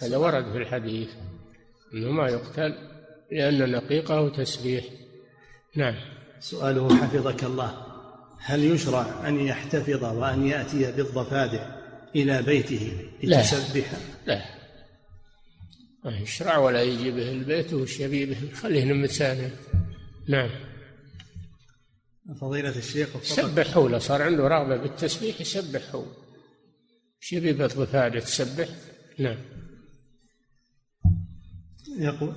هذا 0.01 0.17
ورد 0.17 0.51
في 0.51 0.57
الحديث 0.57 1.09
أنه 1.93 2.11
ما 2.11 2.29
يقتل 2.29 2.75
لأن 3.31 3.71
نقيقه 3.71 4.29
تسبيح. 4.29 4.85
نعم. 5.75 5.95
سؤاله 6.39 6.95
حفظك 6.95 7.43
الله. 7.43 7.94
هل 8.39 8.63
يشرع 8.63 9.27
أن 9.27 9.39
يحتفظ 9.39 10.03
وأن 10.03 10.47
يأتي 10.47 10.91
بالضفادع 10.91 11.75
إلى 12.15 12.41
بيته 12.41 13.09
لتسبح؟ 13.23 13.93
لا. 14.27 14.45
ما 16.05 16.17
يشرع 16.17 16.57
ولا 16.57 16.81
يجي 16.81 17.11
به 17.11 17.31
البيت 17.31 17.73
وش 17.73 17.99
يبي 17.99 18.25
به. 18.25 18.53
خليه 18.53 18.83
نعم. 20.27 20.49
فضيلة 22.41 22.77
الشيخ 22.77 23.09
سبحوا 23.23 23.89
له. 23.89 23.99
صار 23.99 24.21
عنده 24.21 24.47
رغبة 24.47 24.77
بالتسبيح 24.77 25.41
يسبح 25.41 25.95
هو 25.95 26.05
إيش 27.21 27.33
يبي 27.33 27.53
بالضفادع 27.53 28.19
تسبح؟ 28.19 28.67
نعم. 29.19 29.37
يقول 31.97 32.33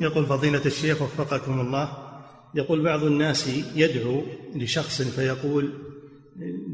يقول 0.00 0.26
فضيلة 0.26 0.66
الشيخ 0.66 1.02
وفقكم 1.02 1.60
الله. 1.60 2.09
يقول 2.54 2.82
بعض 2.82 3.04
الناس 3.04 3.48
يدعو 3.76 4.22
لشخص 4.54 5.02
فيقول 5.02 5.72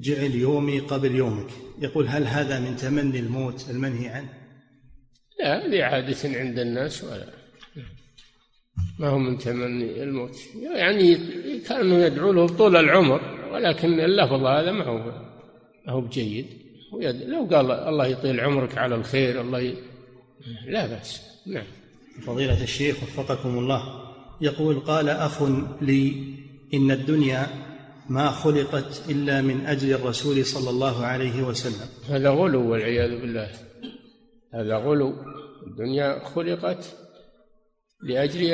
جعل 0.01 0.31
يومي 0.35 0.78
قبل 0.78 1.15
يومك. 1.15 1.51
يقول 1.81 2.09
هل 2.09 2.24
هذا 2.24 2.61
من 2.61 2.77
تمني 2.77 3.19
الموت 3.19 3.70
المنهي 3.70 4.09
عنه؟ 4.09 4.28
لا 5.40 5.66
هذه 5.66 5.82
عادة 5.82 6.16
عند 6.24 6.59
الناس 6.59 7.05
ولا. 7.05 7.32
ما 8.98 9.09
هو 9.09 9.19
من 9.19 9.39
تمني 9.39 10.03
الموت. 10.03 10.36
يعني 10.74 11.19
كانوا 11.69 11.98
يدعو 11.98 12.32
له 12.32 12.47
طول 12.47 12.77
العمر 12.77 13.20
ولكن 13.53 14.01
اللفظ 14.01 14.44
هذا 14.44 14.73
ما 14.73 14.85
هو 14.85 14.98
ما 15.86 15.93
هو 15.93 16.01
بجيد. 16.01 16.47
لو 17.03 17.44
قال 17.44 17.70
الله 17.70 18.07
يطيل 18.07 18.40
عمرك 18.40 18.78
على 18.78 18.94
الخير 18.94 19.40
الله 19.40 19.61
ي... 19.61 19.77
لا 20.66 20.86
بأس. 20.86 21.23
نعم. 21.47 21.66
فضيلة 22.23 22.62
الشيخ 22.62 23.03
وفقكم 23.03 23.59
الله. 23.59 24.05
يقول 24.40 24.80
قال 24.80 25.08
أخ 25.08 25.42
لي 25.82 26.34
إن 26.74 26.90
الدنيا 26.90 27.46
ما 28.08 28.30
خلقت 28.30 29.02
إلا 29.10 29.42
من 29.42 29.66
أجل 29.66 29.92
الرسول 29.92 30.44
صلى 30.44 30.70
الله 30.70 31.04
عليه 31.04 31.42
وسلم. 31.42 31.88
هذا 32.08 32.30
غلو 32.30 32.70
والعياذ 32.70 33.20
بالله. 33.20 33.50
هذا 34.54 34.76
غلو. 34.76 35.14
الدنيا 35.66 36.24
خلقت 36.24 36.96
لأجل 38.02 38.50